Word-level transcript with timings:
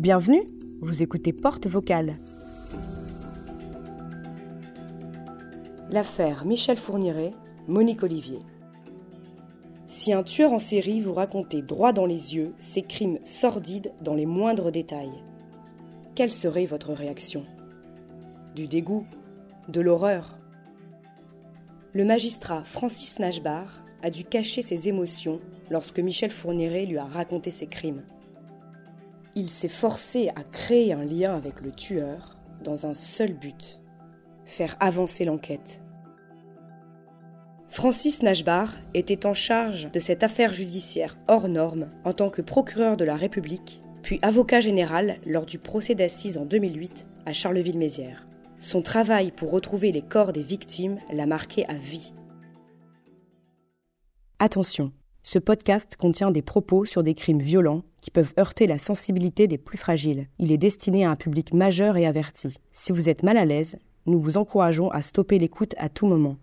Bienvenue, 0.00 0.40
vous 0.80 1.02
écoutez 1.02 1.34
Porte 1.34 1.66
Vocale. 1.66 2.14
L'affaire 5.90 6.46
Michel 6.46 6.78
Fourniret, 6.78 7.34
Monique 7.68 8.02
Olivier. 8.02 8.38
Si 9.86 10.14
un 10.14 10.22
tueur 10.22 10.54
en 10.54 10.58
série 10.58 11.02
vous 11.02 11.12
racontait 11.12 11.60
droit 11.60 11.92
dans 11.92 12.06
les 12.06 12.34
yeux 12.34 12.54
ses 12.58 12.80
crimes 12.80 13.18
sordides 13.24 13.92
dans 14.00 14.14
les 14.14 14.24
moindres 14.24 14.72
détails, 14.72 15.22
quelle 16.14 16.32
serait 16.32 16.64
votre 16.64 16.94
réaction? 16.94 17.44
Du 18.56 18.68
dégoût 18.68 19.04
De 19.68 19.82
l'horreur? 19.82 20.38
Le 21.92 22.06
magistrat 22.06 22.64
Francis 22.64 23.18
Nashbar 23.18 23.84
a 24.02 24.08
dû 24.08 24.24
cacher 24.24 24.62
ses 24.62 24.88
émotions 24.88 25.40
lorsque 25.68 26.00
Michel 26.00 26.30
Fourniret 26.30 26.86
lui 26.86 26.96
a 26.96 27.04
raconté 27.04 27.50
ses 27.50 27.66
crimes. 27.66 28.02
Il 29.34 29.48
s'est 29.50 29.68
forcé 29.68 30.30
à 30.34 30.42
créer 30.42 30.92
un 30.92 31.04
lien 31.04 31.36
avec 31.36 31.60
le 31.60 31.70
tueur 31.72 32.36
dans 32.64 32.86
un 32.86 32.94
seul 32.94 33.32
but 33.32 33.80
faire 34.44 34.76
avancer 34.80 35.24
l'enquête. 35.24 35.80
Francis 37.68 38.22
Nashbar 38.22 38.76
était 38.94 39.26
en 39.26 39.34
charge 39.34 39.92
de 39.92 40.00
cette 40.00 40.24
affaire 40.24 40.52
judiciaire 40.52 41.16
hors 41.28 41.48
norme 41.48 41.88
en 42.04 42.12
tant 42.12 42.28
que 42.28 42.42
procureur 42.42 42.96
de 42.96 43.04
la 43.04 43.14
République, 43.14 43.80
puis 44.02 44.18
avocat 44.22 44.58
général 44.58 45.18
lors 45.24 45.46
du 45.46 45.58
procès 45.58 45.94
d'assises 45.94 46.36
en 46.36 46.44
2008 46.44 47.06
à 47.26 47.32
Charleville-Mézières. 47.32 48.26
Son 48.58 48.82
travail 48.82 49.30
pour 49.30 49.52
retrouver 49.52 49.92
les 49.92 50.02
corps 50.02 50.32
des 50.32 50.42
victimes 50.42 50.98
l'a 51.12 51.26
marqué 51.26 51.64
à 51.66 51.74
vie. 51.74 52.12
Attention, 54.40 54.92
ce 55.22 55.38
podcast 55.38 55.96
contient 55.96 56.30
des 56.30 56.42
propos 56.42 56.84
sur 56.84 57.02
des 57.02 57.14
crimes 57.14 57.42
violents 57.42 57.82
qui 58.00 58.10
peuvent 58.10 58.32
heurter 58.38 58.66
la 58.66 58.78
sensibilité 58.78 59.46
des 59.46 59.58
plus 59.58 59.76
fragiles. 59.76 60.26
Il 60.38 60.50
est 60.50 60.58
destiné 60.58 61.04
à 61.04 61.10
un 61.10 61.16
public 61.16 61.52
majeur 61.52 61.96
et 61.96 62.06
averti. 62.06 62.56
Si 62.72 62.92
vous 62.92 63.08
êtes 63.08 63.22
mal 63.22 63.36
à 63.36 63.44
l'aise, 63.44 63.76
nous 64.06 64.20
vous 64.20 64.38
encourageons 64.38 64.90
à 64.90 65.02
stopper 65.02 65.38
l'écoute 65.38 65.74
à 65.76 65.90
tout 65.90 66.06
moment. 66.06 66.36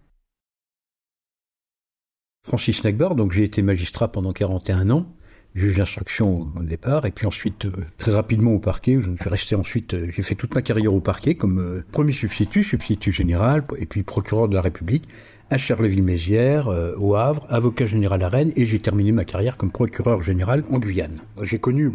Francis 2.43 2.83
Nagbar, 2.83 3.15
donc 3.15 3.31
j'ai 3.33 3.43
été 3.43 3.61
magistrat 3.61 4.09
pendant 4.09 4.31
41 4.31 4.89
ans, 4.91 5.05
juge 5.53 5.77
d'instruction 5.77 6.47
au 6.55 6.63
départ, 6.63 7.05
et 7.05 7.11
puis 7.11 7.25
ensuite 7.25 7.65
euh, 7.65 7.71
très 7.97 8.11
rapidement 8.11 8.51
au 8.51 8.59
parquet. 8.59 8.99
Je 9.01 9.09
suis 9.19 9.29
resté 9.29 9.55
ensuite, 9.55 9.95
euh, 9.95 10.09
j'ai 10.13 10.21
fait 10.21 10.35
toute 10.35 10.55
ma 10.55 10.61
carrière 10.61 10.93
au 10.93 11.01
parquet 11.01 11.35
comme 11.35 11.59
euh, 11.59 11.85
premier 11.91 12.13
substitut, 12.13 12.63
substitut 12.63 13.11
général, 13.11 13.65
et 13.77 13.85
puis 13.85 14.03
procureur 14.03 14.47
de 14.47 14.55
la 14.55 14.61
République 14.61 15.09
à 15.49 15.57
Charleville-Mézières, 15.57 16.67
au 16.99 17.15
Havre, 17.15 17.45
avocat 17.49 17.85
général 17.85 18.23
à 18.23 18.29
Rennes, 18.29 18.51
et 18.55 18.65
j'ai 18.65 18.79
terminé 18.79 19.11
ma 19.11 19.25
carrière 19.25 19.57
comme 19.57 19.71
procureur 19.71 20.21
général 20.21 20.63
en 20.71 20.79
Guyane. 20.79 21.19
J'ai 21.43 21.59
connu 21.59 21.91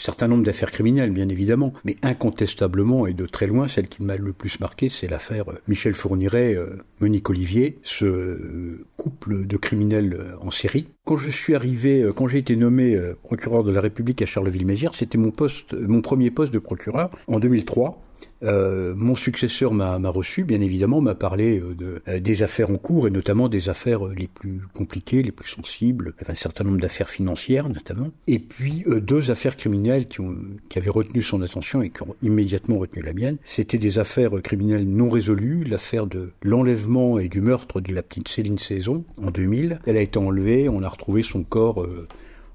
certain 0.00 0.28
nombre 0.28 0.44
d'affaires 0.44 0.70
criminelles, 0.70 1.10
bien 1.10 1.28
évidemment, 1.28 1.72
mais 1.84 1.96
incontestablement 2.02 3.06
et 3.06 3.14
de 3.14 3.26
très 3.26 3.46
loin, 3.46 3.68
celle 3.68 3.88
qui 3.88 4.02
m'a 4.02 4.16
le 4.16 4.32
plus 4.32 4.60
marqué, 4.60 4.88
c'est 4.88 5.08
l'affaire 5.08 5.50
euh, 5.50 5.60
Michel 5.68 5.94
Fourniret, 5.94 6.54
euh, 6.54 6.78
Monique 7.00 7.28
Olivier, 7.30 7.78
ce 7.82 8.04
euh, 8.04 8.86
couple 8.96 9.46
de 9.46 9.56
criminels 9.56 10.36
en 10.40 10.50
série. 10.50 10.88
Quand 11.04 11.16
je 11.16 11.28
suis 11.28 11.54
arrivé, 11.54 12.08
quand 12.14 12.28
j'ai 12.28 12.38
été 12.38 12.56
nommé 12.56 12.98
procureur 13.22 13.62
de 13.62 13.70
la 13.70 13.80
République 13.80 14.22
à 14.22 14.26
Charleville-Mézières, 14.26 14.94
c'était 14.94 15.18
mon 15.18 15.30
poste, 15.30 15.74
mon 15.74 16.00
premier 16.00 16.30
poste 16.30 16.52
de 16.52 16.58
procureur 16.58 17.10
en 17.28 17.38
2003. 17.38 18.00
Euh, 18.44 18.94
mon 18.96 19.16
successeur 19.16 19.72
m'a 19.72 19.96
reçu, 20.08 20.44
bien 20.44 20.60
évidemment, 20.60 21.00
m'a 21.00 21.14
parlé 21.14 21.60
euh, 21.60 22.00
euh, 22.08 22.20
des 22.20 22.42
affaires 22.42 22.70
en 22.70 22.76
cours 22.76 23.06
et 23.06 23.10
notamment 23.10 23.48
des 23.48 23.68
affaires 23.68 24.04
les 24.06 24.26
plus 24.26 24.60
compliquées, 24.74 25.22
les 25.22 25.32
plus 25.32 25.48
sensibles, 25.48 26.14
un 26.28 26.34
certain 26.34 26.64
nombre 26.64 26.80
d'affaires 26.80 27.08
financières 27.08 27.68
notamment, 27.68 28.10
et 28.26 28.38
puis 28.38 28.84
deux 29.00 29.30
affaires 29.30 29.56
criminelles 29.56 30.06
qui 30.06 30.78
avaient 30.78 30.90
retenu 30.90 31.22
son 31.22 31.42
attention 31.42 31.82
et 31.82 31.90
qui 31.90 32.02
ont 32.02 32.14
immédiatement 32.22 32.78
retenu 32.78 33.02
la 33.02 33.12
mienne. 33.12 33.38
C'était 33.44 33.78
des 33.78 33.98
affaires 33.98 34.30
criminelles 34.42 34.86
non 34.86 35.08
résolues, 35.08 35.64
l'affaire 35.64 36.06
de 36.06 36.32
l'enlèvement 36.42 37.18
et 37.18 37.28
du 37.28 37.40
meurtre 37.40 37.80
de 37.80 37.94
la 37.94 38.02
petite 38.02 38.28
Céline 38.28 38.58
Saison 38.58 39.04
en 39.22 39.30
2000. 39.30 39.80
Elle 39.86 39.96
a 39.96 40.00
été 40.00 40.18
enlevée, 40.18 40.68
on 40.68 40.82
a 40.82 40.88
retrouvé 40.88 41.22
son 41.22 41.42
corps 41.44 41.86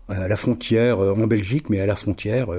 à 0.10 0.28
la 0.28 0.36
frontière, 0.36 1.00
en 1.00 1.28
Belgique, 1.28 1.70
mais 1.70 1.80
à 1.80 1.86
la 1.86 1.96
frontière, 1.96 2.50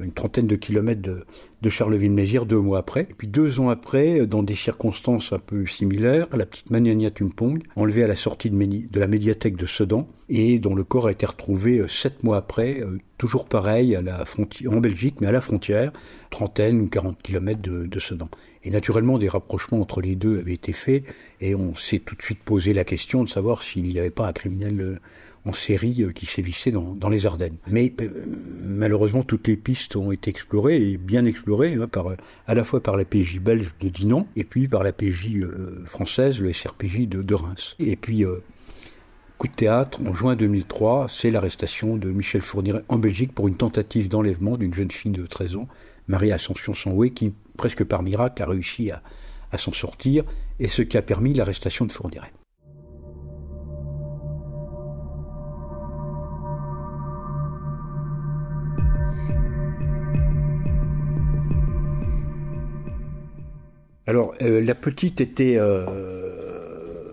une 0.00 0.12
trentaine 0.12 0.46
de 0.46 0.56
kilomètres 0.56 1.02
de, 1.02 1.68
Charleville-Mézières 1.68 2.46
deux 2.46 2.58
mois 2.58 2.78
après. 2.78 3.02
Et 3.02 3.14
puis 3.16 3.28
deux 3.28 3.60
ans 3.60 3.68
après, 3.68 4.26
dans 4.26 4.42
des 4.42 4.54
circonstances 4.54 5.32
un 5.32 5.38
peu 5.38 5.66
similaires, 5.66 6.26
la 6.32 6.46
petite 6.46 6.70
Maniania 6.70 7.10
Tumpong, 7.10 7.62
enlevée 7.76 8.02
à 8.02 8.08
la 8.08 8.16
sortie 8.16 8.50
de, 8.50 9.00
la 9.00 9.06
médiathèque 9.06 9.56
de 9.56 9.66
Sedan, 9.66 10.08
et 10.30 10.58
dont 10.58 10.74
le 10.74 10.84
corps 10.84 11.08
a 11.08 11.12
été 11.12 11.26
retrouvé 11.26 11.78
euh, 11.78 11.88
sept 11.88 12.22
mois 12.22 12.36
après, 12.36 12.80
euh, 12.80 12.98
toujours 13.18 13.46
pareil, 13.46 13.96
à 13.96 14.02
la 14.02 14.24
frontière, 14.24 14.72
en 14.72 14.80
Belgique, 14.80 15.16
mais 15.20 15.26
à 15.26 15.32
la 15.32 15.40
frontière, 15.40 15.92
trentaine 16.30 16.80
ou 16.80 16.88
quarante 16.88 17.20
kilomètres 17.20 17.60
de, 17.62 18.00
Sedan. 18.00 18.28
Et 18.62 18.70
naturellement, 18.70 19.18
des 19.18 19.28
rapprochements 19.28 19.80
entre 19.80 20.00
les 20.00 20.14
deux 20.14 20.38
avaient 20.38 20.54
été 20.54 20.72
faits, 20.72 21.04
et 21.40 21.54
on 21.54 21.74
s'est 21.74 21.98
tout 21.98 22.14
de 22.14 22.22
suite 22.22 22.40
posé 22.44 22.72
la 22.72 22.84
question 22.84 23.24
de 23.24 23.28
savoir 23.28 23.62
s'il 23.62 23.84
n'y 23.84 23.98
avait 23.98 24.10
pas 24.10 24.28
un 24.28 24.32
criminel 24.32 24.80
euh, 24.80 24.98
en 25.46 25.52
série 25.52 26.02
euh, 26.02 26.12
qui 26.12 26.26
sévissait 26.26 26.70
dans, 26.70 27.08
les 27.08 27.26
Ardennes. 27.26 27.56
Mais 27.66 27.92
euh, 28.00 28.08
malheureusement, 28.62 29.22
toutes 29.22 29.48
les 29.48 29.56
pistes 29.56 29.96
ont 29.96 30.12
été 30.12 30.30
explorées 30.30 30.76
et 30.76 30.96
bien 30.96 31.24
explorées, 31.24 31.74
hein, 31.74 31.88
par, 31.88 32.08
à 32.46 32.54
la 32.54 32.64
fois 32.64 32.82
par 32.82 32.96
la 32.96 33.04
PJ 33.04 33.40
belge 33.40 33.74
de 33.80 33.88
Dinan 33.88 34.26
et 34.36 34.44
puis 34.44 34.68
par 34.68 34.82
la 34.82 34.92
PJ 34.92 35.36
euh, 35.36 35.82
française, 35.86 36.40
le 36.40 36.52
SRPJ 36.52 37.08
de, 37.08 37.22
de, 37.22 37.34
Reims. 37.34 37.76
Et 37.78 37.96
puis, 37.96 38.24
coup 39.38 39.48
de 39.48 39.52
théâtre, 39.52 40.00
en 40.06 40.12
juin 40.12 40.36
2003, 40.36 41.06
c'est 41.08 41.30
l'arrestation 41.30 41.96
de 41.96 42.10
Michel 42.10 42.42
Fourniret 42.42 42.84
en 42.88 42.98
Belgique 42.98 43.32
pour 43.32 43.48
une 43.48 43.56
tentative 43.56 44.08
d'enlèvement 44.08 44.56
d'une 44.56 44.74
jeune 44.74 44.90
fille 44.90 45.12
de 45.12 45.26
13 45.26 45.56
ans, 45.56 45.68
Marie 46.08 46.32
Ascension 46.32 46.74
Sanoué, 46.74 47.10
qui, 47.10 47.32
presque 47.56 47.84
par 47.84 48.02
miracle, 48.02 48.42
a 48.42 48.46
réussi 48.46 48.90
à, 48.90 49.02
à 49.52 49.58
s'en 49.58 49.72
sortir, 49.72 50.24
et 50.58 50.68
ce 50.68 50.82
qui 50.82 50.96
a 50.98 51.02
permis 51.02 51.32
l'arrestation 51.32 51.86
de 51.86 51.92
Fourniret. 51.92 52.32
Alors, 64.10 64.34
euh, 64.42 64.60
la 64.60 64.74
petite 64.74 65.20
était, 65.20 65.54
euh, 65.56 65.86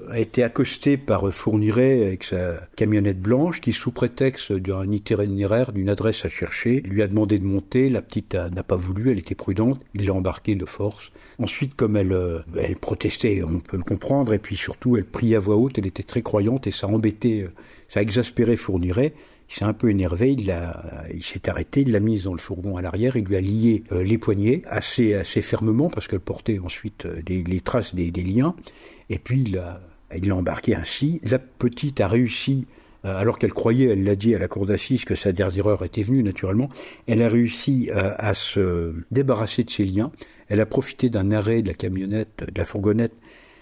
a 0.10 0.18
été 0.18 0.42
accostée 0.42 0.98
par 0.98 1.32
Fourniret 1.32 2.04
avec 2.08 2.24
sa 2.24 2.56
camionnette 2.76 3.22
blanche 3.22 3.62
qui, 3.62 3.72
sous 3.72 3.92
prétexte 3.92 4.52
d'un 4.52 4.92
itinéraire, 4.92 5.74
d'une 5.74 5.90
adresse 5.90 6.26
à 6.26 6.28
chercher, 6.28 6.82
lui 6.82 7.04
a 7.04 7.08
demandé 7.08 7.38
de 7.38 7.46
monter. 7.46 7.90
La 7.90 8.02
petite 8.02 8.34
n'a 8.34 8.64
pas 8.64 8.78
voulu, 8.78 9.12
elle 9.12 9.20
était 9.20 9.36
prudente. 9.36 9.80
Il 9.94 10.08
l'a 10.08 10.14
embarquée 10.16 10.56
de 10.56 10.66
force. 10.66 11.12
Ensuite, 11.38 11.76
comme 11.76 11.98
elle, 11.98 12.14
euh, 12.14 12.40
elle 12.60 12.78
protestait, 12.78 13.44
on 13.44 13.60
peut 13.60 13.78
le 13.78 13.84
comprendre, 13.84 14.34
et 14.34 14.40
puis 14.40 14.58
surtout, 14.58 14.98
elle 14.98 15.06
priait 15.06 15.36
à 15.36 15.40
voix 15.40 15.58
haute, 15.58 15.78
elle 15.78 15.86
était 15.86 16.02
très 16.02 16.24
croyante 16.24 16.66
et 16.66 16.72
ça 16.72 16.88
embêtait, 16.88 17.48
ça 17.90 18.02
exaspérait 18.02 18.56
Fourniret. 18.56 19.14
Il 19.50 19.56
s'est 19.56 19.64
un 19.64 19.74
peu 19.74 19.90
énervé, 19.90 20.34
il, 20.34 21.24
s'est 21.24 21.50
arrêté, 21.50 21.82
il 21.82 21.92
l'a 21.92 22.02
mise 22.02 22.24
dans 22.24 22.34
le 22.34 22.40
fourgon 22.40 22.76
à 22.76 22.82
l'arrière, 22.82 23.16
il 23.16 23.24
lui 23.24 23.38
a 23.38 23.42
lié 23.42 23.84
euh, 23.94 24.04
les 24.04 24.18
poignets 24.18 24.62
assez, 24.68 25.14
assez 25.14 25.42
fermement 25.42 25.90
parce 25.90 26.08
qu'elle 26.08 26.20
portait 26.20 26.60
ensuite 26.60 27.06
euh, 27.06 27.22
les 27.28 27.62
traces 27.62 27.96
des, 27.96 28.12
liens. 28.12 28.56
Et 29.10 29.20
puis 29.20 29.44
il 29.44 29.54
l'a 29.54 30.36
embarqué 30.36 30.76
ainsi. 30.76 31.22
La 31.24 31.40
petite 31.40 32.02
a 32.02 32.10
réussi, 32.10 32.68
euh, 33.06 33.18
alors 33.18 33.40
qu'elle 33.40 33.54
croyait, 33.54 33.88
elle 33.88 34.04
l'a 34.04 34.18
dit 34.18 34.36
à 34.36 34.38
la 34.38 34.50
cour 34.50 34.66
d'assises, 34.66 35.06
que 35.06 35.16
sa 35.16 35.32
dernière 35.32 35.60
erreur 35.60 35.86
était 35.86 36.04
venue 36.04 36.24
naturellement, 36.24 36.68
elle 37.08 37.22
a 37.22 37.30
réussi 37.30 37.90
à 37.94 38.34
se 38.34 38.94
débarrasser 39.12 39.64
de 39.64 39.70
ses 39.70 39.86
liens. 39.86 40.12
Elle 40.50 40.60
a 40.60 40.66
profité 40.66 41.10
d'un 41.10 41.32
arrêt 41.32 41.62
de 41.62 41.70
la 41.70 41.74
camionnette, 41.74 42.44
de 42.54 42.58
la 42.58 42.66
fourgonnette, 42.66 43.14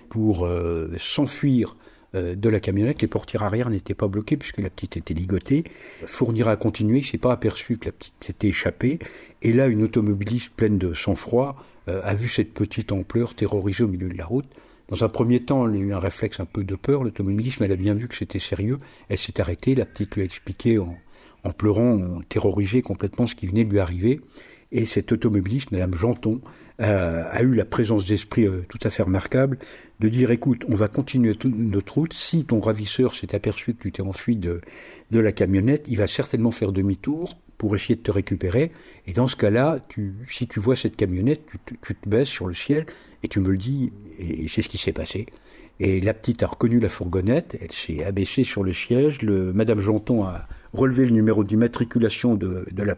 pour 0.09 0.49
s'enfuir 0.97 1.75
de 2.15 2.49
la 2.49 2.59
camionnette. 2.59 3.01
Les 3.01 3.07
portières 3.07 3.43
arrière 3.43 3.69
n'étaient 3.69 3.93
pas 3.93 4.07
bloquées 4.07 4.37
puisque 4.37 4.59
la 4.59 4.69
petite 4.69 4.97
était 4.97 5.13
ligotée. 5.13 5.63
Fournir 6.05 6.47
a 6.47 6.55
continué, 6.55 6.99
il 6.99 7.05
s'est 7.05 7.17
pas 7.17 7.31
aperçu 7.31 7.77
que 7.77 7.85
la 7.85 7.91
petite 7.91 8.13
s'était 8.19 8.47
échappée. 8.47 8.99
Et 9.41 9.53
là, 9.53 9.67
une 9.67 9.83
automobiliste 9.83 10.51
pleine 10.55 10.77
de 10.77 10.93
sang-froid 10.93 11.55
euh, 11.87 12.01
a 12.03 12.15
vu 12.15 12.29
cette 12.29 12.53
petite 12.53 12.91
ampleur 12.91 13.35
terrorisée 13.35 13.83
au 13.83 13.87
milieu 13.87 14.09
de 14.09 14.17
la 14.17 14.25
route. 14.25 14.47
Dans 14.87 15.03
un 15.03 15.09
premier 15.09 15.39
temps, 15.39 15.67
elle 15.67 15.75
a 15.75 15.79
eu 15.79 15.93
un 15.93 15.99
réflexe 15.99 16.39
un 16.39 16.45
peu 16.45 16.63
de 16.63 16.75
peur, 16.75 17.03
l'automobiliste, 17.03 17.59
mais 17.59 17.65
elle 17.65 17.71
a 17.71 17.77
bien 17.77 17.95
vu 17.95 18.07
que 18.07 18.15
c'était 18.15 18.39
sérieux. 18.39 18.77
Elle 19.09 19.17
s'est 19.17 19.41
arrêtée, 19.41 19.73
la 19.73 19.85
petite 19.85 20.13
lui 20.15 20.21
a 20.21 20.25
expliqué 20.25 20.77
en, 20.77 20.95
en 21.43 21.51
pleurant, 21.51 22.21
terrorisé 22.29 22.81
complètement 22.81 23.27
ce 23.27 23.35
qui 23.35 23.47
venait 23.47 23.63
de 23.63 23.71
lui 23.71 23.79
arriver. 23.79 24.21
Et 24.71 24.85
cet 24.85 25.11
automobiliste, 25.11 25.71
Madame 25.71 25.95
Janton, 25.95 26.41
euh, 26.43 26.64
a 26.79 27.41
eu 27.41 27.53
la 27.53 27.65
présence 27.65 28.05
d'esprit 28.05 28.47
tout 28.67 28.79
à 28.83 28.89
fait 28.89 29.03
remarquable 29.03 29.57
de 29.99 30.09
dire 30.09 30.31
écoute, 30.31 30.65
on 30.67 30.75
va 30.75 30.87
continuer 30.87 31.37
notre 31.45 31.93
route. 31.93 32.13
Si 32.13 32.45
ton 32.45 32.59
ravisseur 32.59 33.15
s'est 33.15 33.33
aperçu 33.33 33.73
que 33.73 33.83
tu 33.83 33.91
t'es 33.91 34.01
enfui 34.01 34.35
de, 34.35 34.61
de 35.11 35.19
la 35.19 35.31
camionnette, 35.31 35.85
il 35.87 35.97
va 35.97 36.07
certainement 36.07 36.51
faire 36.51 36.71
demi-tour 36.71 37.35
pour 37.57 37.75
essayer 37.75 37.95
de 37.95 38.01
te 38.01 38.11
récupérer. 38.11 38.71
Et 39.07 39.13
dans 39.13 39.27
ce 39.27 39.35
cas-là, 39.35 39.79
tu, 39.87 40.13
si 40.29 40.47
tu 40.47 40.59
vois 40.59 40.75
cette 40.75 40.95
camionnette, 40.95 41.41
tu, 41.65 41.77
tu, 41.81 41.95
te 41.95 42.09
baisses 42.09 42.27
sur 42.27 42.47
le 42.47 42.53
ciel 42.53 42.85
et 43.23 43.27
tu 43.27 43.39
me 43.39 43.49
le 43.49 43.57
dis. 43.57 43.93
Et, 44.19 44.47
c'est 44.47 44.61
ce 44.61 44.69
qui 44.69 44.77
s'est 44.77 44.91
passé. 44.91 45.27
Et 45.79 45.99
la 45.99 46.13
petite 46.13 46.41
a 46.41 46.47
reconnu 46.47 46.79
la 46.79 46.87
fourgonnette, 46.87 47.57
elle 47.61 47.71
s'est 47.71 48.03
abaissée 48.03 48.45
sur 48.45 48.63
le 48.63 48.71
siège, 48.71 49.21
le, 49.21 49.51
Madame 49.51 49.81
Janton 49.81 50.23
a 50.23 50.47
relevé 50.71 51.05
le 51.05 51.11
numéro 51.11 51.43
d'immatriculation 51.43 52.35
de, 52.35 52.65
de, 52.71 52.83
la, 52.83 52.95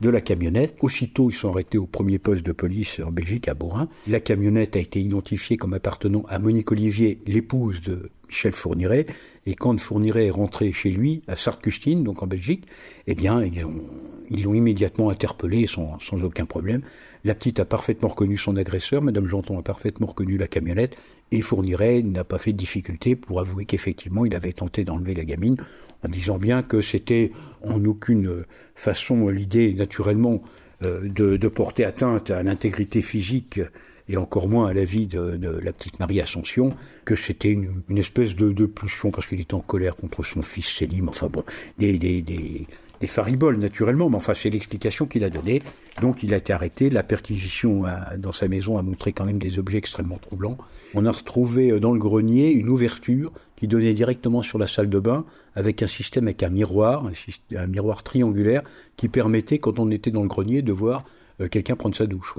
de 0.00 0.08
la 0.08 0.20
camionnette. 0.20 0.74
Aussitôt, 0.80 1.30
ils 1.30 1.34
sont 1.34 1.50
arrêtés 1.50 1.78
au 1.78 1.86
premier 1.86 2.18
poste 2.18 2.44
de 2.44 2.52
police 2.52 3.00
en 3.04 3.12
Belgique, 3.12 3.46
à 3.46 3.54
Bourrin. 3.54 3.88
La 4.08 4.18
camionnette 4.18 4.74
a 4.74 4.80
été 4.80 5.00
identifiée 5.00 5.56
comme 5.56 5.74
appartenant 5.74 6.24
à 6.28 6.40
Monique 6.40 6.72
Olivier, 6.72 7.20
l'épouse 7.26 7.80
de 7.80 8.10
Michel 8.28 8.52
Fourniret. 8.52 9.06
Et 9.46 9.54
quand 9.54 9.78
Fourniret 9.78 10.26
est 10.26 10.30
rentré 10.30 10.72
chez 10.72 10.90
lui, 10.90 11.22
à 11.28 11.36
Sarcustine, 11.36 12.02
donc 12.02 12.24
en 12.24 12.26
Belgique, 12.26 12.66
eh 13.06 13.14
bien, 13.14 13.44
ils 13.44 13.64
ont, 13.64 13.82
ils 14.30 14.42
l'ont 14.44 14.54
immédiatement 14.54 15.10
interpellé 15.10 15.66
sans, 15.66 15.98
sans 16.00 16.24
aucun 16.24 16.44
problème. 16.44 16.82
La 17.24 17.34
petite 17.34 17.60
a 17.60 17.64
parfaitement 17.64 18.08
reconnu 18.08 18.36
son 18.36 18.56
agresseur, 18.56 19.02
Madame 19.02 19.26
Janton 19.26 19.58
a 19.58 19.62
parfaitement 19.62 20.08
reconnu 20.08 20.38
la 20.38 20.48
camionnette, 20.48 20.96
et 21.32 21.40
Fourniret 21.40 22.02
n'a 22.02 22.24
pas 22.24 22.38
fait 22.38 22.52
de 22.52 22.56
difficulté 22.56 23.16
pour 23.16 23.40
avouer 23.40 23.64
qu'effectivement 23.64 24.24
il 24.24 24.34
avait 24.34 24.52
tenté 24.52 24.84
d'enlever 24.84 25.14
la 25.14 25.24
gamine, 25.24 25.56
en 26.04 26.08
disant 26.08 26.38
bien 26.38 26.62
que 26.62 26.80
c'était 26.80 27.32
en 27.62 27.84
aucune 27.84 28.44
façon 28.74 29.28
l'idée 29.28 29.74
naturellement 29.74 30.42
euh, 30.82 31.08
de, 31.08 31.48
porter 31.48 31.84
atteinte 31.84 32.30
à 32.30 32.42
l'intégrité 32.42 33.00
physique 33.00 33.60
et 34.08 34.16
encore 34.16 34.46
moins 34.46 34.68
à 34.68 34.74
la 34.74 34.84
vie 34.84 35.06
de, 35.06 35.38
la 35.62 35.72
petite 35.72 35.98
Marie 35.98 36.20
Ascension, 36.20 36.74
que 37.04 37.16
c'était 37.16 37.50
une, 37.50 37.82
espèce 37.96 38.36
de, 38.36 38.52
de 38.52 38.66
pulsion 38.66 39.10
parce 39.10 39.26
qu'il 39.26 39.40
était 39.40 39.54
en 39.54 39.60
colère 39.60 39.96
contre 39.96 40.22
son 40.22 40.42
fils 40.42 40.66
Célim, 40.66 41.08
enfin 41.08 41.28
bon, 41.28 41.42
des, 41.78 41.98
des, 41.98 42.22
des, 42.22 42.66
des 43.00 43.06
fariboles 43.06 43.56
naturellement, 43.56 44.08
mais 44.08 44.16
enfin 44.16 44.34
c'est 44.34 44.50
l'explication 44.50 45.06
qu'il 45.06 45.24
a 45.24 45.30
donnée. 45.30 45.62
Donc 46.00 46.22
il 46.22 46.34
a 46.34 46.36
été 46.36 46.52
arrêté. 46.52 46.90
La 46.90 47.02
perquisition 47.02 47.84
a, 47.84 48.16
dans 48.16 48.32
sa 48.32 48.48
maison 48.48 48.78
a 48.78 48.82
montré 48.82 49.12
quand 49.12 49.24
même 49.24 49.38
des 49.38 49.58
objets 49.58 49.78
extrêmement 49.78 50.18
troublants. 50.18 50.58
On 50.94 51.06
a 51.06 51.12
retrouvé 51.12 51.70
euh, 51.70 51.80
dans 51.80 51.92
le 51.92 51.98
grenier 51.98 52.50
une 52.50 52.68
ouverture 52.68 53.32
qui 53.56 53.66
donnait 53.68 53.94
directement 53.94 54.42
sur 54.42 54.58
la 54.58 54.66
salle 54.66 54.90
de 54.90 54.98
bain 54.98 55.24
avec 55.54 55.82
un 55.82 55.86
système 55.86 56.26
avec 56.26 56.42
un 56.42 56.50
miroir, 56.50 57.10
un, 57.56 57.66
miroir 57.66 58.02
triangulaire 58.02 58.62
qui 58.96 59.08
permettait 59.08 59.58
quand 59.58 59.78
on 59.78 59.90
était 59.90 60.10
dans 60.10 60.22
le 60.22 60.28
grenier 60.28 60.62
de 60.62 60.72
voir 60.72 61.04
euh, 61.40 61.48
quelqu'un 61.48 61.76
prendre 61.76 61.96
sa 61.96 62.06
douche. 62.06 62.34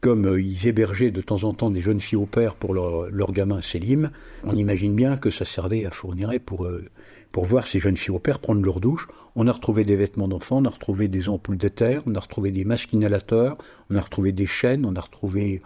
Comme 0.00 0.26
euh, 0.26 0.40
ils 0.40 0.66
hébergeaient 0.66 1.10
de 1.10 1.22
temps 1.22 1.44
en 1.44 1.54
temps 1.54 1.70
des 1.70 1.80
jeunes 1.80 2.00
filles 2.00 2.18
au 2.18 2.26
père 2.26 2.56
pour 2.56 2.74
leur, 2.74 3.08
leur 3.10 3.32
gamin 3.32 3.60
Sélim, 3.60 4.10
on 4.44 4.56
imagine 4.56 4.94
bien 4.94 5.16
que 5.16 5.30
ça 5.30 5.44
servait 5.44 5.84
à 5.84 5.90
fournir 5.90 6.30
pour, 6.44 6.64
euh, 6.64 6.84
pour 7.32 7.46
voir 7.46 7.66
ces 7.66 7.78
jeunes 7.78 7.96
filles 7.96 8.14
au 8.14 8.18
père 8.18 8.38
prendre 8.38 8.62
leur 8.62 8.78
douche. 8.78 9.08
On 9.34 9.48
a 9.48 9.52
retrouvé 9.52 9.84
des 9.84 9.96
vêtements 9.96 10.28
d'enfants, 10.28 10.58
on 10.58 10.64
a 10.66 10.70
retrouvé 10.70 11.08
des 11.08 11.28
ampoules 11.28 11.56
de 11.56 11.68
terre, 11.68 12.02
on 12.06 12.14
a 12.14 12.20
retrouvé 12.20 12.50
des 12.50 12.64
masques 12.64 12.92
inhalateurs, 12.92 13.56
on 13.90 13.96
a 13.96 14.00
retrouvé 14.00 14.32
des 14.32 14.46
chaînes, 14.46 14.84
on 14.84 14.94
a 14.94 15.00
retrouvé 15.00 15.62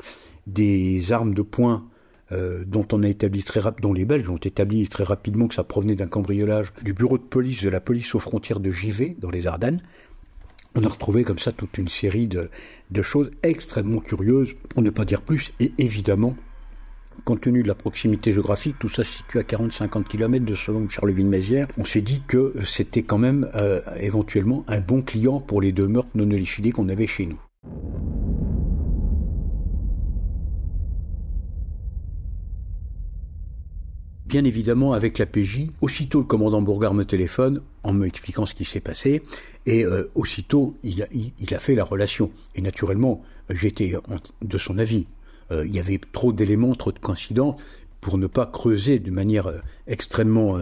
des 0.46 1.12
armes 1.12 1.34
de 1.34 1.42
poing 1.42 1.84
euh, 2.32 2.64
dont 2.64 2.86
on 2.92 3.02
a 3.02 3.08
établi 3.08 3.44
très 3.44 3.60
les 3.94 4.04
Belges 4.04 4.28
ont 4.28 4.36
établi 4.36 4.88
très 4.88 5.04
rapidement 5.04 5.46
que 5.46 5.54
ça 5.54 5.64
provenait 5.64 5.94
d'un 5.94 6.08
cambriolage 6.08 6.72
du 6.82 6.92
bureau 6.92 7.18
de 7.18 7.22
police 7.22 7.62
de 7.62 7.68
la 7.68 7.80
police 7.80 8.14
aux 8.14 8.18
frontières 8.18 8.60
de 8.60 8.70
Givet 8.70 9.16
dans 9.20 9.30
les 9.30 9.46
Ardennes. 9.46 9.82
On 10.74 10.84
a 10.84 10.88
retrouvé 10.88 11.24
comme 11.24 11.38
ça 11.38 11.52
toute 11.52 11.78
une 11.78 11.88
série 11.88 12.26
de, 12.26 12.50
de 12.90 13.02
choses 13.02 13.30
extrêmement 13.42 14.00
curieuses, 14.00 14.54
pour 14.68 14.82
ne 14.82 14.90
pas 14.90 15.04
dire 15.04 15.22
plus, 15.22 15.52
et 15.58 15.72
évidemment, 15.78 16.34
compte 17.24 17.40
tenu 17.40 17.62
de 17.62 17.68
la 17.68 17.74
proximité 17.74 18.32
géographique, 18.32 18.76
tout 18.78 18.88
ça 18.88 19.04
se 19.04 19.18
situe 19.18 19.38
à 19.38 19.42
40-50 19.42 20.04
km 20.04 20.44
de 20.44 20.54
selon 20.54 20.88
Charleville-Mézières, 20.88 21.68
on 21.78 21.84
s'est 21.84 22.00
dit 22.00 22.22
que 22.26 22.54
c'était 22.64 23.02
quand 23.02 23.18
même 23.18 23.48
euh, 23.54 23.80
éventuellement 24.00 24.64
un 24.68 24.80
bon 24.80 25.02
client 25.02 25.40
pour 25.40 25.60
les 25.60 25.72
deux 25.72 25.88
meurtres 25.88 26.10
non 26.14 26.30
élucidés 26.30 26.72
qu'on 26.72 26.88
avait 26.88 27.06
chez 27.06 27.26
nous. 27.26 27.40
Bien 34.26 34.44
évidemment, 34.44 34.92
avec 34.92 35.18
la 35.18 35.26
PJ, 35.26 35.68
aussitôt 35.80 36.18
le 36.18 36.24
commandant 36.24 36.60
Bourgard 36.60 36.94
me 36.94 37.04
téléphone 37.04 37.62
en 37.84 37.92
me 37.92 38.06
expliquant 38.06 38.44
ce 38.44 38.54
qui 38.54 38.64
s'est 38.64 38.80
passé, 38.80 39.22
et 39.66 39.84
euh, 39.84 40.10
aussitôt 40.16 40.76
il 40.82 41.02
a, 41.02 41.58
fait 41.60 41.76
la 41.76 41.84
relation. 41.84 42.32
Et 42.56 42.60
naturellement, 42.60 43.22
j'étais 43.50 43.94
de 44.42 44.58
son 44.58 44.78
avis. 44.78 45.06
Euh, 45.50 45.66
il 45.66 45.74
y 45.74 45.78
avait 45.78 46.00
trop 46.12 46.32
d'éléments, 46.32 46.74
trop 46.74 46.92
de 46.92 46.98
coïncidences 46.98 47.60
pour 48.00 48.18
ne 48.18 48.26
pas 48.26 48.46
creuser 48.46 48.98
de 48.98 49.10
manière 49.10 49.48
euh, 49.48 49.58
extrêmement, 49.86 50.58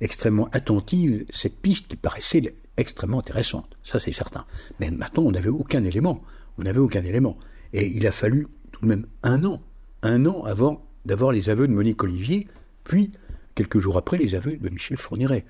extrêmement 0.00 0.48
attentive 0.52 1.24
cette 1.30 1.56
piste 1.56 1.88
qui 1.88 1.96
paraissait 1.96 2.54
extrêmement 2.76 3.20
intéressante. 3.20 3.76
Ça, 3.84 3.98
c'est 3.98 4.12
certain. 4.12 4.44
Mais 4.80 4.90
maintenant, 4.90 5.24
on 5.24 5.32
n'avait 5.32 5.48
aucun 5.48 5.84
élément. 5.84 6.22
On 6.58 6.62
n'avait 6.62 6.80
aucun 6.80 7.04
élément. 7.04 7.36
Et 7.72 7.86
il 7.86 8.06
a 8.06 8.12
fallu 8.12 8.46
tout 8.72 8.82
de 8.82 8.86
même 8.86 9.06
un 9.22 9.44
an, 9.44 9.60
un 10.02 10.26
an 10.26 10.44
avant 10.44 10.84
d'avoir 11.04 11.32
les 11.32 11.50
aveux 11.50 11.66
de 11.66 11.72
Monique 11.72 12.02
Olivier, 12.02 12.46
puis, 12.84 13.12
quelques 13.54 13.78
jours 13.78 13.96
après, 13.96 14.18
les 14.18 14.34
aveux 14.34 14.56
de 14.56 14.68
Michel 14.68 14.96
Fourniret. 14.96 15.44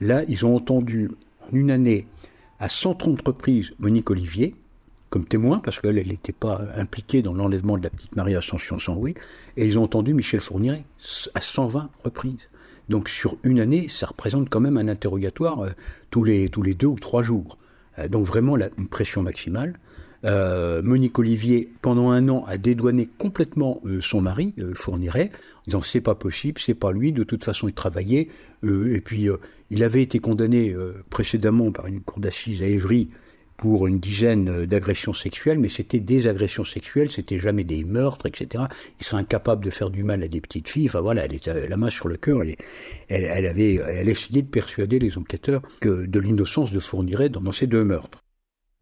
Là, 0.00 0.24
ils 0.28 0.44
ont 0.44 0.56
entendu 0.56 1.10
en 1.40 1.54
une 1.54 1.70
année 1.70 2.06
à 2.58 2.68
130 2.68 3.26
reprises 3.26 3.72
Monique 3.78 4.10
Olivier 4.10 4.54
comme 5.12 5.26
témoin, 5.26 5.58
parce 5.58 5.78
qu'elle 5.78 5.96
n'était 5.96 6.32
pas 6.32 6.62
impliquée 6.74 7.20
dans 7.20 7.34
l'enlèvement 7.34 7.76
de 7.76 7.82
la 7.82 7.90
petite 7.90 8.16
Marie 8.16 8.34
Ascension 8.34 8.78
Sanoué, 8.78 9.12
et 9.58 9.66
ils 9.66 9.78
ont 9.78 9.82
entendu 9.82 10.14
Michel 10.14 10.40
Fourniret 10.40 10.84
à 11.34 11.40
120 11.42 11.90
reprises. 12.02 12.48
Donc 12.88 13.10
sur 13.10 13.36
une 13.42 13.60
année, 13.60 13.88
ça 13.88 14.06
représente 14.06 14.48
quand 14.48 14.60
même 14.60 14.78
un 14.78 14.88
interrogatoire 14.88 15.60
euh, 15.60 15.70
tous, 16.10 16.24
les, 16.24 16.48
tous 16.48 16.62
les 16.62 16.72
deux 16.72 16.86
ou 16.86 16.98
trois 16.98 17.22
jours. 17.22 17.58
Euh, 17.98 18.08
donc 18.08 18.26
vraiment 18.26 18.56
la, 18.56 18.70
une 18.78 18.88
pression 18.88 19.22
maximale. 19.22 19.78
Euh, 20.24 20.80
Monique 20.82 21.18
Olivier, 21.18 21.68
pendant 21.82 22.10
un 22.10 22.30
an, 22.30 22.46
a 22.48 22.56
dédouané 22.56 23.06
complètement 23.18 23.82
son 24.00 24.22
mari, 24.22 24.54
euh, 24.60 24.72
Fourniret, 24.72 25.30
en 25.34 25.62
disant 25.66 25.82
c'est 25.82 26.00
pas 26.00 26.14
possible, 26.14 26.58
c'est 26.58 26.74
pas 26.74 26.90
lui, 26.90 27.12
de 27.12 27.22
toute 27.22 27.44
façon 27.44 27.68
il 27.68 27.74
travaillait, 27.74 28.28
et 28.64 29.00
puis 29.02 29.28
il 29.68 29.82
avait 29.84 30.02
été 30.02 30.20
condamné 30.20 30.74
précédemment 31.10 31.70
par 31.70 31.86
une 31.88 32.00
cour 32.00 32.20
d'assises 32.20 32.62
à 32.62 32.66
Évry 32.66 33.10
pour 33.62 33.86
une 33.86 34.00
dizaine 34.00 34.66
d'agressions 34.66 35.12
sexuelles, 35.12 35.60
mais 35.60 35.68
c'était 35.68 36.00
des 36.00 36.26
agressions 36.26 36.64
sexuelles, 36.64 37.12
c'était 37.12 37.38
jamais 37.38 37.62
des 37.62 37.84
meurtres, 37.84 38.26
etc. 38.26 38.64
Il 38.98 39.06
serait 39.06 39.20
incapable 39.20 39.64
de 39.64 39.70
faire 39.70 39.88
du 39.88 40.02
mal 40.02 40.20
à 40.24 40.26
des 40.26 40.40
petites 40.40 40.68
filles. 40.68 40.88
Enfin 40.88 41.00
voilà, 41.00 41.26
elle 41.26 41.32
était 41.32 41.68
la 41.68 41.76
main 41.76 41.88
sur 41.88 42.08
le 42.08 42.16
cœur. 42.16 42.42
Elle, 42.42 42.56
elle, 43.08 43.46
avait, 43.46 43.74
elle 43.74 44.06
de 44.06 44.40
persuader 44.40 44.98
les 44.98 45.16
enquêteurs 45.16 45.62
que 45.78 46.06
de 46.06 46.18
l'innocence 46.18 46.72
de 46.72 46.80
Fourniret 46.80 47.28
dans, 47.28 47.52
ces 47.52 47.68
deux 47.68 47.84
meurtres. 47.84 48.24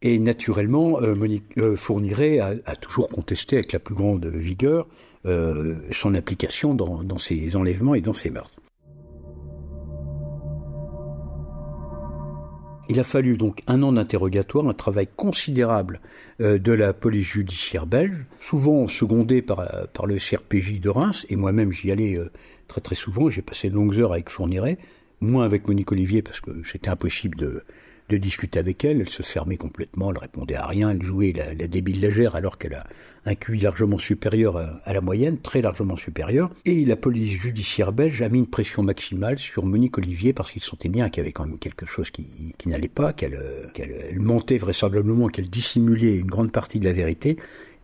Et 0.01 0.19
naturellement, 0.19 0.99
euh, 1.03 1.15
Monique 1.15 1.59
euh, 1.59 1.77
Fourniret 1.77 2.39
a, 2.39 2.75
toujours 2.77 3.11
contesté 3.11 3.57
avec 3.57 3.75
la 3.75 3.81
plus 3.81 3.95
grande 3.95 4.25
vigueur 4.25 4.89
euh, 5.27 5.75
son 5.93 6.15
application 6.15 6.73
dans, 6.73 7.05
dans 7.05 7.19
ces 7.19 7.55
enlèvements 7.55 7.95
et 7.95 8.01
dans 8.01 8.15
ces 8.15 8.31
meurtres. 8.31 8.60
Il 12.91 12.99
a 12.99 13.05
fallu 13.05 13.37
donc 13.37 13.63
un 13.69 13.85
an 13.85 13.93
d'interrogatoire, 13.93 14.67
un 14.67 14.75
travail 14.75 15.07
considérable 15.15 16.01
euh, 16.41 16.59
de 16.59 16.73
la 16.73 16.93
police 16.93 17.25
judiciaire 17.25 17.87
belge, 17.87 18.27
souvent 18.41 18.89
secondé 18.89 19.43
par, 19.43 19.65
par 19.93 20.07
le 20.07 20.17
CRPJ 20.17 20.81
de 20.81 20.89
Reims, 20.89 21.25
et 21.29 21.37
moi-même 21.37 21.71
j'y 21.71 21.93
allais 21.93 22.17
euh, 22.17 22.33
très 22.67 22.81
très 22.81 22.97
souvent, 22.97 23.31
j'ai 23.31 23.43
passé 23.43 23.71
de 23.71 23.77
longues 23.77 23.97
heures 24.01 24.13
avec 24.13 24.29
Fourniret, 24.29 24.77
moins 25.21 25.45
avec 25.45 25.69
Monique 25.69 25.93
Olivier 25.93 26.21
parce 26.21 26.41
que 26.41 26.51
c'était 26.65 26.89
impossible 26.89 27.39
de, 27.39 27.63
de 28.11 28.17
discuter 28.17 28.59
avec 28.59 28.85
elle. 28.85 29.01
Elle 29.01 29.09
se 29.09 29.23
fermait 29.23 29.57
complètement, 29.57 30.11
elle 30.11 30.19
répondait 30.19 30.57
à 30.57 30.67
rien, 30.67 30.91
elle 30.91 31.03
jouait 31.03 31.33
la, 31.33 31.55
débile 31.67 32.01
légère 32.01 32.35
alors 32.35 32.59
qu'elle 32.59 32.75
a 32.75 32.85
un 33.25 33.35
QI 33.35 33.61
largement 33.61 33.99
supérieur 33.99 34.57
à, 34.57 34.93
la 34.93 35.01
moyenne, 35.01 35.39
très 35.39 35.63
largement 35.63 35.97
supérieur. 35.97 36.51
Et 36.65 36.85
la 36.85 36.97
police 36.97 37.33
judiciaire 37.33 37.93
belge 37.93 38.21
a 38.23 38.29
mis 38.29 38.39
une 38.39 38.47
pression 38.47 38.83
maximale 38.83 39.39
sur 39.39 39.65
Monique 39.65 39.99
Olivier 39.99 40.33
parce 40.33 40.51
qu'il 40.51 40.63
sentait 40.63 40.89
bien 40.89 41.09
qu'il 41.09 41.21
y 41.21 41.25
avait 41.25 41.33
quand 41.33 41.47
même 41.47 41.59
quelque 41.59 41.87
chose 41.87 42.11
qui, 42.11 42.27
n'allait 42.67 42.89
pas, 42.89 43.13
qu'elle 43.13 43.39
qu 43.75 43.83
mentait 44.19 44.59
vraisemblablement, 44.59 45.29
qu'elle 45.29 45.49
dissimulait 45.49 46.17
une 46.17 46.27
grande 46.27 46.53
partie 46.53 46.81
de 46.81 46.85
la 46.85 46.93
vérité. 46.93 47.37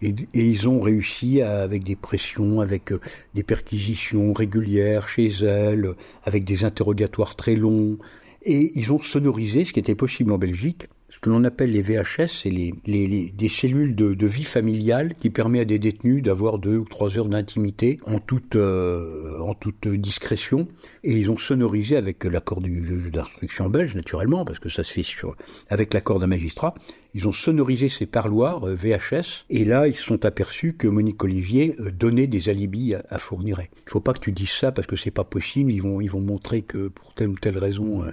Et, 0.03 0.15
ils 0.35 0.69
ont 0.69 0.81
réussi 0.81 1.41
avec 1.41 1.83
des 1.83 1.97
pressions, 1.97 2.61
avec 2.61 2.93
euh, 2.93 3.01
des 3.35 3.43
perquisitions 3.43 4.35
régulières 4.35 5.09
chez 5.09 5.29
elle, 5.29 5.95
avec 6.25 6.45
des 6.45 6.65
interrogatoires 6.65 7.35
très 7.35 7.57
longs, 7.57 7.97
et 8.47 8.73
ils 8.79 8.93
ont 8.93 9.03
sonorisé, 9.03 9.65
ce 9.65 9.73
qui 9.73 9.81
était 9.81 9.97
possible 9.97 10.33
en 10.33 10.39
Belgique, 10.39 10.87
ce 11.09 11.19
que 11.19 11.31
l'on 11.31 11.45
appelle 11.45 11.73
les 11.73 11.83
VHS, 11.83 12.29
c'est 12.29 12.51
les, 12.51 13.33
des 13.33 13.49
cellules 13.49 13.95
de, 13.95 14.27
vie 14.27 14.45
familiale 14.45 15.15
qui 15.19 15.31
permet 15.31 15.61
à 15.61 15.65
des 15.65 15.79
détenus 15.79 16.23
d'avoir 16.23 16.59
deux 16.59 16.79
ou 16.79 16.85
trois 16.85 17.17
heures 17.17 17.29
d'intimité 17.29 17.99
en 18.07 18.19
toute, 18.19 18.57
euh, 18.57 19.39
en 19.41 19.55
toute 19.55 19.89
discrétion. 19.89 20.69
Et 21.05 21.17
ils 21.17 21.31
ont 21.31 21.37
sonorisé 21.37 21.97
avec 21.97 22.25
l'accord 22.25 22.61
du 22.61 22.85
juge 22.85 23.11
d'instruction 23.11 23.69
belge, 23.69 23.95
naturellement, 23.95 24.45
parce 24.45 24.59
que 24.59 24.69
ça 24.69 24.85
se 24.85 24.93
fait 24.93 25.27
avec 25.71 25.95
l'accord 25.95 26.19
d'un 26.19 26.27
magistrat. 26.27 26.75
Ils 27.17 27.27
ont 27.27 27.33
sonorisé 27.33 27.89
ces 27.89 28.05
parloirs 28.05 28.69
euh, 28.69 28.75
VHS 28.75 29.47
et 29.49 29.65
là 29.65 29.89
ils 29.89 29.95
se 29.95 30.03
sont 30.03 30.27
aperçus 30.27 30.75
que 30.75 30.87
Monique 30.87 31.25
Olivier 31.25 31.75
euh, 31.81 31.91
donnait 31.91 32.27
des 32.27 32.51
alibis 32.51 32.93
à, 32.93 33.05
à 33.09 33.17
Fourniret. 33.17 33.71
Il 33.87 33.91
faut 33.91 34.01
pas 34.01 34.13
que 34.13 34.19
tu 34.19 34.33
dises 34.33 34.51
ça 34.51 34.71
parce 34.71 34.87
que 34.87 34.97
c'est 34.97 35.11
pas 35.11 35.25
possible. 35.25 35.73
Ils 35.73 35.81
vont 35.81 36.03
ils 36.03 36.11
vont 36.11 36.21
montrer 36.21 36.61
que 36.61 36.89
pour 36.89 37.15
telle 37.15 37.29
ou 37.29 37.39
telle 37.39 37.57
raison 37.57 38.05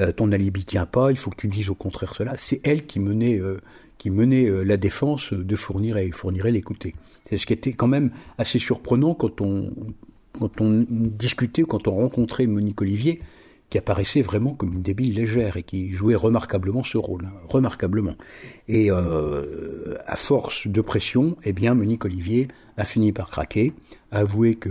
euh, 0.00 0.10
ton 0.10 0.32
alibi 0.32 0.64
tient 0.64 0.86
pas. 0.86 1.12
Il 1.12 1.16
faut 1.16 1.30
que 1.30 1.36
tu 1.36 1.46
dises 1.46 1.70
au 1.70 1.76
contraire 1.76 2.16
cela. 2.16 2.34
C'est 2.36 2.60
elle 2.64 2.84
qui 2.84 2.98
menait 2.98 3.40
qui 3.96 4.10
menait 4.10 4.50
la 4.64 4.76
défense 4.76 5.32
de 5.32 5.56
Fourniret. 5.56 6.10
Fourniret 6.10 6.50
l'écoutait. 6.50 6.94
C'est 7.28 7.36
ce 7.36 7.46
qui 7.46 7.52
était 7.52 7.72
quand 7.72 7.86
même 7.86 8.10
assez 8.38 8.58
surprenant 8.58 9.14
quand 9.14 9.40
on 9.40 9.72
quand 10.32 10.60
on 10.60 10.84
discutait, 10.88 11.62
quand 11.62 11.86
on 11.86 11.94
rencontrait 11.94 12.46
Monique 12.46 12.80
Olivier, 12.80 13.20
qui 13.70 13.78
apparaissait 13.78 14.22
vraiment 14.22 14.54
comme 14.54 14.72
une 14.72 14.82
débile 14.82 15.14
légère 15.14 15.56
et 15.56 15.62
qui 15.62 15.90
jouait 15.92 16.14
remarquablement 16.14 16.84
ce 16.84 16.96
rôle, 16.96 17.26
hein, 17.26 17.32
remarquablement. 17.48 18.14
Et 18.66 18.90
euh, 18.90 19.96
à 20.06 20.16
force 20.16 20.66
de 20.66 20.80
pression, 20.80 21.36
eh 21.44 21.52
bien, 21.52 21.74
Monique 21.74 22.04
Olivier 22.04 22.48
a 22.78 22.84
fini 22.84 23.12
par 23.12 23.28
craquer, 23.28 23.74
a 24.10 24.20
avoué 24.20 24.54
que 24.54 24.70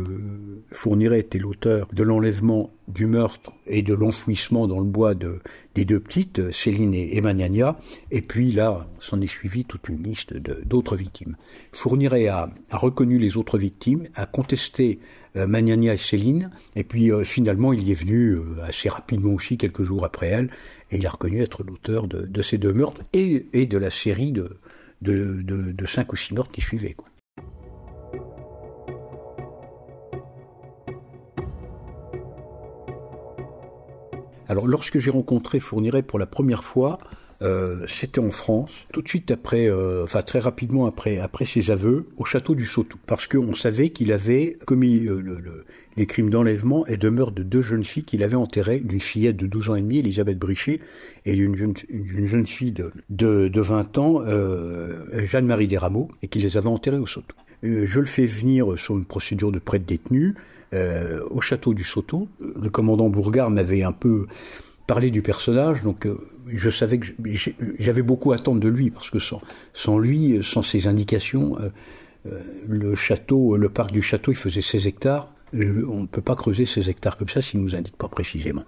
Fourniret 0.72 1.20
était 1.20 1.38
l'auteur 1.38 1.88
de 1.94 2.04
l'enlèvement, 2.04 2.72
du 2.88 3.06
meurtre 3.06 3.52
et 3.68 3.82
de 3.84 3.94
l'enfouissement 3.94 4.68
dans 4.68 4.80
le 4.80 4.86
bois 4.86 5.14
de, 5.14 5.42
des 5.76 5.86
deux 5.86 6.00
petites, 6.00 6.52
Céline 6.52 6.94
et, 6.94 7.22
Magnania. 7.22 7.78
Et 8.10 8.22
puis 8.22 8.52
là, 8.52 8.88
s'en 9.00 9.22
est 9.22 9.28
suivi 9.28 9.66
toute 9.66 9.90
une 9.90 10.02
liste 10.02 10.34
d'autres 10.34 10.96
victimes. 10.96 11.36
Fourniret 11.74 12.28
a, 12.28 12.50
a 12.72 12.78
reconnu 12.78 13.20
les 13.20 13.38
autres 13.38 13.58
victimes, 13.58 14.08
a 14.16 14.26
contesté 14.26 15.00
euh, 15.38 15.48
Magnania 15.48 15.94
et 15.94 15.98
Céline. 15.98 16.50
Et 16.76 16.84
puis 16.84 17.12
euh, 17.12 17.24
finalement, 17.24 17.74
il 17.74 17.84
y 17.84 17.92
est 17.92 17.96
venu 17.96 18.32
euh, 18.32 18.64
assez 18.64 18.90
rapidement 18.90 19.34
aussi, 19.34 19.58
quelques 19.58 19.84
jours 19.84 20.04
après 20.06 20.28
elle, 20.28 20.50
et 20.92 20.98
il 20.98 21.06
a 21.06 21.10
reconnu 21.10 21.42
être 21.42 21.64
l'auteur 21.64 22.08
de, 22.08 22.42
ces 22.42 22.58
deux 22.58 22.74
meurtres 22.74 23.02
et, 23.14 23.46
de 23.54 23.78
la 23.78 23.90
série 23.90 24.32
de, 24.32 24.58
de, 25.02 25.86
cinq 25.86 26.14
ou 26.14 26.16
six 26.16 26.34
meurtres 26.34 26.52
qui 26.52 26.62
suivaient. 26.62 26.96
Alors 34.50 34.68
lorsque 34.68 35.00
j'ai 35.00 35.10
rencontré 35.10 35.60
Fourniret 35.60 36.04
pour 36.04 36.20
la 36.20 36.25
première 36.25 36.63
fois, 36.63 37.00
euh, 37.42 37.86
c'était 37.88 38.20
en 38.20 38.32
France, 38.32 38.72
tout 38.92 39.01
de 39.01 39.08
suite 39.08 39.30
après, 39.30 39.70
euh, 39.70 40.06
très 40.25 40.39
rapidement 40.39 40.88
après, 40.88 41.20
après 41.20 41.46
ses 41.46 41.70
aveux, 41.70 42.08
au 42.18 42.25
château 42.25 42.56
du 42.56 42.66
Sautou, 42.66 42.98
parce 43.06 43.27
qu'on 43.27 43.54
savait 43.54 43.89
qu'il 43.89 44.12
avait 44.12 44.58
commis 44.66 45.06
euh, 45.06 45.20
le, 45.20 45.66
les 45.98 46.06
crimes 46.08 46.30
d'enlèvement 46.30 46.86
et 46.88 46.98
de 46.98 47.10
meurtre 47.10 47.34
de 47.34 47.44
deux 47.44 47.62
jeunes 47.62 47.84
filles 47.84 48.06
qu'il 48.06 48.24
avait 48.24 48.36
enterrées, 48.36 48.80
d'une 48.80 49.01
fillette 49.01 49.38
de 49.38 49.46
12 49.46 49.70
ans 49.70 49.75
et 49.75 49.82
demi, 49.82 50.00
Elisabeth 50.00 50.39
Brichet, 50.39 50.80
et 51.25 51.36
d'une 51.36 51.56
jeune, 51.56 51.74
jeune, 52.25 52.48
fille 52.48 52.72
de, 52.72 52.92
de, 53.10 53.50
de 53.50 53.62
20 53.62 53.98
ans, 53.98 54.22
Jeanne-Marie 55.13 55.68
Desrameaux, 55.68 56.10
et 56.24 56.27
qu'il 56.27 56.42
les 56.42 56.58
avait 56.58 56.68
enterrées 56.68 56.98
au 56.98 57.08
Sautou. 57.08 57.36
Je 57.63 58.00
le 58.00 58.06
fais 58.06 58.25
venir 58.25 58.77
sur 58.77 58.96
une 58.96 59.06
procédure 59.06 59.51
de 59.51 59.60
prête 59.60 59.86
détenu 59.86 60.36
au 60.74 61.41
château 61.41 61.74
du 61.74 61.83
Sautou. 61.83 62.27
Le 62.39 62.69
commandant 62.69 63.09
Bourgard 63.09 63.50
m'avait 63.50 63.83
un 63.83 63.91
peu 63.93 64.27
parler 64.88 65.12
du 65.12 65.21
personnage, 65.21 65.83
donc 65.83 66.07
euh, 66.07 66.17
je 66.47 66.69
savais 66.69 66.97
que 66.97 67.07
j'avais 67.77 68.01
beaucoup 68.01 68.31
à 68.31 68.36
attendre 68.36 68.62
de 68.62 68.69
lui, 68.69 68.89
parce 68.89 69.09
que 69.09 69.19
sans, 69.19 69.41
sans 69.74 70.00
lui, 70.00 70.39
sans 70.41 70.62
ses 70.62 70.88
indications, 70.88 71.59
euh, 71.59 71.69
euh, 72.25 72.41
le 72.67 72.95
château, 72.95 73.57
le 73.57 73.69
parc 73.69 73.91
du 73.91 74.01
château, 74.01 74.31
il 74.31 74.38
faisait 74.38 74.62
16 74.62 74.88
hectares, 74.88 75.29
on 75.54 76.01
ne 76.01 76.06
peut 76.08 76.22
pas 76.22 76.36
creuser 76.36 76.66
ces 76.66 76.89
hectares 76.89 77.18
comme 77.18 77.30
ça 77.30 77.42
s'il 77.42 77.60
ne 77.60 77.66
nous 77.66 77.75
indique 77.75 77.96
pas 77.96 78.08
précisément. 78.08 78.63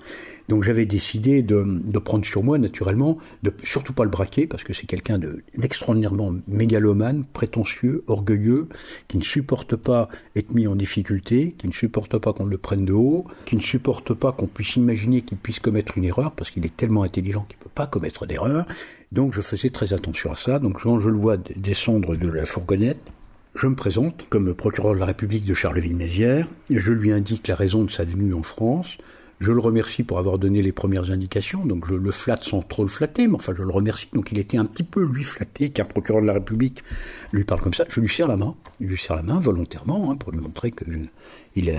Donc 0.48 0.64
j'avais 0.64 0.86
décidé 0.86 1.44
de, 1.44 2.00
prendre 2.00 2.26
sur 2.26 2.44
moi, 2.44 2.58
naturellement, 2.58 3.18
de 3.44 3.54
surtout 3.64 3.94
pas 3.94 4.04
le 4.04 4.10
braquer, 4.10 4.48
parce 4.48 4.64
que 4.64 4.74
c'est 4.74 4.88
quelqu'un 4.88 5.20
d'extraordinairement 5.58 6.34
mégalomane, 6.48 7.26
prétentieux, 7.34 8.04
orgueilleux, 8.08 8.68
qui 9.08 9.18
ne 9.18 9.24
supporte 9.24 9.76
pas 9.76 10.10
être 10.36 10.54
mis 10.54 10.68
en 10.68 10.76
difficulté, 10.76 11.52
qui 11.52 11.68
ne 11.68 11.74
supporte 11.74 12.18
pas 12.18 12.34
qu'on 12.34 12.46
le 12.46 12.58
prenne 12.58 12.86
de 12.86 12.94
haut, 12.94 13.26
qui 13.46 13.56
ne 13.56 13.62
supporte 13.62 14.14
pas 14.14 14.32
qu'on 14.32 14.48
puisse 14.48 14.76
imaginer 14.76 15.22
qu'il 15.22 15.38
puisse 15.38 15.60
commettre 15.60 15.98
une 15.98 16.06
erreur, 16.06 16.32
parce 16.32 16.50
qu'il 16.50 16.66
est 16.66 16.76
tellement 16.76 17.04
intelligent 17.04 17.46
qu'il 17.48 17.58
ne 17.60 17.64
peut 17.64 17.72
pas 17.74 17.88
commettre 17.88 18.26
d'erreur. 18.26 18.66
Donc 19.12 19.34
je 19.34 19.42
faisais 19.42 19.70
très 19.70 19.94
attention 19.94 20.32
à 20.32 20.36
ça. 20.36 20.60
Donc 20.60 20.82
quand 20.82 21.00
je 21.00 21.10
le 21.10 21.18
vois 21.18 21.38
descendre 21.38 22.16
de 22.16 22.28
la 22.28 22.46
fourgonnette, 22.46 23.02
je 23.56 23.68
me 23.68 23.76
présente 23.76 24.28
comme 24.30 24.54
procureur 24.54 24.94
de 24.94 25.00
la 25.00 25.06
République 25.06 25.46
de 25.46 25.54
Charleville-Mézières. 25.54 26.48
Je 26.70 26.94
lui 26.94 27.12
indique 27.12 27.48
la 27.48 27.56
raison 27.56 27.84
de 27.84 27.92
sa 27.92 28.06
venue 28.06 28.34
en 28.34 28.44
France. 28.44 28.98
Je 29.40 29.52
le 29.52 29.60
remercie 29.60 30.04
pour 30.04 30.20
avoir 30.20 30.38
donné 30.38 30.62
les 30.62 30.74
premières 30.74 31.12
indications, 31.12 31.66
donc 31.66 31.88
je 31.88 31.94
le 31.94 32.12
flatte 32.12 32.44
sans 32.44 32.62
trop 32.62 32.84
le 32.84 32.90
flatter, 32.90 33.28
mais 33.28 33.36
enfin 33.36 33.54
je 33.58 33.64
le 33.64 33.72
remercie. 33.72 34.08
Donc 34.14 34.32
il 34.32 34.38
était 34.38 34.58
un 34.58 34.66
petit 34.66 34.84
peu 34.84 35.04
lui 35.04 35.24
flatté 35.24 35.70
qu'un 35.70 35.86
procureur 35.86 36.22
de 36.22 36.28
la 36.28 36.34
République 36.34 36.84
lui 37.32 37.46
parle 37.46 37.62
comme 37.62 37.74
ça. 37.74 37.86
Je 37.90 38.02
lui 38.02 38.10
serre 38.10 38.28
la 38.28 38.36
main, 38.36 38.56
je 38.82 38.88
lui 38.88 38.98
serre 38.98 39.16
la 39.16 39.24
main 39.24 39.40
volontairement 39.40 40.12
hein, 40.12 40.16
pour 40.16 40.32
lui 40.32 40.40
montrer 40.40 40.72
que 40.72 40.84
je, 40.92 41.00
il 41.56 41.74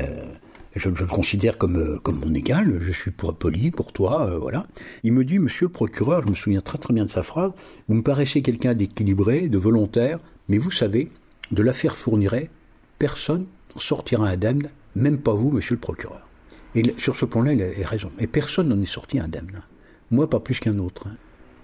je, 0.74 0.88
le 0.88 1.06
considère 1.06 1.58
comme, 1.58 2.00
comme 2.02 2.20
mon 2.20 2.34
égal, 2.34 2.80
je 2.80 2.92
suis 2.92 3.10
pour, 3.10 3.34
poli 3.34 3.70
pour 3.70 3.92
toi, 3.92 4.22
euh, 4.22 4.38
voilà. 4.38 4.66
Il 5.02 5.12
me 5.12 5.24
dit, 5.24 5.38
monsieur 5.38 5.66
le 5.66 5.72
procureur, 5.72 6.22
je 6.22 6.28
me 6.28 6.34
souviens 6.34 6.60
très 6.60 6.78
très 6.78 6.94
bien 6.94 7.04
de 7.04 7.10
sa 7.10 7.22
phrase, 7.22 7.52
vous 7.88 7.94
me 7.94 8.02
paraissez 8.02 8.40
quelqu'un 8.40 8.74
d'équilibré, 8.74 9.48
de 9.48 9.58
volontaire, 9.58 10.18
mais 10.48 10.58
vous 10.58 10.70
savez, 10.70 11.10
de 11.50 11.62
l'affaire 11.62 11.96
Fourniret, 11.96 12.50
personne 12.98 13.46
n'en 13.74 13.80
sortira 13.80 14.28
indemne, 14.28 14.70
même 14.94 15.18
pas 15.18 15.32
vous, 15.32 15.50
monsieur 15.50 15.74
le 15.74 15.80
procureur. 15.80 16.26
Et 16.74 16.94
sur 16.98 17.16
ce 17.16 17.24
point-là, 17.24 17.52
il 17.52 17.62
a 17.62 17.88
raison. 17.88 18.10
Et 18.18 18.26
personne 18.26 18.68
n'en 18.68 18.80
est 18.80 18.86
sorti 18.86 19.18
indemne. 19.18 19.62
Moi, 20.10 20.30
pas 20.30 20.40
plus 20.40 20.60
qu'un 20.60 20.78
autre. 20.78 21.08
Hein. 21.08 21.16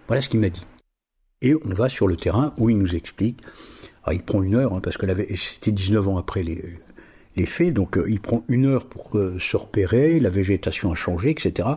Voilà 0.08 0.20
ce 0.20 0.28
qu'il 0.28 0.40
m'a 0.40 0.48
dit. 0.48 0.64
Et 1.42 1.54
on 1.54 1.74
va 1.74 1.88
sur 1.88 2.08
le 2.08 2.16
terrain 2.16 2.54
où 2.56 2.70
il 2.70 2.78
nous 2.78 2.94
explique. 2.94 3.40
Alors, 4.02 4.14
il 4.14 4.22
prend 4.22 4.42
une 4.42 4.54
heure, 4.54 4.74
hein, 4.74 4.80
parce 4.80 4.96
que 4.96 5.06
c'était 5.36 5.72
19 5.72 6.08
ans 6.08 6.16
après 6.16 6.42
les, 6.42 7.46
faits, 7.46 7.74
donc 7.74 7.98
euh, 7.98 8.06
il 8.08 8.20
prend 8.20 8.44
une 8.48 8.64
heure 8.64 8.86
pour 8.86 9.16
euh, 9.18 9.38
se 9.38 9.56
repérer, 9.56 10.18
la 10.18 10.30
végétation 10.30 10.90
a 10.90 10.94
changé, 10.94 11.30
etc. 11.30 11.68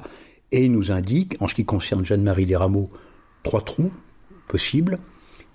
Et 0.52 0.66
il 0.66 0.72
nous 0.72 0.92
indique, 0.92 1.36
en 1.42 1.48
ce 1.48 1.54
qui 1.54 1.66
concerne 1.66 2.06
Jeanne-Marie 2.06 2.46
Desrameaux, 2.46 2.90
trois 3.44 3.62
trous 3.62 3.92
possibles 4.48 4.98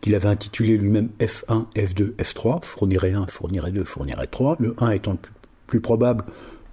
qu'il 0.04 0.14
avait 0.14 0.28
intitulé 0.28 0.76
lui-même 0.76 1.08
F1, 1.18 1.64
F2, 1.74 2.12
F3, 2.16 2.62
fournirait 2.62 3.12
1, 3.12 3.26
fournirait 3.28 3.72
2, 3.72 3.84
fournirait 3.84 4.26
3, 4.26 4.56
le 4.58 4.74
1 4.76 4.90
étant 4.90 5.12
le 5.12 5.18
plus, 5.66 5.80
probable, 5.80 6.24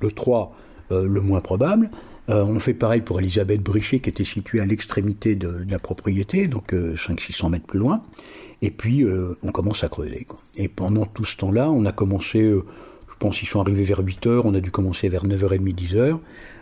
le 0.02 0.12
3 0.12 0.54
euh, 0.92 1.08
le 1.08 1.22
moins 1.22 1.40
probable. 1.40 1.92
Euh, 2.28 2.44
on 2.44 2.60
fait 2.60 2.74
pareil 2.74 3.00
pour 3.00 3.22
Elisabeth 3.22 3.64
Brichet 3.64 4.02
qui 4.02 4.10
était 4.10 4.26
située 4.26 4.60
à 4.60 4.66
l'extrémité 4.66 5.36
de, 5.36 5.66
la 5.66 5.80
propriété, 5.80 6.50
donc 6.50 6.74
500-600 6.74 7.46
euh, 7.46 7.50
mètres 7.52 7.66
plus 7.66 7.80
loin. 7.80 8.04
Et 8.62 8.70
puis 8.70 9.06
on 9.42 9.52
commence 9.54 9.86
à 9.86 9.88
creuser. 9.88 10.28
Et 10.58 10.68
pendant 10.68 11.06
tout 11.06 11.24
ce 11.24 11.38
temps-là, 11.38 11.72
on 11.72 11.86
a 11.86 11.94
commencé, 11.94 12.54
pense 13.22 13.38
qu'ils 13.38 13.48
sont 13.48 13.62
arrivés 13.62 13.84
vers 13.84 14.00
8 14.00 14.26
heures, 14.26 14.46
on 14.48 14.56
a 14.56 14.60
dû 14.60 14.72
commencer 14.72 15.08
vers 15.08 15.26
9h30, 15.26 15.76
10h. 15.76 16.18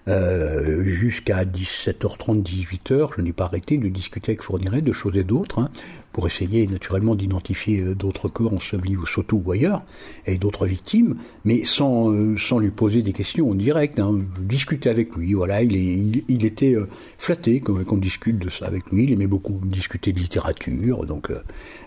Euh, 0.09 0.83
jusqu'à 0.83 1.45
17h30, 1.45 2.43
18h, 2.43 3.11
je 3.15 3.21
n'ai 3.21 3.31
pas 3.31 3.45
arrêté 3.45 3.77
de 3.77 3.87
discuter 3.87 4.31
avec 4.31 4.43
Fourniret 4.43 4.81
de 4.81 4.91
choses 4.91 5.15
et 5.15 5.23
d'autres, 5.23 5.59
hein, 5.59 5.69
pour 6.11 6.27
essayer 6.27 6.67
naturellement 6.67 7.15
d'identifier 7.15 7.79
euh, 7.79 7.95
d'autres 7.95 8.27
corps 8.27 8.53
ensevelis 8.53 8.97
au 8.97 9.05
Soto 9.05 9.41
ou 9.45 9.51
ailleurs, 9.51 9.83
et 10.25 10.37
d'autres 10.37 10.65
victimes, 10.65 11.15
mais 11.45 11.63
sans, 11.63 12.11
euh, 12.11 12.35
sans 12.37 12.59
lui 12.59 12.71
poser 12.71 13.03
des 13.03 13.13
questions 13.13 13.49
en 13.49 13.55
direct. 13.55 13.97
Hein, 13.97 14.17
discuter 14.41 14.89
avec 14.89 15.15
lui, 15.15 15.35
voilà, 15.35 15.61
il, 15.61 15.75
est, 15.75 16.23
il, 16.27 16.43
était 16.43 16.75
flatté 17.17 17.61
qu'on 17.61 17.97
discute 17.97 18.37
de 18.37 18.49
ça 18.49 18.65
avec 18.65 18.91
lui, 18.91 19.03
il 19.03 19.13
aimait 19.13 19.27
beaucoup 19.27 19.61
discuter 19.63 20.11
de 20.11 20.19
littérature, 20.19 21.05
donc 21.05 21.31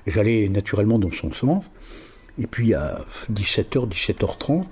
j'allais 0.07 0.49
naturellement 0.49 0.99
dans 0.99 1.11
son 1.11 1.31
sens. 1.31 1.65
Et 2.39 2.47
puis 2.47 2.75
à 2.75 3.05
17h, 3.33 3.89
17h30, 3.89 4.65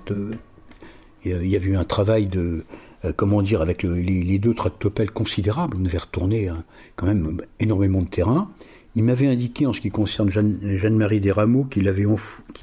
il 1.25 1.47
y 1.47 1.55
avait 1.55 1.69
eu 1.69 1.75
un 1.75 1.83
travail 1.83 2.25
de 2.25 2.65
euh, 3.03 3.13
comment 3.15 3.41
dire, 3.41 3.61
avec 3.61 3.83
les, 3.83 4.39
deux 4.39 4.53
tractopelles 4.53 5.11
considérables, 5.11 5.77
on 5.79 5.85
avait 5.85 5.97
retourné 5.97 6.47
hein, 6.49 6.63
quand 6.95 7.07
même 7.07 7.41
énormément 7.59 8.01
de 8.01 8.07
terrain. 8.07 8.51
Il 8.93 9.05
m'avait 9.05 9.27
indiqué 9.27 9.65
en 9.65 9.73
ce 9.73 9.79
qui 9.79 9.89
concerne 9.89 10.29
Jeanne-Marie 10.29 11.21
Desrameaux 11.21 11.63
qu'il 11.63 11.85
n'avait 11.85 12.05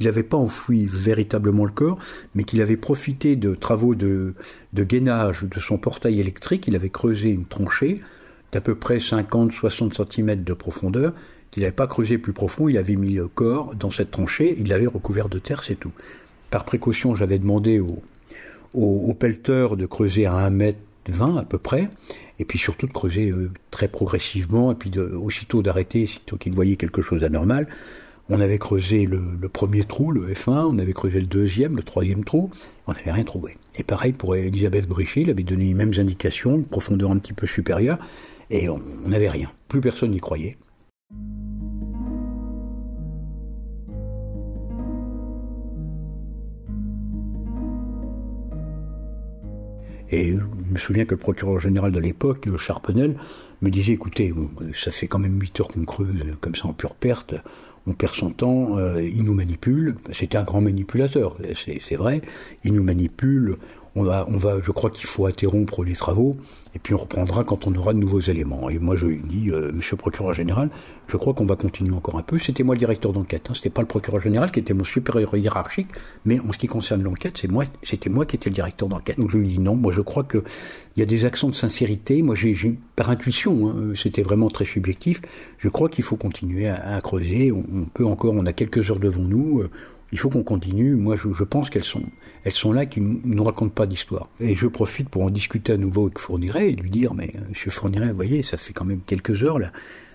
avait 0.06 0.22
pas 0.22 0.36
enfoui 0.36 0.86
véritablement 0.86 1.64
le 1.64 1.70
corps, 1.70 1.98
mais 2.34 2.44
qu'il 2.44 2.60
avait 2.60 2.76
profité 2.76 3.34
de 3.34 3.54
travaux 3.54 3.94
de, 3.94 4.34
de 4.74 4.84
gainage 4.84 5.44
de 5.44 5.58
son 5.58 5.78
portail 5.78 6.20
électrique. 6.20 6.66
Il 6.68 6.76
avait 6.76 6.90
creusé 6.90 7.30
une 7.30 7.46
tranchée 7.46 8.00
d'à 8.52 8.60
peu 8.60 8.74
près 8.74 8.98
50-60 8.98 9.94
cm 9.94 10.44
de 10.44 10.52
profondeur, 10.52 11.14
qu'il 11.50 11.62
n'avait 11.62 11.72
pas 11.72 11.86
creusé 11.86 12.18
plus 12.18 12.32
profond. 12.32 12.68
Il 12.68 12.78
avait 12.78 12.96
mis 12.96 13.14
le 13.14 13.28
corps 13.28 13.74
dans 13.74 13.90
cette 13.90 14.10
tranchée, 14.10 14.56
il 14.58 14.68
l'avait 14.68 14.86
recouvert 14.86 15.28
de 15.28 15.38
terre, 15.38 15.64
c'est 15.64 15.74
tout. 15.74 15.92
Par 16.50 16.64
précaution, 16.64 17.14
j'avais 17.14 17.38
demandé 17.38 17.80
au, 17.80 18.02
au, 18.74 19.14
pelleteur 19.14 19.76
de 19.76 19.86
creuser 19.86 20.26
à 20.26 20.34
1 20.34 20.50
mètre 20.50 20.78
20 21.08 21.36
à 21.36 21.44
peu 21.44 21.58
près, 21.58 21.88
et 22.38 22.44
puis 22.44 22.58
surtout 22.58 22.86
de 22.86 22.92
creuser 22.92 23.30
euh, 23.30 23.50
très 23.70 23.88
progressivement, 23.88 24.72
et 24.72 24.74
puis 24.74 24.90
aussitôt 24.98 25.62
d'arrêter, 25.62 26.06
sitôt 26.06 26.36
qu'il 26.36 26.54
voyait 26.54 26.76
quelque 26.76 27.02
chose 27.02 27.20
d'anormal. 27.20 27.68
On 28.30 28.40
avait 28.40 28.58
creusé 28.58 29.06
le, 29.06 29.48
premier 29.48 29.84
trou, 29.84 30.12
le 30.12 30.34
F1, 30.34 30.66
on 30.70 30.78
avait 30.78 30.92
creusé 30.92 31.18
le 31.18 31.26
deuxième, 31.26 31.76
le 31.76 31.82
troisième 31.82 32.24
trou, 32.24 32.50
on 32.86 32.92
n'avait 32.92 33.12
rien 33.12 33.24
trouvé. 33.24 33.56
Et 33.78 33.82
pareil 33.82 34.12
pour 34.12 34.36
Elisabeth 34.36 34.86
Brichet, 34.86 35.22
il 35.22 35.30
avait 35.30 35.42
donné 35.42 35.64
les 35.64 35.74
mêmes 35.74 35.94
indications, 35.96 36.56
une 36.56 36.66
profondeur 36.66 37.10
un 37.10 37.16
petit 37.16 37.32
peu 37.32 37.46
supérieure, 37.46 37.98
et 38.50 38.68
on 38.68 38.80
n'avait 39.06 39.30
rien. 39.30 39.50
Plus 39.68 39.80
personne 39.80 40.10
n'y 40.10 40.20
croyait. 40.20 40.58
Et 50.10 50.32
je 50.32 50.72
me 50.72 50.78
souviens 50.78 51.04
que 51.04 51.12
le 51.12 51.18
procureur 51.18 51.58
général 51.58 51.92
de 51.92 51.98
l'époque, 51.98 52.48
Charpenel, 52.56 53.16
me 53.62 53.70
disait 53.70 53.92
écoutez, 53.92 54.32
ça 54.74 54.90
fait 54.90 55.08
quand 55.08 55.18
même 55.18 55.40
8 55.40 55.60
heures 55.60 55.68
qu'on 55.68 55.84
creuse 55.84 56.24
comme 56.40 56.54
ça 56.54 56.66
en 56.68 56.72
pure 56.72 56.94
perte, 56.94 57.34
on 57.86 57.94
perd 57.94 58.14
son 58.14 58.30
temps, 58.30 58.76
euh, 58.76 59.02
il 59.02 59.24
nous 59.24 59.34
manipule. 59.34 59.94
C'était 60.12 60.36
un 60.36 60.44
grand 60.44 60.60
manipulateur, 60.60 61.36
c'est 61.54 61.96
vrai. 61.96 62.20
Il 62.64 62.74
nous 62.74 62.82
manipule, 62.82 63.56
on 63.96 64.04
va, 64.04 64.26
je 64.62 64.70
crois 64.70 64.90
qu'il 64.90 65.06
faut 65.06 65.26
interrompre 65.26 65.84
les 65.84 65.94
travaux, 65.94 66.36
et 66.74 66.78
puis 66.78 66.94
on 66.94 66.98
reprendra 66.98 67.44
quand 67.44 67.66
on 67.66 67.74
aura 67.74 67.92
de 67.92 67.98
nouveaux 67.98 68.20
éléments. 68.20 68.70
Et 68.70 68.78
moi, 68.78 68.96
je 68.96 69.06
lui 69.06 69.20
dis, 69.24 69.50
euh, 69.50 69.72
Monsieur 69.72 69.96
le 69.96 70.00
procureur 70.00 70.32
général, 70.32 70.70
je 71.06 71.16
crois 71.16 71.34
qu'on 71.34 71.46
va 71.46 71.56
continuer 71.56 71.94
encore 71.94 72.16
un 72.18 72.22
peu. 72.22 72.38
C'était 72.38 72.62
moi 72.62 72.74
le 72.74 72.78
directeur 72.78 73.12
d'enquête, 73.12 73.46
hein, 73.48 73.54
c'était 73.54 73.70
pas 73.70 73.80
le 73.80 73.88
procureur 73.88 74.20
général 74.20 74.50
qui 74.50 74.60
était 74.60 74.74
mon 74.74 74.84
supérieur 74.84 75.36
hiérarchique, 75.36 75.88
mais 76.24 76.38
en 76.40 76.52
ce 76.52 76.58
qui 76.58 76.66
concerne 76.66 77.02
l'enquête, 77.02 77.38
c'était 77.82 78.08
moi 78.10 78.26
qui 78.26 78.36
étais 78.36 78.50
le 78.50 78.54
directeur 78.54 78.88
d'enquête. 78.88 79.18
Donc 79.18 79.30
je 79.30 79.38
lui 79.38 79.48
dis 79.48 79.58
non, 79.58 79.74
moi 79.74 79.92
je 79.92 80.00
crois 80.02 80.24
que 80.24 80.42
il 80.96 81.00
y 81.00 81.02
a 81.02 81.06
des 81.06 81.24
accents 81.24 81.48
de 81.48 81.54
sincérité. 81.54 82.22
Moi, 82.22 82.34
par 82.96 83.10
intuition, 83.10 83.68
hein, 83.68 83.92
c'était 83.94 84.22
vraiment 84.22 84.50
très 84.50 84.64
subjectif. 84.64 85.22
Je 85.58 85.68
crois 85.68 85.88
qu'il 85.88 86.04
faut 86.04 86.16
continuer 86.16 86.68
à, 86.68 87.00
creuser. 87.00 87.52
On, 87.52 87.64
on, 87.72 87.84
peut 87.84 88.04
encore, 88.04 88.34
on 88.34 88.46
a 88.46 88.52
quelques 88.52 88.90
heures 88.90 88.98
devant 88.98 89.22
nous. 89.22 89.60
Euh, 89.60 89.70
il 90.12 90.18
faut 90.18 90.28
qu'on 90.30 90.42
continue. 90.42 90.94
Moi, 90.94 91.16
je, 91.16 91.44
pense 91.44 91.70
qu'elles 91.70 91.84
sont, 91.84 92.02
elles 92.44 92.52
sont 92.52 92.72
là, 92.72 92.86
qui 92.86 93.00
ne 93.00 93.18
nous 93.24 93.44
racontent 93.44 93.74
pas 93.74 93.86
d'histoire. 93.86 94.28
Et 94.40 94.54
je 94.54 94.66
profite 94.66 95.08
pour 95.08 95.24
en 95.24 95.30
discuter 95.30 95.74
à 95.74 95.76
nouveau 95.76 96.06
avec 96.06 96.18
Fourniret 96.18 96.70
et 96.70 96.76
lui 96.76 96.90
dire, 96.90 97.14
mais 97.14 97.32
euh, 97.36 97.40
Monsieur 97.48 97.70
Fourniret, 97.70 98.10
vous 98.10 98.16
voyez, 98.16 98.42
ça 98.42 98.56
fait 98.56 98.72
quand 98.72 98.84
même 98.84 99.00
quelques 99.04 99.42
heures 99.42 99.58
là. 99.58 99.72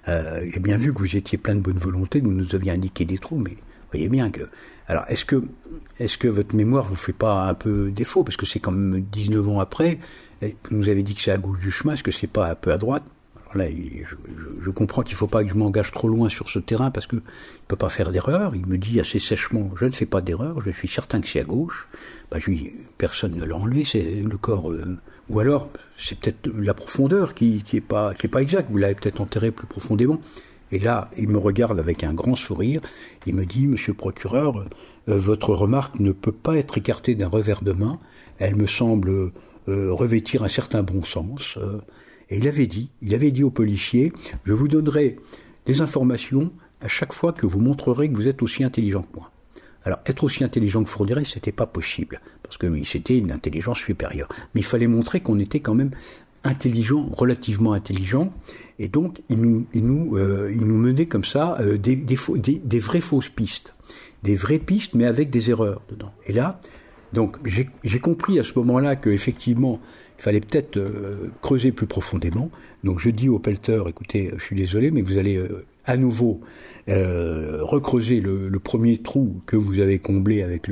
Euh, 0.07 0.45
J'ai 0.51 0.59
bien 0.59 0.77
vu 0.77 0.93
que 0.93 0.99
vous 0.99 1.15
étiez 1.15 1.37
plein 1.37 1.55
de 1.55 1.61
bonne 1.61 1.77
volonté, 1.77 2.19
que 2.19 2.25
vous 2.25 2.31
nous 2.31 2.55
aviez 2.55 2.71
indiqué 2.71 3.05
des 3.05 3.17
trous, 3.17 3.37
mais 3.37 3.51
vous 3.51 3.89
voyez 3.91 4.09
bien 4.09 4.31
que. 4.31 4.49
Alors, 4.87 5.05
est-ce 5.07 5.23
que, 5.23 5.43
est-ce 5.99 6.17
que 6.17 6.27
votre 6.27 6.55
mémoire 6.55 6.83
vous 6.83 6.95
fait 6.95 7.13
pas 7.13 7.47
un 7.47 7.53
peu 7.53 7.89
défaut? 7.91 8.23
Parce 8.23 8.35
que 8.35 8.45
c'est 8.45 8.59
quand 8.59 8.71
même 8.71 9.01
19 9.01 9.47
ans 9.47 9.59
après. 9.59 9.99
Vous 10.41 10.49
nous 10.71 10.89
avez 10.89 11.03
dit 11.03 11.15
que 11.15 11.21
c'est 11.21 11.31
à 11.31 11.37
gauche 11.37 11.59
du 11.59 11.71
chemin, 11.71 11.93
est-ce 11.93 12.03
que 12.03 12.11
c'est 12.11 12.27
pas 12.27 12.49
un 12.49 12.55
peu 12.55 12.73
à 12.73 12.77
droite? 12.77 13.05
Je, 13.55 14.69
comprends 14.71 15.03
qu'il 15.03 15.13
ne 15.13 15.17
faut 15.17 15.27
pas 15.27 15.43
que 15.43 15.49
je 15.49 15.55
m'engage 15.55 15.91
trop 15.91 16.07
loin 16.07 16.29
sur 16.29 16.49
ce 16.49 16.59
terrain 16.59 16.91
parce 16.91 17.07
qu'il 17.07 17.19
ne 17.19 17.23
peut 17.67 17.75
pas 17.75 17.89
faire 17.89 18.11
d'erreur. 18.11 18.55
Il 18.55 18.65
me 18.65 18.77
dit 18.77 18.99
assez 18.99 19.19
sèchement 19.19 19.71
Je 19.75 19.85
ne 19.85 19.91
fais 19.91 20.05
pas 20.05 20.21
d'erreur, 20.21 20.61
je 20.61 20.71
suis 20.71 20.87
certain 20.87 21.21
que 21.21 21.27
c'est 21.27 21.39
à 21.39 21.43
gauche. 21.43 21.87
Bah, 22.31 22.37
Personne 22.97 23.35
ne 23.35 23.43
l'a 23.43 23.55
enlevé, 23.55 23.85
c'est 23.85 24.01
le 24.01 24.37
corps. 24.37 24.71
Euh, 24.71 24.97
ou 25.29 25.39
alors, 25.39 25.69
c'est 25.97 26.19
peut-être 26.19 26.47
la 26.47 26.73
profondeur 26.73 27.33
qui 27.33 27.63
n'est 27.73 27.81
pas 27.81 28.13
exacte. 28.39 28.69
Vous 28.71 28.77
l'avez 28.77 28.95
peut-être 28.95 29.21
enterré 29.21 29.51
plus 29.51 29.67
profondément. 29.67 30.19
Et 30.71 30.79
là, 30.79 31.11
il 31.17 31.29
me 31.29 31.37
regarde 31.37 31.79
avec 31.79 32.03
un 32.03 32.13
grand 32.13 32.35
sourire. 32.35 32.81
Il 33.27 33.35
me 33.35 33.45
dit 33.45 33.67
Monsieur 33.67 33.91
le 33.91 33.97
procureur, 33.97 34.57
euh, 34.57 35.17
votre 35.17 35.53
remarque 35.53 35.99
ne 35.99 36.11
peut 36.11 36.31
pas 36.31 36.57
être 36.57 36.77
écartée 36.77 37.15
d'un 37.15 37.27
revers 37.27 37.63
de 37.63 37.73
main. 37.73 37.99
Elle 38.39 38.55
me 38.55 38.65
semble 38.65 39.31
euh, 39.67 39.93
revêtir 39.93 40.43
un 40.43 40.47
certain 40.47 40.81
bon 40.81 41.03
sens. 41.03 41.57
Et 42.29 42.37
il 42.37 42.47
avait 42.47 42.67
dit, 42.67 42.89
il 43.01 43.13
avait 43.13 43.31
dit 43.31 43.43
aux 43.43 43.49
policiers, 43.49 44.11
je 44.43 44.53
vous 44.53 44.67
donnerai 44.67 45.17
des 45.65 45.81
informations 45.81 46.51
à 46.81 46.87
chaque 46.87 47.13
fois 47.13 47.33
que 47.33 47.45
vous 47.45 47.59
montrerez 47.59 48.09
que 48.09 48.15
vous 48.15 48.27
êtes 48.27 48.41
aussi 48.41 48.63
intelligent 48.63 49.03
que 49.03 49.17
moi. 49.17 49.31
Alors, 49.85 49.99
être 50.05 50.23
aussi 50.23 50.43
intelligent 50.43 50.83
que 50.83 50.89
Fourniret, 50.89 51.25
c'était 51.25 51.51
pas 51.51 51.65
possible, 51.65 52.21
parce 52.41 52.57
que 52.57 52.67
lui, 52.67 52.85
c'était 52.85 53.17
une 53.17 53.31
intelligence 53.31 53.79
supérieure. 53.79 54.29
Mais 54.53 54.61
il 54.61 54.65
fallait 54.65 54.87
montrer 54.87 55.19
qu'on 55.19 55.39
était 55.39 55.59
quand 55.59 55.75
même 55.75 55.91
intelligent, 56.43 57.09
relativement 57.15 57.73
intelligent, 57.73 58.33
et 58.79 58.87
donc 58.87 59.21
il 59.29 59.39
nous, 59.39 60.17
euh, 60.17 60.53
menait 60.55 61.05
comme 61.05 61.23
ça 61.23 61.57
euh, 61.61 61.77
des, 61.77 62.79
vraies 62.79 63.01
fausses 63.01 63.29
pistes, 63.29 63.73
des 64.23 64.35
vraies 64.35 64.59
pistes, 64.59 64.93
mais 64.93 65.05
avec 65.05 65.29
des 65.29 65.49
erreurs 65.49 65.81
dedans. 65.89 66.13
Et 66.25 66.33
là, 66.33 66.59
donc 67.13 67.37
j'ai 67.45 67.99
compris 67.99 68.39
à 68.39 68.43
ce 68.43 68.53
moment-là 68.55 68.95
que 68.95 69.09
effectivement 69.09 69.79
fallait 70.23 70.39
peut-être 70.39 70.77
euh, 70.77 71.31
creuser 71.41 71.73
plus 71.73 71.85
profondément. 71.85 72.49
Donc 72.85 72.99
je 72.99 73.09
dis 73.09 73.27
au 73.27 73.39
pelleteur, 73.39 73.89
écoutez, 73.89 74.31
je 74.37 74.41
suis 74.41 74.55
désolé, 74.55 74.89
mais 74.89 75.01
vous 75.01 75.17
allez 75.17 75.35
euh, 75.35 75.65
à 75.83 75.97
nouveau 75.97 76.39
euh, 76.87 77.59
recreuser 77.61 78.21
le, 78.21 78.49
premier 78.59 78.99
trou 78.99 79.41
que 79.45 79.57
vous 79.57 79.79
avez 79.79 79.99
comblé 79.99 80.41
avec 80.41 80.67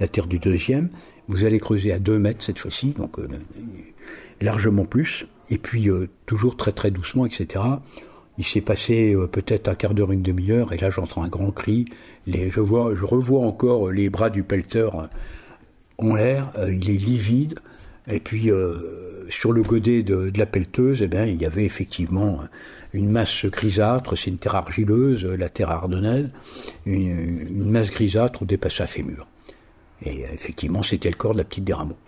la 0.00 0.08
terre 0.08 0.26
du 0.26 0.38
deuxième. 0.38 0.88
Vous 1.28 1.44
allez 1.44 1.60
creuser 1.60 1.92
à 1.92 1.98
2 1.98 2.18
mètres 2.18 2.42
cette 2.42 2.58
fois-ci, 2.58 2.92
donc 2.92 3.18
largement 4.40 4.86
plus, 4.86 5.26
et 5.50 5.58
puis 5.58 5.90
toujours 6.24 6.56
très 6.56 6.72
très 6.72 6.90
doucement, 6.90 7.26
etc. 7.26 7.64
Il 8.38 8.44
s'est 8.44 8.60
passé 8.60 9.14
peut-être 9.32 9.68
un 9.68 9.74
quart 9.74 9.92
d'heure, 9.92 10.12
une 10.12 10.22
demi-heure, 10.22 10.72
et 10.72 10.78
là 10.78 10.88
j'entends 10.88 11.22
un 11.22 11.28
grand 11.28 11.50
cri. 11.50 11.86
Je 12.26 12.60
revois 12.60 13.44
encore 13.44 13.90
les 13.90 14.08
bras 14.08 14.30
du 14.30 14.42
pelleteur 14.42 15.10
en 15.98 16.14
l'air, 16.14 16.52
il 16.68 16.88
est 16.88 16.96
livide. 16.96 17.58
Et 18.08 18.20
puis, 18.20 18.50
euh, 18.50 19.28
sur 19.28 19.52
le 19.52 19.62
godet 19.62 20.02
de, 20.02 20.30
la 20.36 20.46
pelleteuse, 20.46 21.02
eh 21.02 21.08
bien, 21.08 21.24
il 21.24 21.40
y 21.40 21.44
avait 21.44 21.64
effectivement 21.64 22.40
une 22.92 23.10
masse 23.10 23.44
grisâtre, 23.46 24.16
c'est 24.16 24.30
une 24.30 24.38
terre 24.38 24.54
argileuse, 24.54 25.24
la 25.24 25.48
terre 25.48 25.70
ardonnaise, 25.70 26.30
une, 26.86 27.70
masse 27.70 27.90
grisâtre 27.90 28.42
où 28.42 28.46
dépassait 28.46 28.86
fémur. 28.86 29.26
Et 30.04 30.22
effectivement, 30.32 30.82
c'était 30.82 31.10
le 31.10 31.16
corps 31.16 31.32
de 31.32 31.38
la 31.38 31.44
petite 31.44 31.64
des 31.64 31.72
rameaux. 31.72 31.98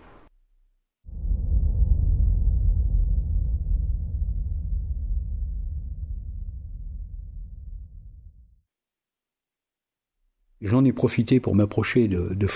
J'en 10.61 10.83
ai 10.83 10.91
profité 10.91 11.39
pour 11.39 11.55
m'approcher 11.55 12.07
de, 12.07 12.33
de 12.33 12.47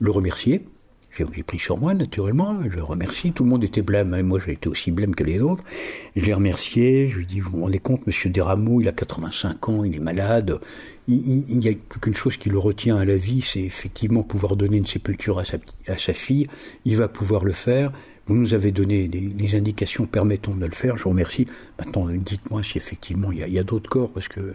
le 0.00 0.10
remercier, 0.10 0.64
j'ai 1.16 1.42
pris 1.42 1.58
sur 1.58 1.78
moi, 1.78 1.94
naturellement. 1.94 2.58
Je 2.68 2.80
remercie. 2.80 3.32
Tout 3.32 3.44
le 3.44 3.50
monde 3.50 3.64
était 3.64 3.82
blême. 3.82 4.14
Hein. 4.14 4.22
moi, 4.22 4.38
j'ai 4.44 4.52
été 4.52 4.68
aussi 4.68 4.90
blême 4.90 5.14
que 5.14 5.24
les 5.24 5.40
autres. 5.40 5.64
Je 6.16 6.24
l'ai 6.24 6.34
remercié. 6.34 7.08
Je 7.08 7.16
lui 7.16 7.24
ai 7.24 7.26
dit, 7.26 7.40
vous 7.40 7.50
vous 7.52 7.62
rendez 7.62 7.78
compte, 7.78 8.06
monsieur 8.06 8.30
Desrameaux, 8.30 8.80
il 8.80 8.88
a 8.88 8.92
85 8.92 9.68
ans, 9.68 9.84
il 9.84 9.94
est 9.94 10.00
malade. 10.00 10.58
Il 11.06 11.44
n'y 11.58 11.68
a 11.68 11.72
plus 11.88 12.00
qu'une 12.00 12.14
chose 12.14 12.36
qui 12.38 12.48
le 12.48 12.58
retient 12.58 12.96
à 12.96 13.04
la 13.04 13.16
vie, 13.16 13.42
c'est 13.42 13.60
effectivement 13.60 14.22
pouvoir 14.22 14.56
donner 14.56 14.78
une 14.78 14.86
sépulture 14.86 15.38
à 15.38 15.44
sa, 15.44 15.58
à 15.86 15.98
sa 15.98 16.14
fille. 16.14 16.46
Il 16.86 16.96
va 16.96 17.08
pouvoir 17.08 17.44
le 17.44 17.52
faire. 17.52 17.92
Vous 18.26 18.34
nous 18.34 18.54
avez 18.54 18.72
donné 18.72 19.06
des, 19.06 19.54
indications 19.54 20.06
permettant 20.06 20.54
de 20.54 20.64
le 20.64 20.72
faire. 20.72 20.96
Je 20.96 21.04
vous 21.04 21.10
remercie. 21.10 21.46
Maintenant, 21.78 22.06
dites-moi 22.08 22.62
si 22.62 22.78
effectivement 22.78 23.32
il 23.32 23.38
y 23.38 23.58
a, 23.58 23.60
a 23.60 23.64
d'autres 23.64 23.90
corps, 23.90 24.10
parce 24.10 24.28
que 24.28 24.54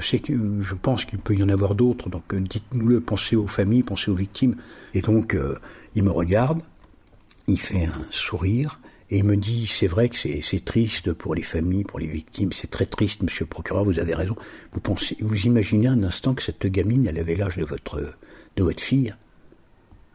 je 0.00 0.74
pense 0.74 1.04
qu'il 1.04 1.18
peut 1.18 1.34
y 1.34 1.42
en 1.42 1.48
avoir 1.48 1.74
d'autres, 1.74 2.08
donc 2.08 2.34
euh, 2.34 2.40
dites-nous-le, 2.40 3.00
pensez 3.00 3.36
aux 3.36 3.46
familles, 3.46 3.82
pensez 3.82 4.10
aux 4.10 4.14
victimes. 4.14 4.56
Et 4.94 5.00
donc, 5.00 5.34
euh, 5.34 5.58
il 5.94 6.02
me 6.02 6.10
regarde, 6.10 6.60
il 7.46 7.60
fait 7.60 7.86
un 7.86 8.06
sourire, 8.10 8.80
et 9.10 9.18
il 9.18 9.24
me 9.24 9.36
dit, 9.36 9.66
c'est 9.68 9.86
vrai 9.86 10.08
que 10.08 10.16
c'est 10.16 10.64
triste 10.64 11.12
pour 11.12 11.34
les 11.34 11.42
familles, 11.42 11.84
pour 11.84 12.00
les 12.00 12.08
victimes, 12.08 12.52
c'est 12.52 12.70
très 12.70 12.86
triste, 12.86 13.22
monsieur 13.22 13.44
le 13.44 13.48
procureur, 13.48 13.84
vous 13.84 14.00
avez 14.00 14.14
raison. 14.14 14.34
Vous 14.72 14.80
pensez, 14.80 15.16
vous 15.20 15.46
imaginez 15.46 15.86
un 15.86 16.02
instant 16.02 16.34
que 16.34 16.42
cette 16.42 16.66
gamine, 16.66 17.06
elle 17.06 17.18
avait 17.18 17.36
l'âge 17.36 17.56
de 17.56 17.64
votre, 17.64 18.14
de 18.56 18.62
votre 18.62 18.82
fille. 18.82 19.14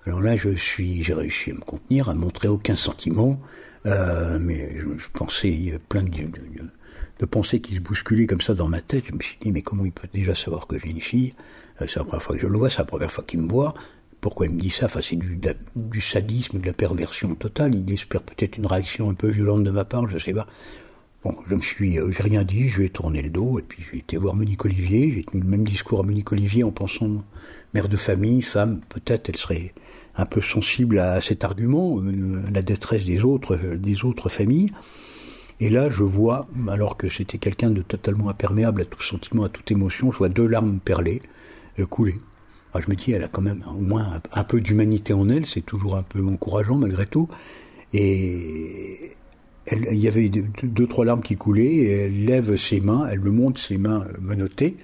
Alors 0.05 0.19
là, 0.19 0.35
je 0.35 0.49
suis, 0.55 1.03
j'ai 1.03 1.13
réussi 1.13 1.51
à 1.51 1.53
me 1.53 1.59
contenir, 1.59 2.09
à 2.09 2.15
montrer 2.15 2.49
aucun 2.49 2.75
sentiment, 2.75 3.39
euh, 3.85 4.39
mais 4.41 4.75
je, 4.77 5.07
pensais 5.13 5.79
plein 5.87 6.03
de 6.03 6.09
pensées 7.27 7.61
qui 7.61 7.75
se 7.75 7.79
bousculaient 7.79 8.27
comme 8.27 8.41
ça 8.41 8.53
dans 8.53 8.67
ma 8.67 8.81
tête. 8.81 9.05
Je 9.07 9.13
me 9.13 9.21
suis 9.21 9.37
dit, 9.41 9.51
mais 9.51 9.61
comment 9.61 9.85
il 9.85 9.91
peut 9.91 10.07
déjà 10.13 10.35
savoir 10.35 10.67
que 10.67 10.79
j'ai 10.79 10.89
une 10.89 11.01
fille? 11.01 11.33
Euh, 11.81 11.85
C'est 11.87 11.97
la 11.99 12.05
première 12.05 12.21
fois 12.21 12.35
que 12.35 12.41
je 12.41 12.47
le 12.47 12.57
vois, 12.57 12.69
c'est 12.69 12.79
la 12.79 12.85
première 12.85 13.11
fois 13.11 13.23
qu'il 13.23 13.41
me 13.41 13.49
voit. 13.49 13.73
Pourquoi 14.19 14.45
il 14.45 14.53
me 14.53 14.59
dit 14.59 14.69
ça? 14.69 14.87
C'est 15.01 15.15
du, 15.15 15.39
du, 15.75 16.01
sadisme, 16.01 16.59
de 16.59 16.65
la 16.65 16.73
perversion 16.73 17.33
totale. 17.35 17.75
Il 17.75 17.91
espère 17.93 18.21
peut-être 18.21 18.57
une 18.57 18.67
réaction 18.67 19.09
un 19.09 19.15
peu 19.15 19.27
violente 19.29 19.63
de 19.63 19.71
ma 19.71 19.85
part, 19.85 20.07
je 20.09 20.17
sais 20.17 20.33
pas. 20.33 20.47
Bon, 21.23 21.35
je 21.47 21.53
me 21.53 21.61
suis, 21.61 21.99
euh, 21.99 22.11
j'ai 22.11 22.23
rien 22.23 22.43
dit, 22.43 22.67
je 22.67 22.79
lui 22.79 22.85
ai 22.87 22.89
tourné 22.89 23.21
le 23.21 23.29
dos, 23.29 23.59
et 23.59 23.61
puis 23.61 23.83
j'ai 23.91 23.99
été 23.99 24.17
voir 24.17 24.35
Monique 24.35 24.65
Olivier. 24.65 25.11
J'ai 25.11 25.23
tenu 25.23 25.41
le 25.43 25.49
même 25.49 25.63
discours 25.63 25.99
à 25.99 26.03
Monique 26.03 26.31
Olivier 26.31 26.63
en 26.63 26.71
pensant, 26.71 27.23
mère 27.73 27.89
de 27.89 27.97
famille, 27.97 28.41
femme, 28.41 28.81
peut-être 28.89 29.29
elle 29.29 29.37
serait 29.37 29.73
un 30.15 30.25
peu 30.25 30.41
sensible 30.41 30.99
à 30.99 31.21
cet 31.21 31.43
argument, 31.43 31.99
euh, 31.99 32.41
la 32.51 32.61
détresse 32.61 33.05
des 33.05 33.23
autres, 33.23 33.55
des 33.55 34.03
autres 34.03 34.29
familles. 34.29 34.71
Et 35.61 35.69
là, 35.69 35.89
je 35.89 36.01
vois, 36.01 36.47
alors 36.67 36.97
que 36.97 37.07
c'était 37.07 37.37
quelqu'un 37.37 37.69
de 37.69 37.83
totalement 37.83 38.29
imperméable 38.29 38.81
à 38.81 38.85
tout 38.85 39.03
sentiment, 39.03 39.43
à 39.43 39.49
toute 39.49 39.69
émotion, 39.69 40.11
je 40.11 40.17
vois 40.17 40.27
deux 40.27 40.47
larmes 40.47 40.79
perlées 40.79 41.21
euh, 41.77 41.85
couler. 41.85 42.15
je 42.75 42.89
me 42.89 42.95
dis, 42.95 43.11
elle 43.11 43.23
a 43.23 43.27
quand 43.27 43.43
même 43.43 43.63
au 43.67 43.79
moins 43.79 44.19
un, 44.33 44.43
peu 44.43 44.59
d'humanité 44.59 45.13
en 45.13 45.29
elle, 45.29 45.45
c'est 45.45 45.61
toujours 45.61 45.97
un 45.97 46.01
peu 46.01 46.25
encourageant 46.25 46.77
malgré 46.77 47.05
tout. 47.05 47.29
Et 47.93 49.15
il 49.71 49.99
y 49.99 50.07
avait 50.07 50.29
deux, 50.29 50.87
trois 50.87 51.05
larmes 51.05 51.21
qui 51.21 51.35
coulaient, 51.35 51.75
et 51.75 51.91
elle 51.91 52.25
lève 52.25 52.55
ses 52.55 52.79
mains, 52.79 53.07
elle 53.11 53.19
me 53.19 53.29
montre 53.29 53.59
ses 53.59 53.77
mains 53.77 54.07
menottées, 54.19 54.77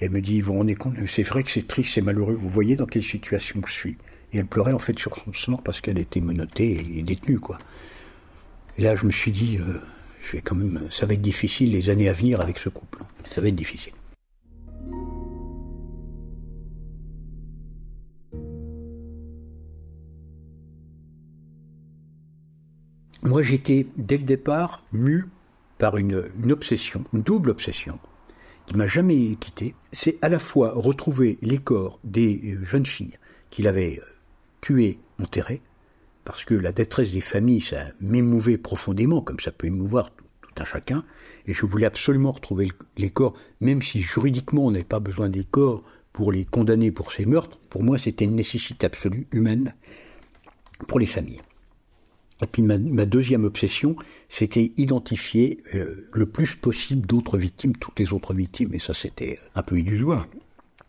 et 0.00 0.06
elle 0.06 0.10
me 0.10 0.20
dit, 0.20 0.40
vous 0.40 0.54
rendez 0.54 0.74
compte, 0.74 0.96
c'est 1.06 1.22
vrai 1.22 1.44
que 1.44 1.50
c'est 1.52 1.68
triste, 1.68 1.92
c'est 1.94 2.02
malheureux, 2.02 2.34
vous 2.34 2.48
voyez 2.48 2.74
dans 2.74 2.86
quelle 2.86 3.04
situation 3.04 3.60
je 3.64 3.72
suis. 3.72 3.96
Et 4.32 4.38
elle 4.38 4.46
pleurait 4.46 4.72
en 4.72 4.80
fait 4.80 4.98
sur 4.98 5.16
son 5.16 5.32
sort 5.32 5.62
parce 5.62 5.80
qu'elle 5.80 5.98
était 5.98 6.20
menottée 6.20 6.84
et 6.96 7.02
détenue, 7.02 7.38
quoi. 7.38 7.56
Et 8.76 8.82
là, 8.82 8.96
je 8.96 9.06
me 9.06 9.12
suis 9.12 9.30
dit, 9.30 9.58
euh, 9.58 9.78
je 10.30 10.38
quand 10.38 10.54
même, 10.54 10.86
ça 10.90 11.06
va 11.06 11.14
être 11.14 11.22
difficile 11.22 11.72
les 11.72 11.90
années 11.90 12.08
à 12.08 12.12
venir 12.12 12.40
avec 12.40 12.58
ce 12.58 12.68
couple. 12.68 12.98
Ça 13.30 13.40
va 13.40 13.48
être 13.48 13.54
difficile. 13.54 13.92
Moi, 23.22 23.42
j'étais 23.42 23.86
dès 23.96 24.18
le 24.18 24.24
départ 24.24 24.84
mu 24.92 25.26
par 25.78 25.96
une, 25.96 26.24
une 26.42 26.52
obsession, 26.52 27.04
une 27.12 27.22
double 27.22 27.50
obsession, 27.50 27.98
qui 28.66 28.76
m'a 28.76 28.86
jamais 28.86 29.36
quitté, 29.36 29.74
c'est 29.92 30.18
à 30.22 30.28
la 30.28 30.38
fois 30.38 30.72
retrouver 30.74 31.38
les 31.42 31.58
corps 31.58 31.98
des 32.04 32.40
euh, 32.44 32.64
jeunes 32.64 32.86
filles 32.86 33.18
qu'il 33.50 33.66
avait 33.66 33.98
euh, 34.00 34.06
tuées, 34.60 34.98
enterrées, 35.20 35.62
parce 36.24 36.44
que 36.44 36.54
la 36.54 36.72
détresse 36.72 37.12
des 37.12 37.20
familles, 37.20 37.60
ça 37.60 37.86
m'émouvait 38.00 38.58
profondément, 38.58 39.20
comme 39.20 39.40
ça 39.40 39.52
peut 39.52 39.66
émouvoir 39.66 40.10
tout, 40.14 40.24
un 40.56 40.64
chacun, 40.64 41.04
et 41.46 41.52
je 41.52 41.66
voulais 41.66 41.86
absolument 41.86 42.30
retrouver 42.30 42.70
les 42.96 43.10
corps, 43.10 43.34
même 43.60 43.82
si 43.82 44.00
juridiquement 44.00 44.66
on 44.66 44.70
n'avait 44.70 44.84
pas 44.84 45.00
besoin 45.00 45.28
des 45.28 45.42
corps 45.42 45.82
pour 46.12 46.30
les 46.30 46.44
condamner 46.44 46.92
pour 46.92 47.12
ces 47.12 47.26
meurtres, 47.26 47.58
pour 47.70 47.82
moi 47.82 47.98
c'était 47.98 48.24
une 48.24 48.36
nécessité 48.36 48.86
absolue 48.86 49.26
humaine 49.32 49.74
pour 50.86 51.00
les 51.00 51.06
familles. 51.06 51.40
Et 52.42 52.46
puis 52.46 52.62
ma, 52.62 52.78
deuxième 52.78 53.44
obsession, 53.44 53.96
c'était 54.28 54.72
identifier 54.76 55.60
euh, 55.74 56.08
le 56.12 56.26
plus 56.26 56.54
possible 56.54 57.04
d'autres 57.04 57.36
victimes, 57.36 57.76
toutes 57.76 57.98
les 57.98 58.12
autres 58.12 58.32
victimes, 58.32 58.74
et 58.74 58.78
ça 58.78 58.94
c'était 58.94 59.40
un 59.56 59.62
peu 59.62 59.78
illusoire, 59.78 60.28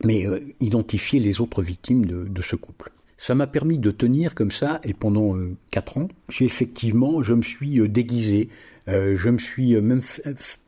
mais 0.03 0.27
euh, 0.27 0.41
identifier 0.59 1.19
les 1.19 1.41
autres 1.41 1.63
victimes 1.63 2.05
de 2.05 2.41
ce 2.43 2.55
couple. 2.55 2.91
Ça 3.17 3.33
m'a 3.33 3.47
permis 3.47 3.77
de 3.77 3.91
tenir 3.91 4.35
comme 4.35 4.51
ça, 4.51 4.81
et 4.83 4.93
pendant 4.93 5.37
euh, 5.37 5.55
quatre 5.71 5.97
ans, 5.97 6.09
j'ai 6.27 6.43
effectivement, 6.43 7.23
je 7.23 7.33
me 7.33 7.41
suis 7.41 7.79
euh, 7.79 7.87
déguisé, 7.87 8.49
euh, 8.89 9.15
je 9.15 9.29
me 9.29 9.37
suis 9.37 9.79
même 9.79 10.01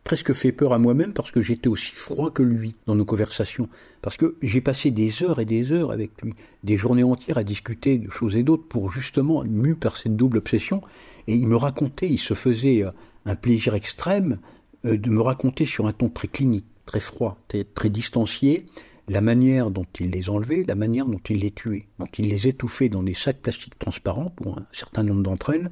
presque 0.05 0.31
fait 0.31 0.53
peur 0.53 0.71
à 0.71 0.79
moi-même 0.79 1.11
parce 1.11 1.31
que 1.31 1.41
j'étais 1.41 1.67
aussi 1.67 1.93
froid 1.93 2.31
que 2.31 2.43
lui 2.43 2.75
dans 2.85 2.95
nos 2.95 3.03
conversations. 3.03 3.67
Parce 4.01 4.15
que 4.15 4.35
j'ai 4.41 4.61
passé 4.61 4.91
des 4.91 5.23
heures 5.23 5.41
et 5.41 5.45
des 5.45 5.73
heures 5.73 5.91
avec 5.91 6.21
lui, 6.21 6.35
des 6.63 6.77
journées 6.77 7.03
entières 7.03 7.37
à 7.37 7.43
discuter 7.43 7.97
de 7.97 8.09
choses 8.09 8.37
et 8.37 8.43
d'autres 8.43 8.65
pour 8.65 8.89
justement, 8.91 9.43
mu 9.43 9.75
par 9.75 9.97
cette 9.97 10.15
double 10.15 10.37
obsession, 10.37 10.81
et 11.27 11.35
il 11.35 11.47
me 11.47 11.57
racontait, 11.57 12.07
il 12.07 12.19
se 12.19 12.33
faisait 12.33 12.85
un 13.25 13.35
plaisir 13.35 13.75
extrême 13.75 14.39
de 14.85 15.09
me 15.09 15.19
raconter 15.19 15.65
sur 15.65 15.85
un 15.85 15.91
ton 15.91 16.07
très 16.07 16.29
clinique, 16.29 16.65
très 16.85 17.01
froid, 17.01 17.37
très, 17.49 17.65
très 17.65 17.89
distancié, 17.89 18.65
la 19.07 19.21
manière 19.21 19.71
dont 19.71 19.85
il 19.99 20.11
les 20.11 20.29
enlevait, 20.29 20.63
la 20.67 20.75
manière 20.75 21.05
dont 21.05 21.21
il 21.29 21.39
les 21.39 21.51
tuait, 21.51 21.87
dont 21.99 22.07
il 22.17 22.27
les 22.27 22.47
étouffait 22.47 22.89
dans 22.89 23.03
des 23.03 23.13
sacs 23.13 23.41
plastiques 23.41 23.79
transparents 23.79 24.29
pour 24.31 24.57
un 24.57 24.65
certain 24.71 25.03
nombre 25.03 25.23
d'entre 25.23 25.53
elles, 25.53 25.71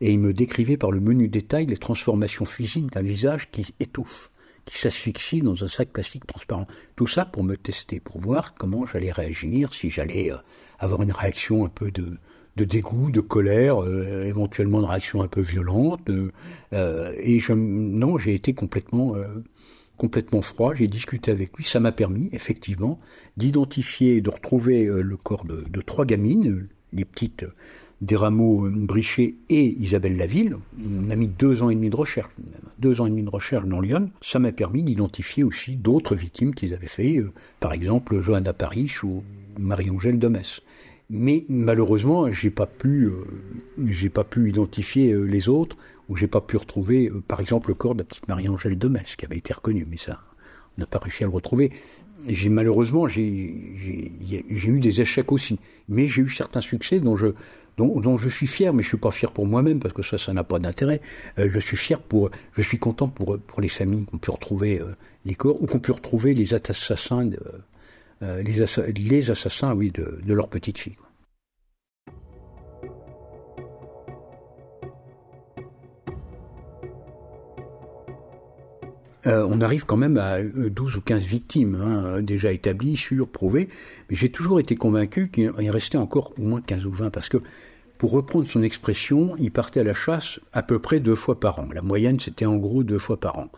et 0.00 0.12
il 0.12 0.18
me 0.18 0.32
décrivait 0.32 0.78
par 0.78 0.90
le 0.90 1.00
menu 1.00 1.28
détail 1.28 1.66
les 1.66 1.76
transformations 1.76 2.46
physiques 2.46 2.90
d'un 2.92 3.02
visage 3.02 3.50
qui 3.50 3.74
étouffe, 3.80 4.30
qui 4.64 4.78
s'asphyxie 4.78 5.42
dans 5.42 5.62
un 5.62 5.68
sac 5.68 5.90
plastique 5.90 6.26
transparent. 6.26 6.66
Tout 6.96 7.06
ça 7.06 7.26
pour 7.26 7.44
me 7.44 7.56
tester, 7.56 8.00
pour 8.00 8.18
voir 8.18 8.54
comment 8.54 8.86
j'allais 8.86 9.12
réagir, 9.12 9.74
si 9.74 9.90
j'allais 9.90 10.32
euh, 10.32 10.36
avoir 10.78 11.02
une 11.02 11.12
réaction 11.12 11.66
un 11.66 11.68
peu 11.68 11.90
de, 11.90 12.18
dégoût, 12.56 13.10
de 13.10 13.20
colère, 13.20 13.82
euh, 13.82 14.24
éventuellement 14.24 14.80
une 14.80 14.86
réaction 14.86 15.22
un 15.22 15.28
peu 15.28 15.42
violente. 15.42 16.08
Euh, 16.72 17.12
et 17.18 17.40
je, 17.40 17.52
non, 17.52 18.16
j'ai 18.16 18.34
été 18.34 18.54
complètement 18.54 19.16
complètement 20.00 20.40
froid, 20.40 20.74
j'ai 20.74 20.86
discuté 20.86 21.30
avec 21.30 21.54
lui, 21.58 21.64
ça 21.64 21.78
m'a 21.78 21.92
permis 21.92 22.30
effectivement 22.32 22.98
d'identifier 23.36 24.22
de 24.22 24.30
retrouver 24.30 24.86
euh, 24.86 25.02
le 25.02 25.16
corps 25.18 25.44
de, 25.44 25.80
trois 25.82 26.06
gamines, 26.06 26.68
les 26.94 27.04
petites 27.04 27.42
euh, 27.42 27.52
Desrameaux 28.00 28.64
euh, 28.64 28.72
Brichet 28.74 29.34
et 29.50 29.76
Isabelle 29.78 30.16
Laville. 30.16 30.56
On 30.82 31.10
a 31.10 31.16
mis 31.16 31.28
deux 31.28 31.62
ans 31.62 31.68
et 31.68 31.74
demi 31.74 31.90
de 31.90 31.96
recherche, 31.96 32.30
deux 32.78 33.02
ans 33.02 33.06
et 33.06 33.10
demi 33.10 33.24
de 33.24 33.28
recherche 33.28 33.66
dans 33.66 33.82
Lyon. 33.82 34.08
Ça 34.22 34.38
m'a 34.38 34.52
permis 34.52 34.82
d'identifier 34.82 35.44
aussi 35.44 35.76
d'autres 35.76 36.14
victimes 36.16 36.54
qu'ils 36.54 36.72
avaient 36.72 36.86
fait, 36.86 37.22
par 37.60 37.74
exemple 37.74 38.22
Johanna 38.22 38.54
Parish 38.54 39.04
ou 39.04 39.22
Marie-Angèle 39.58 40.18
Domès. 40.18 40.62
Mais 41.10 41.44
malheureusement, 41.50 42.32
j'ai 42.32 42.50
pas 42.50 42.66
pu, 42.66 43.10
j'ai 43.84 44.08
pas 44.08 44.24
pu 44.24 44.48
identifier 44.48 45.14
les 45.26 45.50
autres 45.50 45.76
où 46.10 46.16
j'ai 46.16 46.26
pas 46.26 46.40
pu 46.42 46.56
retrouver, 46.56 47.08
euh, 47.08 47.22
par 47.26 47.40
exemple, 47.40 47.70
le 47.70 47.74
corps 47.74 47.94
de 47.94 48.00
la 48.00 48.04
petite 48.04 48.28
Marie-Angèle 48.28 48.76
Domès, 48.76 49.16
qui 49.16 49.24
avait 49.24 49.38
été 49.38 49.54
reconnue, 49.54 49.86
mais 49.88 49.96
ça, 49.96 50.20
on 50.76 50.80
n'a 50.80 50.86
pas 50.86 50.98
réussi 50.98 51.22
à 51.22 51.26
le 51.26 51.32
retrouver. 51.32 51.70
J'ai 52.28 52.50
malheureusement, 52.50 53.06
j'ai 53.06 53.22
eu 53.22 54.80
des 54.80 55.00
échecs 55.00 55.32
aussi, 55.32 55.58
mais 55.88 56.06
j'ai 56.06 56.20
eu 56.20 56.28
certains 56.28 56.60
succès 56.60 57.00
dont 57.00 57.16
je, 57.16 57.28
dont, 57.78 58.18
je 58.18 58.28
suis 58.28 58.46
fier, 58.46 58.74
mais 58.74 58.82
je 58.82 58.88
suis 58.88 58.98
pas 58.98 59.10
fier 59.10 59.30
pour 59.30 59.46
moi-même 59.46 59.78
parce 59.80 59.94
que 59.94 60.02
ça, 60.02 60.18
ça 60.18 60.34
n'a 60.34 60.44
pas 60.44 60.58
d'intérêt. 60.58 61.00
Euh, 61.38 61.48
je 61.48 61.58
suis 61.60 61.78
fier 61.78 61.98
pour, 61.98 62.30
je 62.52 62.60
suis 62.60 62.78
content 62.78 63.08
pour 63.08 63.38
pour 63.38 63.62
les 63.62 63.70
familles 63.70 64.04
qu'on 64.04 64.18
pu 64.18 64.30
retrouver 64.30 64.80
euh, 64.80 64.94
les 65.24 65.34
corps 65.34 65.62
ou 65.62 65.66
qu'on 65.66 65.78
pu 65.78 65.92
retrouver 65.92 66.34
les 66.34 66.52
assassins, 66.52 67.30
les, 68.20 68.52
les, 68.92 69.30
assassins, 69.30 69.74
oui, 69.74 69.90
de, 69.90 70.20
de 70.22 70.34
leur 70.34 70.48
petite 70.48 70.76
fille. 70.76 70.98
Euh, 79.26 79.46
on 79.48 79.60
arrive 79.60 79.84
quand 79.84 79.96
même 79.96 80.16
à 80.16 80.42
12 80.42 80.94
euh, 80.94 80.98
ou 80.98 81.00
15 81.02 81.22
victimes 81.22 81.74
hein, 81.74 82.22
déjà 82.22 82.52
établies, 82.52 82.96
sûres, 82.96 83.28
prouvées. 83.28 83.68
Mais 84.08 84.16
j'ai 84.16 84.30
toujours 84.30 84.60
été 84.60 84.76
convaincu 84.76 85.28
qu'il 85.28 85.70
restait 85.70 85.98
encore 85.98 86.32
au 86.38 86.42
moins 86.42 86.60
15 86.60 86.86
ou 86.86 86.92
20 86.92 87.10
parce 87.10 87.28
que, 87.28 87.38
pour 87.98 88.12
reprendre 88.12 88.48
son 88.48 88.62
expression, 88.62 89.34
il 89.38 89.50
partait 89.50 89.80
à 89.80 89.84
la 89.84 89.92
chasse 89.92 90.40
à 90.54 90.62
peu 90.62 90.78
près 90.78 91.00
deux 91.00 91.14
fois 91.14 91.38
par 91.38 91.58
an. 91.58 91.68
La 91.74 91.82
moyenne, 91.82 92.18
c'était 92.18 92.46
en 92.46 92.56
gros 92.56 92.82
deux 92.82 92.98
fois 92.98 93.20
par 93.20 93.38
an. 93.38 93.50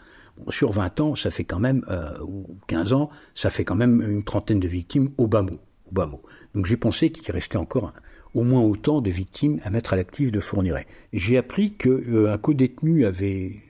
sur 0.49 0.73
20 0.73 1.01
ans, 1.01 1.15
ça 1.15 1.31
fait 1.31 1.45
quand 1.45 1.61
même, 1.61 1.85
euh, 1.89 2.19
ou 2.23 2.57
15 2.67 2.93
ans, 2.93 3.11
ça 3.37 3.51
fait 3.51 3.65
quand 3.65 3.77
même 3.77 4.03
une 4.03 4.25
trentaine 4.25 4.59
de 4.59 4.67
victimes 4.67 5.11
au 5.17 5.29
bas. 5.29 5.43
Au 5.43 5.93
bas 5.93 6.07
mot. 6.07 6.23
Donc 6.57 6.67
j'ai 6.67 6.77
pensé 6.77 7.11
qu'il 7.11 7.33
restait 7.33 7.59
encore 7.59 7.93
au 8.35 8.43
moins 8.43 8.63
autant 8.63 9.01
de 9.01 9.11
victimes 9.11 9.61
à 9.63 9.71
mettre 9.71 9.93
à 9.93 9.97
l'actif 9.97 10.33
de 10.33 10.41
Fourniret. 10.41 10.87
J'ai 11.13 11.37
appris 11.37 11.73
qu'un 11.73 12.39
co-détenu 12.39 13.05
avait 13.05 13.61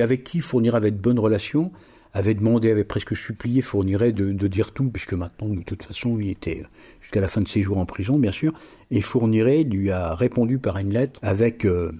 avec 0.00 0.24
qui 0.24 0.40
fournirait 0.40 0.76
avait 0.76 0.90
de 0.90 0.96
bonnes 0.96 1.18
relations, 1.18 1.72
avait 2.14 2.34
demandé, 2.34 2.70
avait 2.70 2.84
presque 2.84 3.16
supplié 3.16 3.62
Fourniret 3.62 4.12
de, 4.12 4.46
dire 4.46 4.72
tout, 4.72 4.88
puisque 4.90 5.14
maintenant, 5.14 5.48
de 5.48 5.62
toute 5.62 5.82
façon, 5.82 6.18
il 6.18 6.30
était 6.30 6.62
jusqu'à 7.00 7.20
la 7.20 7.28
fin 7.28 7.40
de 7.40 7.48
ses 7.48 7.62
jours 7.62 7.78
en 7.78 7.86
prison, 7.86 8.18
bien 8.18 8.32
sûr, 8.32 8.52
et 8.90 9.00
Fourniret 9.00 9.64
lui 9.64 9.90
a 9.90 10.14
répondu 10.14 10.58
par 10.58 10.78
une 10.78 10.92
lettre 10.92 11.18
avec 11.22 11.64
euh, 11.64 11.90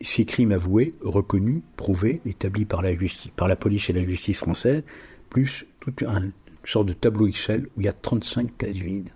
ses 0.00 0.24
crimes 0.24 0.52
avoués, 0.52 0.94
reconnus, 1.00 1.62
prouvés, 1.76 2.20
établis 2.24 2.64
par 2.64 2.82
la, 2.82 2.92
par 3.34 3.48
la 3.48 3.56
police 3.56 3.90
et 3.90 3.92
la 3.92 4.02
justice 4.02 4.38
française, 4.38 4.82
plus 5.30 5.66
toute 5.80 6.02
une 6.02 6.32
sorte 6.64 6.86
de 6.86 6.92
tableau 6.92 7.26
Excel 7.26 7.66
où 7.76 7.80
il 7.80 7.84
y 7.84 7.88
a 7.88 7.92
35 7.92 8.56
cases 8.56 8.70
vides. 8.70 9.10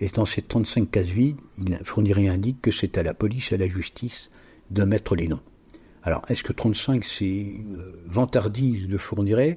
Et 0.00 0.08
dans 0.08 0.26
ces 0.26 0.42
35 0.42 0.90
cases 0.90 1.06
vides, 1.06 1.38
Fourniret 1.84 2.28
indique 2.28 2.60
que 2.60 2.70
c'est 2.70 2.98
à 2.98 3.02
la 3.02 3.14
police 3.14 3.52
et 3.52 3.54
à 3.54 3.58
la 3.58 3.68
justice 3.68 4.28
de 4.70 4.84
mettre 4.84 5.14
les 5.14 5.28
noms. 5.28 5.40
Alors, 6.06 6.22
est-ce 6.28 6.42
que 6.42 6.52
35, 6.52 7.02
c'est 7.02 7.24
une 7.24 7.82
vantardise 8.06 8.88
de 8.88 8.98
Fourniret? 8.98 9.56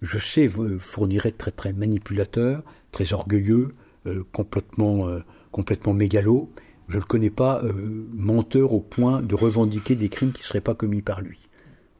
Je 0.00 0.16
sais 0.16 0.48
Fourniret 0.78 1.32
très 1.32 1.50
très 1.50 1.74
manipulateur, 1.74 2.62
très 2.90 3.12
orgueilleux, 3.12 3.74
euh, 4.06 4.24
complètement, 4.32 5.08
euh, 5.08 5.20
complètement 5.52 5.92
mégalo. 5.92 6.50
Je 6.88 6.94
ne 6.94 7.00
le 7.00 7.06
connais 7.06 7.28
pas 7.28 7.62
euh, 7.62 8.06
menteur 8.14 8.72
au 8.72 8.80
point 8.80 9.20
de 9.20 9.34
revendiquer 9.34 9.94
des 9.94 10.08
crimes 10.08 10.32
qui 10.32 10.40
ne 10.40 10.46
seraient 10.46 10.62
pas 10.62 10.74
commis 10.74 11.02
par 11.02 11.20
lui. 11.20 11.38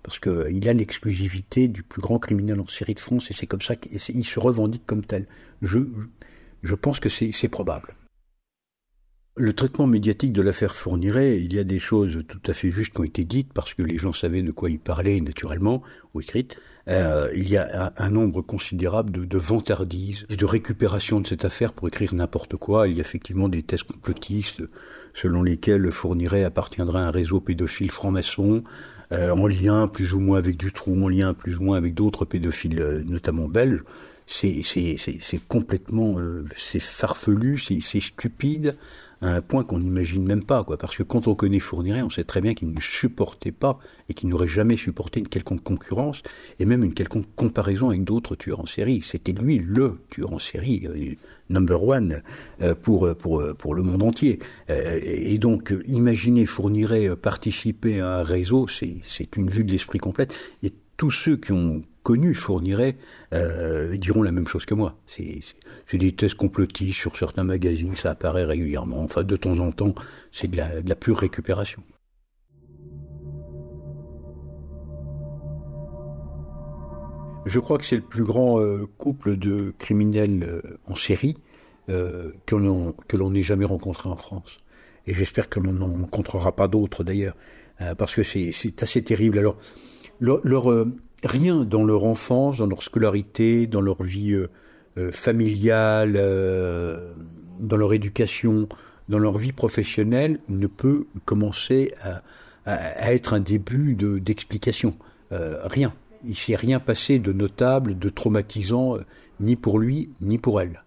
Parce 0.02 0.18
qu'il 0.18 0.66
a 0.66 0.72
l'exclusivité 0.72 1.68
du 1.68 1.82
plus 1.82 2.00
grand 2.00 2.18
criminel 2.18 2.60
en 2.60 2.66
série 2.66 2.94
de 2.94 3.00
France 3.00 3.30
et 3.30 3.34
c'est 3.34 3.46
comme 3.46 3.60
ça 3.60 3.76
qu'il 3.76 4.24
se 4.24 4.40
revendique 4.40 4.86
comme 4.86 5.04
tel. 5.04 5.26
Je, 5.60 5.80
je 6.62 6.74
pense 6.74 7.00
que 7.00 7.10
c'est 7.10 7.48
probable. 7.48 7.97
Le 9.38 9.52
traitement 9.52 9.86
médiatique 9.86 10.32
de 10.32 10.42
l'affaire 10.42 10.74
Fourniret, 10.74 11.40
il 11.40 11.54
y 11.54 11.60
a 11.60 11.64
des 11.64 11.78
choses 11.78 12.24
tout 12.26 12.40
à 12.48 12.52
fait 12.52 12.72
justes 12.72 12.92
qui 12.92 13.00
ont 13.00 13.04
été 13.04 13.24
dites 13.24 13.52
parce 13.52 13.72
que 13.72 13.82
les 13.82 13.96
gens 13.96 14.12
savaient 14.12 14.42
de 14.42 14.50
quoi 14.50 14.68
ils 14.68 14.80
parlaient 14.80 15.20
naturellement, 15.20 15.84
ou 16.12 16.20
écrites. 16.20 16.58
Euh, 16.88 17.30
il 17.36 17.48
y 17.48 17.56
a 17.56 17.92
un, 17.96 18.10
nombre 18.10 18.42
considérable 18.42 19.12
de, 19.12 19.24
de 19.24 19.38
vantardises, 19.38 20.26
de 20.26 20.44
récupération 20.44 21.20
de 21.20 21.26
cette 21.28 21.44
affaire 21.44 21.72
pour 21.72 21.86
écrire 21.86 22.12
n'importe 22.14 22.56
quoi. 22.56 22.88
Il 22.88 22.94
y 22.94 22.98
a 22.98 23.02
effectivement 23.02 23.48
des 23.48 23.62
thèses 23.62 23.84
complotistes 23.84 24.62
selon 25.14 25.44
lesquelles 25.44 25.88
Fourniret 25.92 26.42
appartiendrait 26.42 26.98
à 26.98 27.02
un 27.02 27.10
réseau 27.12 27.40
pédophile 27.40 27.92
franc-maçon, 27.92 28.64
euh, 29.12 29.30
en 29.30 29.46
lien 29.46 29.86
plus 29.86 30.14
ou 30.14 30.18
moins 30.18 30.38
avec 30.38 30.56
Dutroux, 30.56 31.00
en 31.04 31.08
lien 31.08 31.32
plus 31.32 31.58
ou 31.58 31.62
moins 31.62 31.76
avec 31.76 31.94
d'autres 31.94 32.24
pédophiles, 32.24 32.80
euh, 32.80 33.04
notamment 33.04 33.46
belges. 33.46 33.84
C'est 34.26 34.60
complètement, 35.48 36.18
c'est 36.54 36.82
farfelu, 36.82 37.56
c'est 37.56 38.00
stupide 38.00 38.76
à 39.20 39.34
un 39.34 39.40
point 39.40 39.64
qu'on 39.64 39.78
n'imagine 39.78 40.24
même 40.24 40.44
pas, 40.44 40.64
quoi. 40.64 40.76
Parce 40.76 40.96
que 40.96 41.02
quand 41.02 41.26
on 41.26 41.34
connaît 41.34 41.58
Fourniret, 41.58 42.02
on 42.02 42.10
sait 42.10 42.24
très 42.24 42.40
bien 42.40 42.54
qu'il 42.54 42.70
ne 42.70 42.80
supportait 42.80 43.52
pas 43.52 43.78
et 44.08 44.14
qu'il 44.14 44.28
n'aurait 44.28 44.46
jamais 44.46 44.76
supporté 44.76 45.20
une 45.20 45.28
quelconque 45.28 45.62
concurrence 45.62 46.22
et 46.58 46.64
même 46.64 46.84
une 46.84 46.94
quelconque 46.94 47.26
comparaison 47.36 47.88
avec 47.88 48.04
d'autres 48.04 48.36
tueurs 48.36 48.60
en 48.60 48.66
série. 48.66 49.02
C'était 49.02 49.32
lui 49.32 49.58
le 49.58 50.00
tueur 50.10 50.32
en 50.32 50.38
série, 50.38 50.86
euh, 50.86 51.14
number 51.50 51.82
one 51.82 52.22
euh, 52.62 52.74
pour, 52.74 53.14
pour, 53.16 53.42
pour 53.56 53.74
le 53.74 53.82
monde 53.82 54.02
entier. 54.02 54.38
Euh, 54.70 55.00
et 55.02 55.38
donc, 55.38 55.74
imaginer 55.86 56.46
Fourniret 56.46 57.16
participer 57.16 58.00
à 58.00 58.18
un 58.18 58.22
réseau, 58.22 58.66
c'est 58.68 59.36
une 59.36 59.50
vue 59.50 59.64
de 59.64 59.72
l'esprit 59.72 59.98
complète. 59.98 60.52
Et 60.62 60.72
tous 60.96 61.10
ceux 61.10 61.36
qui 61.36 61.52
ont 61.52 61.82
connu 62.02 62.34
Fourniret 62.34 62.96
euh, 63.34 63.96
diront 63.96 64.22
la 64.22 64.32
même 64.32 64.46
chose 64.46 64.64
que 64.64 64.74
moi. 64.74 64.96
C'est 65.06 65.40
des 65.92 66.12
tests 66.12 66.34
complotistes 66.34 66.98
sur 66.98 67.16
certains 67.16 67.44
magazines, 67.44 67.96
ça 67.96 68.10
apparaît 68.10 68.44
régulièrement. 68.44 69.02
Enfin, 69.02 69.22
de 69.22 69.36
temps 69.36 69.58
en 69.58 69.72
temps, 69.72 69.94
c'est 70.32 70.48
de 70.48 70.56
la, 70.56 70.94
pure 70.94 71.18
récupération. 71.18 71.82
Je 77.46 77.60
crois 77.60 77.78
que 77.78 77.86
c'est 77.86 77.96
le 77.96 78.02
plus 78.02 78.24
grand 78.24 78.60
euh, 78.60 78.86
couple 78.98 79.36
de 79.36 79.72
criminels 79.78 80.42
euh, 80.42 80.78
en 80.86 80.94
série 80.94 81.38
euh, 81.88 82.32
que 82.44 82.56
l'on 82.56 83.30
n'ait 83.30 83.42
jamais 83.42 83.64
rencontré 83.64 84.08
en 84.10 84.16
France. 84.16 84.58
Et 85.06 85.14
j'espère 85.14 85.48
que 85.48 85.58
l'on 85.58 85.72
n'en 85.72 85.88
rencontrera 85.88 86.54
pas 86.54 86.68
d'autres 86.68 87.02
d'ailleurs, 87.02 87.34
parce 87.96 88.14
que 88.14 88.22
c'est 88.22 88.82
assez 88.82 89.02
terrible. 89.02 89.38
Alors, 89.38 89.56
leur, 90.20 90.86
rien 91.24 91.64
dans 91.64 91.84
leur 91.84 92.04
enfance, 92.04 92.58
dans 92.58 92.66
leur 92.66 92.82
scolarité, 92.82 93.66
dans 93.66 93.80
leur 93.80 94.02
vie 94.02 94.36
familiale, 95.12 96.12
dans 97.60 97.76
leur 97.76 97.92
éducation, 97.92 98.68
dans 99.08 99.18
leur 99.18 99.38
vie 99.38 99.52
professionnelle, 99.52 100.40
ne 100.48 100.66
peut 100.66 101.06
commencer 101.24 101.94
à, 102.02 102.22
être 103.12 103.34
un 103.34 103.40
début 103.40 103.94
d'explication. 103.94 104.96
rien 105.30 105.92
il 106.24 106.36
s'est 106.36 106.56
rien 106.56 106.80
passé 106.80 107.18
de 107.18 107.32
notable, 107.32 107.98
de 107.98 108.08
traumatisant, 108.08 108.96
euh, 108.96 109.04
ni 109.40 109.56
pour 109.56 109.78
lui, 109.78 110.10
ni 110.20 110.38
pour 110.38 110.60
elle. 110.60 110.82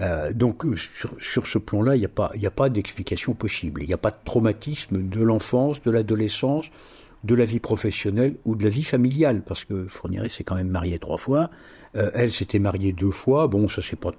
Euh, 0.00 0.32
donc 0.32 0.64
euh, 0.64 0.74
sur, 1.18 1.46
ce 1.46 1.58
plan-là, 1.58 1.96
il 1.96 2.00
n'y 2.38 2.46
a 2.46 2.50
pas 2.50 2.68
d'explication 2.68 3.34
possible. 3.34 3.82
Il 3.82 3.88
n'y 3.88 3.94
a 3.94 3.98
pas 3.98 4.10
de 4.10 4.16
traumatisme 4.24 5.08
de 5.08 5.22
l'enfance, 5.22 5.82
de 5.82 5.90
l'adolescence, 5.90 6.66
de 7.24 7.34
la 7.34 7.44
vie 7.44 7.60
professionnelle 7.60 8.36
ou 8.44 8.56
de 8.56 8.64
la 8.64 8.70
vie 8.70 8.82
familiale, 8.82 9.42
parce 9.44 9.64
que 9.64 9.86
Fourniret 9.86 10.28
s'est 10.28 10.44
quand 10.44 10.56
même 10.56 10.68
marié 10.70 10.98
trois 10.98 11.18
fois. 11.18 11.50
elle 11.94 12.32
s'était 12.32 12.58
mariée 12.58 12.92
deux 12.92 13.10
fois. 13.10 13.48
Bon, 13.48 13.68
ça 13.68 13.80
s'est 13.80 13.96
pas 13.96 14.12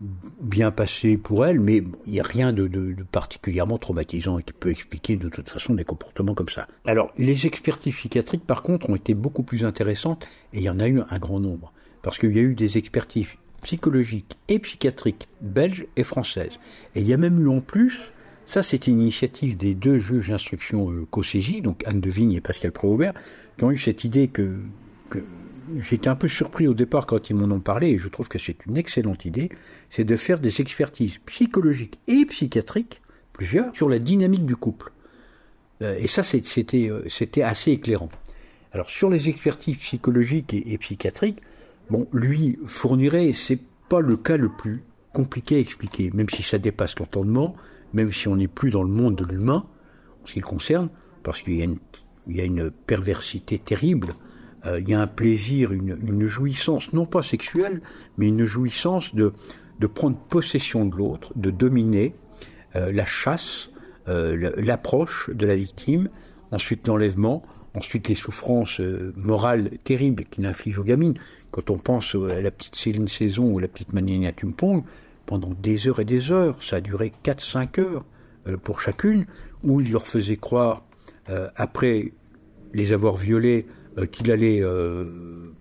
bien 0.00 0.70
passé 0.70 1.16
pour 1.16 1.46
elle, 1.46 1.60
mais 1.60 1.82
il 2.06 2.12
n'y 2.12 2.20
a 2.20 2.24
rien 2.24 2.52
de, 2.52 2.68
particulièrement 3.10 3.78
traumatisant 3.78 4.38
et 4.38 4.42
qui 4.42 4.52
peut 4.52 4.70
expliquer 4.70 5.16
de 5.16 5.28
toute 5.28 5.48
façon 5.48 5.74
des 5.74 5.84
comportements 5.84 6.34
comme 6.34 6.48
ça. 6.48 6.68
Alors, 6.84 7.12
les 7.16 7.46
expertises 7.46 7.94
psychiatriques, 7.94 8.44
par 8.44 8.62
contre, 8.62 8.90
ont 8.90 8.96
été 8.96 9.14
beaucoup 9.14 9.42
plus 9.42 9.64
intéressantes, 9.64 10.28
et 10.52 10.58
il 10.58 10.62
y 10.62 10.70
en 10.70 10.80
a 10.80 10.88
eu 10.88 11.00
un 11.08 11.18
grand 11.18 11.40
nombre, 11.40 11.72
parce 12.02 12.18
qu'il 12.18 12.34
y 12.36 12.38
a 12.38 12.42
eu 12.42 12.54
des 12.54 12.78
expertises 12.78 13.28
psychologiques 13.62 14.38
et 14.48 14.58
psychiatriques 14.58 15.28
belges 15.40 15.86
et 15.96 16.04
françaises. 16.04 16.58
Et 16.94 17.00
il 17.00 17.06
y 17.06 17.14
a 17.14 17.16
même 17.16 17.40
eu 17.40 17.48
en 17.48 17.60
plus, 17.60 18.12
ça 18.46 18.62
c'est 18.62 18.86
une 18.86 19.00
initiative 19.00 19.56
des 19.56 19.74
deux 19.74 19.98
juges 19.98 20.28
d'instruction 20.28 20.90
euh, 20.90 21.60
donc 21.60 21.82
Anne 21.86 22.00
Devigne 22.00 22.32
et 22.32 22.40
Pascal 22.40 22.72
Proaubert, 22.72 23.12
qui 23.58 23.64
ont 23.64 23.70
eu 23.70 23.78
cette 23.78 24.04
idée 24.04 24.28
que, 24.28 24.56
que 25.10 25.18
j'étais 25.80 26.08
un 26.08 26.16
peu 26.16 26.28
surpris 26.28 26.66
au 26.68 26.74
départ 26.74 27.06
quand 27.06 27.30
ils 27.30 27.36
m'en 27.36 27.54
ont 27.54 27.60
parlé, 27.60 27.88
et 27.88 27.98
je 27.98 28.08
trouve 28.08 28.28
que 28.28 28.38
c'est 28.38 28.64
une 28.66 28.76
excellente 28.76 29.24
idée, 29.24 29.50
c'est 29.90 30.04
de 30.04 30.16
faire 30.16 30.38
des 30.38 30.60
expertises 30.60 31.18
psychologiques 31.26 31.98
et 32.06 32.24
psychiatriques, 32.26 33.02
plusieurs, 33.32 33.74
sur 33.74 33.88
la 33.88 33.98
dynamique 33.98 34.46
du 34.46 34.56
couple. 34.56 34.92
Euh, 35.82 35.96
et 35.98 36.06
ça, 36.06 36.22
euh, 36.22 37.02
c'était 37.08 37.42
assez 37.42 37.72
éclairant. 37.72 38.08
Alors, 38.72 38.90
sur 38.90 39.10
les 39.10 39.28
expertises 39.28 39.76
psychologiques 39.78 40.54
et, 40.54 40.78
psychiatriques, 40.78 41.40
bon, 41.90 42.06
lui 42.12 42.58
fournirait, 42.66 43.32
c'est 43.32 43.60
pas 43.88 44.00
le 44.00 44.16
cas 44.16 44.36
le 44.36 44.48
plus 44.48 44.82
compliqué 45.12 45.56
à 45.56 45.58
expliquer, 45.58 46.10
même 46.12 46.28
si 46.28 46.42
ça 46.42 46.58
dépasse 46.58 46.98
l'entendement, 46.98 47.56
même 47.92 48.12
si 48.12 48.28
on 48.28 48.36
n'est 48.36 48.48
plus 48.48 48.70
dans 48.70 48.82
le 48.82 48.90
monde 48.90 49.16
de 49.16 49.24
l'humain, 49.24 49.66
en 50.22 50.26
ce 50.26 50.32
qui 50.32 50.40
le 50.40 50.46
concerne, 50.46 50.88
parce 51.22 51.42
qu'il 51.42 51.56
y 51.56 52.40
a 52.40 52.44
une 52.44 52.70
perversité 52.70 53.58
terrible 53.58 54.14
euh, 54.66 54.80
il 54.80 54.88
y 54.88 54.94
a 54.94 55.00
un 55.00 55.06
plaisir, 55.06 55.72
une, 55.72 56.26
jouissance, 56.26 56.92
non 56.92 57.06
pas 57.06 57.22
sexuelle, 57.22 57.82
mais 58.18 58.28
une 58.28 58.44
jouissance 58.44 59.14
de, 59.14 59.32
prendre 59.94 60.16
possession 60.16 60.86
de 60.86 60.96
l'autre, 60.96 61.32
de 61.36 61.50
dominer 61.50 62.14
euh, 62.74 62.90
la 62.92 63.04
chasse, 63.04 63.70
euh, 64.08 64.52
l'approche 64.56 65.30
de 65.32 65.46
la 65.46 65.56
victime, 65.56 66.08
ensuite 66.50 66.86
l'enlèvement, 66.88 67.42
ensuite 67.74 68.08
les 68.08 68.14
souffrances 68.14 68.80
morales 69.16 69.70
terribles 69.84 70.24
qu'il 70.24 70.46
inflige 70.46 70.78
aux 70.78 70.84
gamines. 70.84 71.18
Quand 71.50 71.70
on 71.70 71.78
pense 71.78 72.14
à 72.14 72.40
la 72.40 72.50
petite 72.50 72.74
Céline 72.74 73.08
Saison 73.08 73.44
ou 73.52 73.58
la 73.58 73.68
petite 73.68 73.92
Manina 73.92 74.32
Tumpong, 74.32 74.82
pendant 75.26 75.50
des 75.60 75.88
heures 75.88 76.00
et 76.00 76.04
des 76.04 76.30
heures, 76.30 76.62
ça 76.62 76.76
a 76.76 76.80
duré 76.80 77.12
4-5 77.24 77.80
heures 77.80 78.04
pour 78.62 78.80
chacune, 78.80 79.26
où 79.64 79.80
il 79.80 79.92
leur 79.92 80.06
faisait 80.06 80.36
croire, 80.36 80.84
après 81.56 82.12
les 82.72 82.92
avoir 82.92 83.16
violées, 83.16 83.66
euh, 83.98 84.04
qu'il 84.04 84.30
allait 84.30 84.60
euh, 84.62 85.06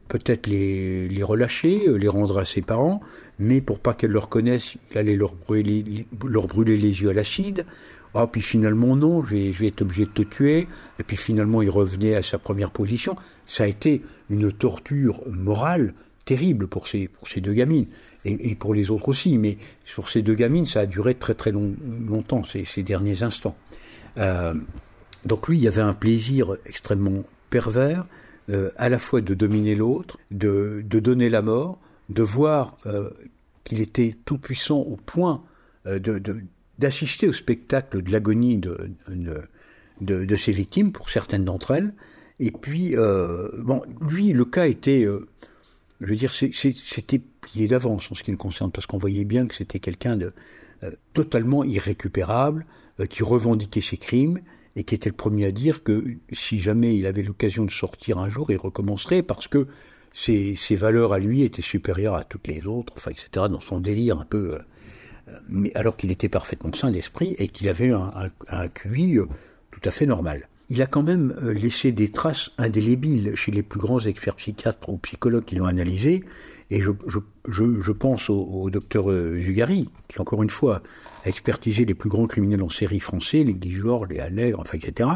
peut-être 0.10 0.47
les, 0.47 1.23
relâcher, 1.23 1.88
euh, 1.88 1.95
les 1.95 2.10
rendre 2.10 2.38
à 2.38 2.43
ses 2.43 2.62
parents, 2.62 2.99
mais 3.39 3.62
pour 3.62 3.80
pas 3.80 3.93
qu'elles 3.93 4.12
le 4.12 4.19
reconnaissent, 4.19 4.75
il 4.91 4.97
allait 4.97 5.15
leur 5.15 5.36
brûler, 5.36 6.06
leur 6.28 6.47
brûler 6.47 6.75
les 6.75 7.01
yeux 7.01 7.10
à 7.10 7.13
l'acide. 7.13 7.65
Ah, 8.13 8.28
puis 8.28 8.41
finalement, 8.41 8.95
non, 8.97 9.23
je 9.23 9.36
vais, 9.36 9.67
être 9.67 9.82
obligé 9.82 10.06
de 10.06 10.10
te 10.10 10.21
tuer. 10.21 10.67
Et 10.99 11.04
puis 11.04 11.15
finalement, 11.17 11.62
il 11.62 11.69
revenait 11.69 12.15
à 12.15 12.23
sa 12.23 12.38
première 12.38 12.71
position. 12.71 13.15
Ça 13.45 13.65
a 13.65 13.67
été 13.67 14.01
une 14.30 14.51
torture 14.51 15.21
morale 15.30 15.93
terrible 16.25 16.67
pour 16.67 16.88
ces, 16.88 17.08
pour 17.08 17.28
ces 17.28 17.39
deux 17.39 17.54
gamines. 17.54 17.88
Et, 18.26 18.56
pour 18.56 18.74
les 18.74 18.92
autres 18.92 19.10
aussi. 19.10 19.38
Mais 19.38 19.58
sur 19.86 20.10
ces 20.10 20.22
deux 20.22 20.36
gamines, 20.36 20.66
ça 20.66 20.82
a 20.82 20.86
duré 20.86 21.16
très 21.16 21.36
très 21.36 21.52
longtemps, 21.52 22.44
ces, 22.44 22.84
derniers 22.84 23.24
instants. 23.24 23.56
donc 25.26 25.48
lui, 25.48 25.58
il 25.58 25.64
y 25.64 25.68
avait 25.68 25.82
un 25.82 25.94
plaisir 25.94 26.56
extrêmement 26.66 27.24
pervers 27.50 28.06
euh, 28.52 28.70
à 28.78 28.90
la 28.90 29.00
fois 29.00 29.22
de 29.22 29.34
dominer 29.34 29.74
l'autre, 29.74 30.20
de, 30.30 30.84
donner 30.88 31.30
la 31.30 31.42
mort, 31.42 31.80
de 32.10 32.22
voir 32.22 32.78
euh, 32.86 33.10
qu'il 33.64 33.82
était 33.82 34.16
tout 34.24 34.38
puissant 34.38 34.78
au 34.78 34.98
point 34.98 35.44
euh, 35.88 36.00
d'assister 36.78 37.28
au 37.28 37.34
spectacle 37.34 38.04
de 38.04 38.12
l'agonie 38.12 38.58
de, 38.58 40.36
ses 40.38 40.52
victimes, 40.52 40.92
pour 40.92 41.10
certaines 41.10 41.44
d'entre 41.44 41.72
elles. 41.72 41.94
Et 42.40 42.52
puis, 42.52 42.96
bon, 43.58 43.82
lui, 44.02 44.34
le 44.34 44.46
cas 44.46 44.68
était, 44.68 45.08
je 46.02 46.06
veux 46.06 46.16
dire, 46.16 46.34
c'était 46.34 47.22
d'avance 47.68 48.12
en 48.12 48.16
ce 48.16 48.24
qui 48.24 48.32
le 48.32 48.38
concerne, 48.38 48.72
parce 48.72 48.86
qu'on 48.86 48.98
voyait 48.98 49.26
bien 49.26 49.48
que 49.48 49.56
c'était 49.56 49.80
quelqu'un 49.80 50.18
de 50.18 50.34
totalement 51.14 51.64
irrécupérable, 51.64 52.66
qui 53.10 53.24
revendiquait 53.24 53.82
ses 53.82 53.98
crimes, 53.98 54.40
et 54.76 54.84
qui 54.84 54.96
était 54.96 55.10
le 55.10 55.16
premier 55.16 55.46
à 55.46 55.52
dire 55.52 55.84
que 55.84 56.04
si 56.32 56.60
jamais 56.60 56.98
il 56.98 57.06
avait 57.06 57.24
l'occasion 57.24 57.66
de 57.66 57.72
sortir 57.72 58.18
un 58.18 58.30
jour, 58.30 58.52
il 58.52 58.58
recommencerait 58.58 59.24
parce 59.24 59.48
que 59.48 59.68
ses, 60.16 60.56
valeurs 60.76 61.14
à 61.14 61.20
lui 61.20 61.44
étaient 61.44 61.62
supérieures 61.62 62.16
à 62.16 62.24
toutes 62.24 62.48
les 62.48 62.66
autres, 62.66 62.94
enfin, 62.96 63.12
etc., 63.12 63.48
dans 63.50 63.60
son 63.60 63.80
délire 63.80 64.20
un 64.20 64.26
peu. 64.26 64.56
Euh, 64.56 64.60
mais 65.50 65.74
alors 65.76 65.98
qu'il 65.98 66.12
était 66.12 66.30
parfaitement 66.30 66.72
sain 66.74 66.92
d'esprit 66.92 67.36
et 67.38 67.48
qu'il 67.48 67.68
avait 67.68 67.92
un, 67.92 68.32
un, 68.48 68.68
QI 68.70 69.18
euh, 69.18 69.26
tout 69.72 69.82
à 69.84 69.92
fait 69.92 70.06
normal. 70.06 70.48
Il 70.70 70.82
a 70.82 70.88
quand 70.88 71.04
même 71.04 71.36
euh, 71.44 71.54
laissé 71.54 71.92
des 71.92 72.10
traces 72.10 72.52
indélébiles 72.58 73.36
chez 73.36 73.52
les 73.52 73.64
plus 73.64 73.80
grands 73.80 74.00
experts 74.00 74.36
psychiatres 74.36 74.90
ou 74.90 74.98
psychologues 74.98 75.46
qui 75.46 75.56
l'ont 75.56 75.66
analysé, 75.66 76.24
et 76.71 76.82
je, 76.82 77.91
pense 77.91 78.30
au, 78.30 78.69
docteur 78.69 79.10
Zugari, 79.10 79.89
qui 80.08 80.19
encore 80.19 80.41
une 80.41 80.49
fois 80.49 80.82
a 81.23 81.30
expertisé 81.30 81.86
les 81.86 81.93
plus 81.93 82.10
grands 82.10 82.25
criminels 82.25 82.63
en 82.63 82.69
série 82.69 82.99
français, 82.99 83.43
les 83.43 83.54
Guijor, 83.54 84.08
les 84.08 84.19
Allègre, 84.19 84.60
enfin, 84.60 84.78
etc. 84.78 85.10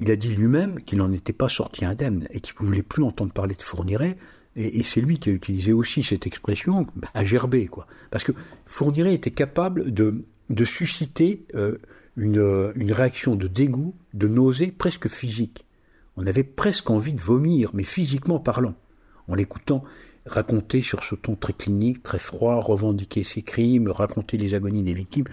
Il 0.00 0.10
a 0.10 0.16
dit 0.16 0.34
lui-même 0.34 0.82
qu'il 0.82 0.98
n'en 0.98 1.12
était 1.12 1.32
pas 1.32 1.48
sorti 1.48 1.84
indemne 1.84 2.26
et 2.32 2.40
qu'il 2.40 2.54
ne 2.60 2.66
voulait 2.66 2.82
plus 2.82 3.04
entendre 3.04 3.32
parler 3.32 3.54
de 3.54 3.62
Fourniret. 3.62 4.16
Et, 4.56 4.82
c'est 4.84 5.00
lui 5.00 5.18
qui 5.18 5.30
a 5.30 5.32
utilisé 5.32 5.72
aussi 5.72 6.02
cette 6.02 6.26
expression 6.26 6.86
à 7.12 7.24
gerber, 7.24 7.66
quoi. 7.66 7.86
Parce 8.10 8.22
que 8.22 8.32
Fourniret 8.66 9.14
était 9.14 9.32
capable 9.32 9.92
de, 9.92 10.24
susciter 10.64 11.44
euh, 11.54 11.78
une, 12.16 12.72
une 12.76 12.92
réaction 12.92 13.34
de 13.34 13.48
dégoût, 13.48 13.94
de 14.12 14.28
nausée 14.28 14.72
presque 14.76 15.08
physique. 15.08 15.64
On 16.16 16.26
avait 16.26 16.44
presque 16.44 16.90
envie 16.90 17.14
de 17.14 17.20
vomir, 17.20 17.70
mais 17.74 17.82
physiquement 17.82 18.38
parlant, 18.38 18.74
en 19.26 19.34
l'écoutant 19.34 19.82
raconter 20.26 20.80
sur 20.80 21.04
ce 21.04 21.14
ton 21.14 21.34
très 21.36 21.52
clinique, 21.52 22.02
très 22.02 22.18
froid, 22.18 22.56
revendiquer 22.56 23.22
ses 23.22 23.42
crimes, 23.42 23.88
raconter 23.88 24.36
les 24.36 24.54
agonies 24.54 24.82
des 24.82 24.94
victimes. 24.94 25.26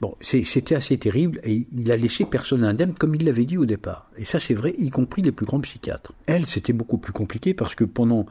Bon, 0.00 0.14
c'était 0.20 0.74
assez 0.74 0.98
terrible 0.98 1.40
et 1.42 1.64
il 1.72 1.90
a 1.90 1.96
laissé 1.96 2.26
personne 2.26 2.64
indemne 2.64 2.94
comme 2.94 3.14
il 3.14 3.24
l'avait 3.24 3.46
dit 3.46 3.56
au 3.56 3.64
départ. 3.64 4.10
Et 4.18 4.24
ça 4.24 4.38
c'est 4.38 4.54
vrai, 4.54 4.74
y 4.78 4.90
compris 4.90 5.22
les 5.22 5.32
plus 5.32 5.46
grands 5.46 5.60
psychiatres. 5.60 6.12
Elle, 6.26 6.44
c'était 6.44 6.74
beaucoup 6.74 6.98
plus 6.98 7.14
compliqué 7.14 7.54
parce 7.54 7.74
que 7.74 7.84
pendant, 7.84 8.26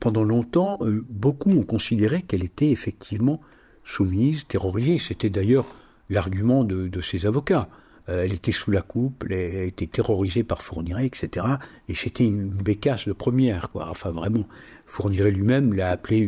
pendant 0.00 0.24
longtemps, 0.24 0.78
euh, 0.80 1.04
beaucoup 1.08 1.50
ont 1.50 1.62
considéré 1.62 2.22
qu'elle 2.22 2.42
était 2.42 2.70
effectivement 2.70 3.40
soumise, 3.84 4.46
terrorisée. 4.46 4.98
C'était 4.98 5.30
d'ailleurs 5.30 5.66
l'argument 6.10 6.64
de, 6.64 6.88
de 6.88 7.00
ses 7.00 7.26
avocats. 7.26 7.68
Euh, 8.08 8.24
elle 8.24 8.34
était 8.34 8.52
sous 8.52 8.70
la 8.70 8.82
coupe, 8.82 9.24
elle, 9.30 9.68
était 9.68 9.86
terrorisée 9.86 10.44
par 10.44 10.62
Fourniret, 10.62 11.06
etc. 11.06 11.46
Et 11.88 11.94
c'était 11.94 12.26
une 12.26 12.48
bécasse 12.48 13.08
de 13.08 13.12
première, 13.12 13.70
quoi. 13.70 13.88
Enfin, 13.88 14.10
vraiment, 14.10 14.46
Fourniret 14.86 15.30
lui-même 15.30 15.72
l'a 15.72 15.90
appelé 15.90 16.18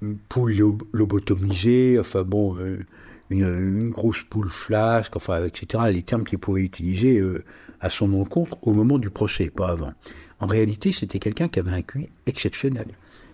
une, 0.00 0.16
poule 0.28 0.54
lobotomisée, 0.92 1.98
enfin 1.98 2.22
bon, 2.22 2.56
euh, 2.58 2.84
une, 3.30 3.90
grosse 3.90 4.22
poule 4.22 4.50
flasque, 4.50 5.16
enfin, 5.16 5.44
etc. 5.44 5.84
Les 5.90 6.02
termes 6.02 6.24
qu'il 6.24 6.38
pouvait 6.38 6.62
utiliser 6.62 7.18
euh, 7.18 7.44
à 7.80 7.90
son 7.90 8.12
encontre 8.14 8.58
au 8.62 8.72
moment 8.72 8.98
du 8.98 9.10
procès, 9.10 9.50
pas 9.50 9.70
avant. 9.70 9.92
En 10.40 10.46
réalité, 10.46 10.92
c'était 10.92 11.18
quelqu'un 11.18 11.48
qui 11.48 11.58
avait 11.58 11.72
un 11.72 11.82
QI 11.82 12.10
exceptionnel. 12.26 12.86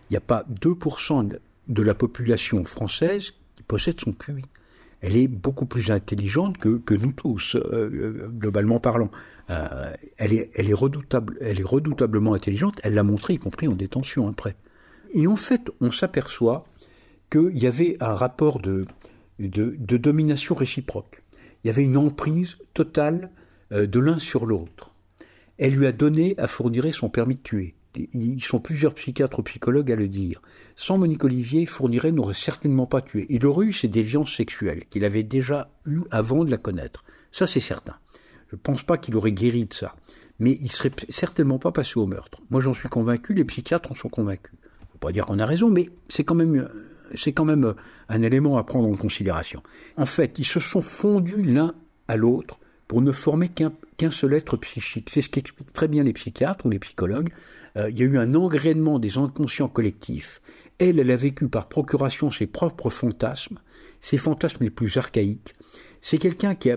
Il 0.09 0.15
n'y 0.15 0.17
a 0.17 0.21
pas 0.21 0.45
2% 0.61 1.39
de 1.69 1.83
la 1.83 1.95
population 1.95 2.65
française 2.65 3.33
qui 3.57 3.63
possède 3.63 4.01
son 4.01 4.13
QI. 4.13 4.45
Elle 5.05 5.17
est 5.17 5.29
beaucoup 5.29 5.67
plus 5.67 5.91
intelligente 5.91 6.57
que, 6.57 6.95
nous 6.95 7.13
tous, 7.13 7.57
globalement 7.59 8.81
parlant. 8.81 9.11
elle, 9.49 10.33
est, 10.33 10.51
elle, 10.55 10.71
est 10.71 10.75
redoutablement 11.65 12.33
intelligente, 12.33 12.81
elle 12.83 12.95
l'a 12.95 13.03
montré, 13.03 13.35
y 13.35 13.39
compris 13.39 13.69
en 13.69 13.75
détention 13.75 14.27
après. 14.29 14.57
Et 15.13 15.27
en 15.27 15.37
fait, 15.37 15.71
on 15.83 15.93
s'aperçoit 15.93 16.65
qu'il 17.31 17.59
y 17.59 17.67
avait 17.67 17.99
un 18.01 18.15
rapport 18.15 18.61
de, 18.61 18.87
domination 19.39 20.55
réciproque. 20.55 21.23
Il 21.63 21.67
y 21.67 21.71
avait 21.71 21.85
une 21.85 21.99
emprise 21.99 22.57
totale 22.73 23.31
de 23.71 24.01
l'un 24.01 24.19
sur 24.19 24.47
l'autre. 24.47 24.91
Elle 25.59 25.75
lui 25.75 25.87
a 25.87 25.93
donné 25.93 26.35
à 26.39 26.47
fournir 26.47 26.93
son 26.95 27.11
permis 27.11 27.35
de 27.35 27.43
tuer 27.43 27.75
ils 27.97 28.43
sont 28.43 28.59
plusieurs 28.59 28.95
psychiatres 28.95 29.39
ou 29.39 29.43
psychologues 29.43 29.93
à 29.93 29.97
le 29.97 30.09
dire. 30.09 30.43
Sans 30.77 30.99
Monique 30.99 31.25
Olivier, 31.25 31.67
Fourniret 31.67 32.13
n'aurait 32.13 32.35
certainement 32.35 32.87
pas 32.87 33.03
tué. 33.03 33.27
Il 33.29 33.47
aurait 33.47 33.67
eu 33.67 33.73
ses 33.73 33.89
déviances 33.89 34.35
sexuelles 34.35 34.85
qu'il 34.91 35.05
avait 35.05 35.23
déjà 35.23 35.71
eues 35.87 36.03
avant 36.11 36.45
de 36.45 36.51
la 36.51 36.57
connaître. 36.57 37.05
Ça, 37.31 37.47
c'est 37.47 37.61
certain. 37.61 37.97
Je 38.51 38.57
ne 38.57 38.61
pense 38.61 38.83
pas 38.83 38.99
qu'il 38.99 39.17
aurait 39.17 39.33
guéri 39.33 39.67
de 39.67 39.75
ça. 39.75 39.95
Mais 40.39 40.59
il 40.61 40.71
serait 40.71 40.93
certainement 41.09 41.59
pas 41.59 41.73
passé 41.73 41.99
au 41.99 42.07
meurtre. 42.07 42.41
Moi, 42.51 42.61
j'en 42.61 42.75
suis 42.75 42.89
convaincu, 42.89 43.35
les 43.35 43.45
psychiatres 43.45 43.93
en 43.93 43.95
sont 43.95 44.09
convaincus. 44.09 44.55
Je 44.81 44.97
ne 44.97 44.99
pas 44.99 45.13
dire 45.13 45.27
qu'on 45.27 45.39
a 45.39 45.47
raison, 45.47 45.71
mais 45.71 45.91
c'est 46.09 46.25
quand 46.25 46.35
même 46.35 46.69
c'est 47.15 47.33
quand 47.33 47.45
même 47.45 47.75
un 48.09 48.23
élément 48.23 48.57
à 48.57 48.65
prendre 48.65 48.89
en 48.89 48.97
considération. 48.97 49.63
En 49.97 50.07
fait, 50.07 50.39
ils 50.39 50.47
se 50.47 50.61
sont 50.61 50.81
fondus 50.81 51.43
l'un 51.43 51.75
à 52.09 52.17
l'autre 52.17 52.59
pour 52.89 53.03
ne 53.03 53.13
former 53.13 53.49
qu'un 53.49 54.11
seul 54.11 54.35
être 54.35 54.57
psychique. 54.57 55.11
C'est 55.11 55.21
ce 55.21 55.29
qu'expliquent 55.29 55.73
très 55.73 55.89
bien 55.89 56.03
les 56.03 56.13
psychiatres 56.13 56.67
ou 56.67 56.71
les 56.71 56.79
psychologues. 56.79 57.31
Euh, 57.77 57.91
il 57.91 57.99
y 57.99 58.03
a 58.03 58.07
eu 58.07 58.19
un 58.19 58.35
engrainement 58.35 58.99
des 58.99 59.19
inconscients 59.19 59.69
collectifs. 59.69 60.41
Elle, 60.79 60.99
elle 60.99 61.11
a 61.11 61.17
vécu 61.17 61.49
par 61.49 61.69
procuration 61.69 62.31
ses 62.31 62.47
propres 62.47 62.91
fantasmes, 62.91 63.59
ses 64.01 64.17
fantasmes 64.17 64.65
les 64.65 64.71
plus 64.71 64.97
archaïques. 64.97 65.55
C'est 66.01 66.19
quelqu'un 66.19 66.55
qui 66.55 66.71
a, 66.71 66.77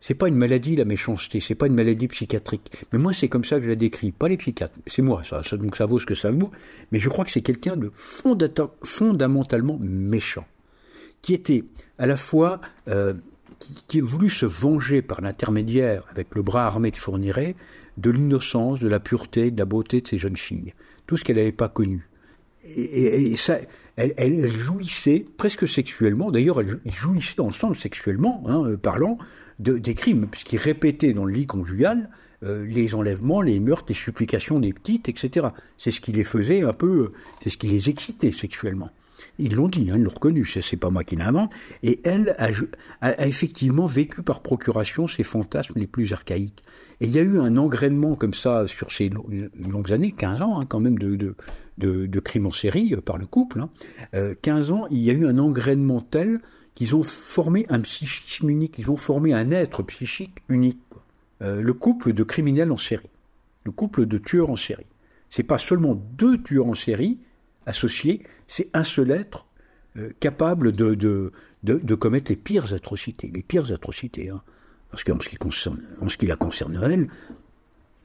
c'est 0.00 0.14
pas 0.14 0.28
une 0.28 0.36
maladie 0.36 0.76
la 0.76 0.84
méchanceté, 0.84 1.40
c'est 1.40 1.54
pas 1.54 1.66
une 1.66 1.74
maladie 1.74 2.08
psychiatrique. 2.08 2.70
Mais 2.92 2.98
moi 2.98 3.12
c'est 3.12 3.28
comme 3.28 3.44
ça 3.44 3.56
que 3.56 3.64
je 3.64 3.70
la 3.70 3.76
décris, 3.76 4.12
pas 4.12 4.28
les 4.28 4.36
psychiatres. 4.36 4.78
C'est 4.86 5.02
moi, 5.02 5.22
ça, 5.24 5.42
donc 5.56 5.76
ça 5.76 5.86
vaut 5.86 5.98
ce 5.98 6.06
que 6.06 6.14
ça 6.14 6.30
vaut. 6.30 6.50
Mais 6.92 6.98
je 6.98 7.08
crois 7.08 7.24
que 7.24 7.30
c'est 7.30 7.42
quelqu'un 7.42 7.76
de 7.76 7.90
fondamentalement 7.94 9.78
méchant, 9.80 10.46
qui 11.22 11.34
était 11.34 11.64
à 11.98 12.06
la 12.06 12.16
fois 12.16 12.60
euh, 12.88 13.14
qui, 13.58 14.00
a 14.00 14.02
voulu 14.02 14.30
se 14.30 14.46
venger 14.46 15.02
par 15.02 15.20
l'intermédiaire, 15.20 16.04
avec 16.10 16.34
le 16.34 16.42
bras 16.42 16.66
armé 16.66 16.90
de 16.90 16.96
Fourniret, 16.96 17.56
de 17.96 18.10
l'innocence, 18.10 18.80
de 18.80 18.88
la 18.88 19.00
pureté, 19.00 19.50
de 19.50 19.58
la 19.58 19.64
beauté 19.64 20.00
de 20.00 20.08
ces 20.08 20.18
jeunes 20.18 20.36
filles. 20.36 20.74
Tout 21.06 21.16
ce 21.16 21.24
qu'elle 21.24 21.36
n'avait 21.36 21.52
pas 21.52 21.68
connu. 21.68 22.08
Et, 22.76 23.36
ça, 23.36 23.58
elle, 23.96 24.48
jouissait 24.50 25.24
presque 25.36 25.68
sexuellement, 25.68 26.30
d'ailleurs 26.30 26.60
elle, 26.60 26.80
jouissait 26.86 27.40
ensemble 27.40 27.76
sexuellement, 27.76 28.42
hein, 28.46 28.64
euh, 28.64 28.76
parlant 28.76 29.16
de, 29.58 29.78
des 29.78 29.94
crimes, 29.94 30.26
puisqu'ils 30.26 30.58
répétaient 30.58 31.12
dans 31.12 31.24
le 31.24 31.32
lit 31.32 31.46
conjugal 31.46 32.10
euh, 32.44 32.64
les 32.66 32.94
enlèvements, 32.94 33.42
les 33.42 33.58
meurtres, 33.58 33.86
les 33.88 33.94
supplications 33.94 34.60
des 34.60 34.72
petites, 34.72 35.08
etc. 35.08 35.48
C'est 35.76 35.90
ce 35.90 36.00
qui 36.00 36.12
les 36.12 36.24
faisait 36.24 36.62
un 36.62 36.72
peu, 36.72 36.86
euh, 36.86 37.12
c'est 37.42 37.50
ce 37.50 37.58
qui 37.58 37.66
les 37.66 37.90
excitait 37.90 38.32
sexuellement. 38.32 38.90
Ils 39.38 39.54
l'ont 39.54 39.68
dit, 39.68 39.90
hein, 39.90 39.94
ils 39.96 40.02
l'ont 40.02 40.10
reconnu, 40.10 40.44
c'est 40.44 40.76
pas 40.76 40.90
moi 40.90 41.04
qui 41.04 41.16
l'invente. 41.16 41.52
Et 41.82 42.00
elle 42.04 42.34
a, 42.38 43.26
effectivement 43.26 43.86
vécu 43.86 44.22
par 44.22 44.40
procuration 44.40 45.06
ses 45.06 45.22
fantasmes 45.22 45.74
les 45.76 45.86
plus 45.86 46.12
archaïques. 46.12 46.62
Et 47.00 47.06
il 47.06 47.12
y 47.12 47.18
a 47.18 47.22
eu 47.22 47.38
un 47.38 47.56
engrainement 47.56 48.16
comme 48.16 48.34
ça 48.34 48.66
sur 48.66 48.90
ces 48.92 49.10
longues 49.10 49.92
années, 49.92 50.12
15 50.12 50.42
ans 50.42 50.60
hein, 50.60 50.66
quand 50.66 50.80
même 50.80 50.98
de, 50.98 52.20
crimes 52.20 52.46
en 52.46 52.52
série 52.52 52.94
euh, 52.94 53.00
par 53.00 53.18
le 53.18 53.26
couple. 53.26 53.60
15 53.62 53.66
hein. 54.12 54.74
euh, 54.74 54.74
ans, 54.74 54.86
il 54.90 54.98
y 54.98 55.10
a 55.10 55.12
eu 55.12 55.26
un 55.26 55.38
engrainement 55.38 56.00
tel 56.00 56.40
qu'ils 56.74 56.94
ont 56.94 57.02
formé 57.02 57.66
un 57.70 57.80
psychisme 57.80 58.50
unique, 58.50 58.78
ils 58.78 58.88
ont 58.88 58.96
formé 58.96 59.34
un 59.34 59.50
être 59.50 59.82
psychique 59.82 60.42
unique. 60.48 60.78
Euh, 61.42 61.60
le 61.60 61.72
couple 61.72 62.12
de 62.12 62.22
criminels 62.24 62.72
en 62.72 62.76
série, 62.76 63.10
le 63.64 63.70
couple 63.70 64.06
de 64.06 64.18
tueurs 64.18 64.50
en 64.50 64.56
série. 64.56 64.86
C'est 65.30 65.44
pas 65.44 65.58
seulement 65.58 65.94
deux 65.94 66.42
tueurs 66.42 66.66
en 66.66 66.74
série, 66.74 67.18
associé, 67.68 68.22
c'est 68.46 68.70
un 68.74 68.84
seul 68.84 69.10
être 69.10 69.46
euh, 69.96 70.10
capable 70.20 70.72
de, 70.72 70.94
de, 70.94 71.94
commettre 71.94 72.30
les 72.30 72.36
pires 72.36 72.72
atrocités, 72.72 73.30
les 73.32 73.42
pires 73.42 73.72
atrocités. 73.72 74.30
Hein. 74.30 74.42
Parce 74.90 75.04
qu'en 75.04 75.20
ce, 75.20 75.28
qui 75.28 75.36
concerne, 75.36 75.80
en 76.00 76.08
ce 76.08 76.16
qui 76.16 76.26
la 76.26 76.36
concerne, 76.36 76.80
elle, 76.82 77.08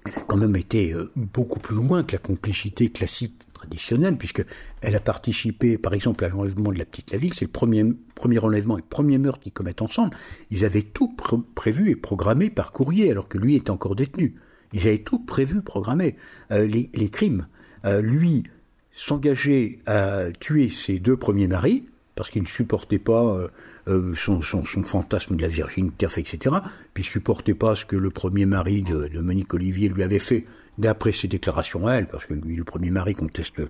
elle 0.05 0.13
a 0.15 0.21
quand 0.27 0.37
même 0.37 0.55
été 0.57 0.93
euh, 0.93 1.11
beaucoup 1.15 1.59
plus 1.59 1.75
loin 1.75 2.03
que 2.03 2.11
la 2.11 2.17
complicité 2.17 2.89
classique 2.89 3.35
traditionnelle, 3.53 4.17
puisqu'elle 4.17 4.95
a 4.95 4.99
participé, 4.99 5.77
par 5.77 5.93
exemple, 5.93 6.25
à 6.25 6.29
l'enlèvement 6.29 6.73
de 6.73 6.77
la 6.77 6.85
petite 6.85 7.11
Laville, 7.11 7.33
c'est 7.33 7.45
le 7.45 7.51
premier, 7.51 7.85
premier 8.15 8.39
enlèvement 8.39 8.77
et 8.77 8.81
le 8.81 8.87
premier 8.87 9.17
meurtre 9.17 9.39
qu'ils 9.39 9.53
commettent 9.53 9.81
ensemble. 9.81 10.15
Ils 10.51 10.65
avaient 10.65 10.81
tout 10.81 11.15
prévu 11.55 11.89
et 11.89 11.95
programmé 11.95 12.49
par 12.49 12.73
courrier, 12.73 13.09
alors 13.11 13.29
que 13.29 13.37
lui 13.37 13.55
était 13.55 13.71
encore 13.71 13.95
détenu. 13.95 14.35
Ils 14.73 14.87
avaient 14.87 14.97
tout 14.97 15.19
prévu, 15.19 15.61
programmé, 15.61 16.17
euh, 16.51 16.67
les, 16.67 16.89
les, 16.93 17.09
crimes. 17.09 17.47
lui, 18.01 18.43
s'engager 18.93 19.79
à 19.85 20.25
tuer 20.39 20.69
ses 20.69 20.99
deux 20.99 21.17
premiers 21.17 21.47
maris, 21.47 21.85
parce 22.15 22.29
qu'il 22.29 22.43
ne 22.43 22.47
supportait 22.47 22.99
pas 22.99 23.23
euh, 23.23 23.47
euh, 23.87 24.13
son, 24.15 24.41
fantasme 24.41 25.35
de 25.35 25.41
la 25.41 25.47
virginité, 25.47 26.05
etc. 26.05 26.55
Puis 26.93 27.03
il 27.03 27.07
supportait 27.07 27.55
pas 27.55 27.75
ce 27.75 27.85
que 27.85 27.95
le 27.95 28.11
premier 28.11 28.45
mari 28.45 28.83
de, 28.83 29.19
Monique 29.19 29.53
Olivier 29.53 29.89
lui 29.89 30.03
avait 30.03 30.19
fait, 30.19 30.45
d'après 30.77 31.11
ses 31.11 31.27
déclarations 31.27 31.87
à 31.87 31.95
elle, 31.95 32.07
parce 32.07 32.25
que 32.25 32.33
lui, 32.33 32.55
le 32.55 32.63
premier 32.63 32.91
mari, 32.91 33.15
conteste 33.15 33.61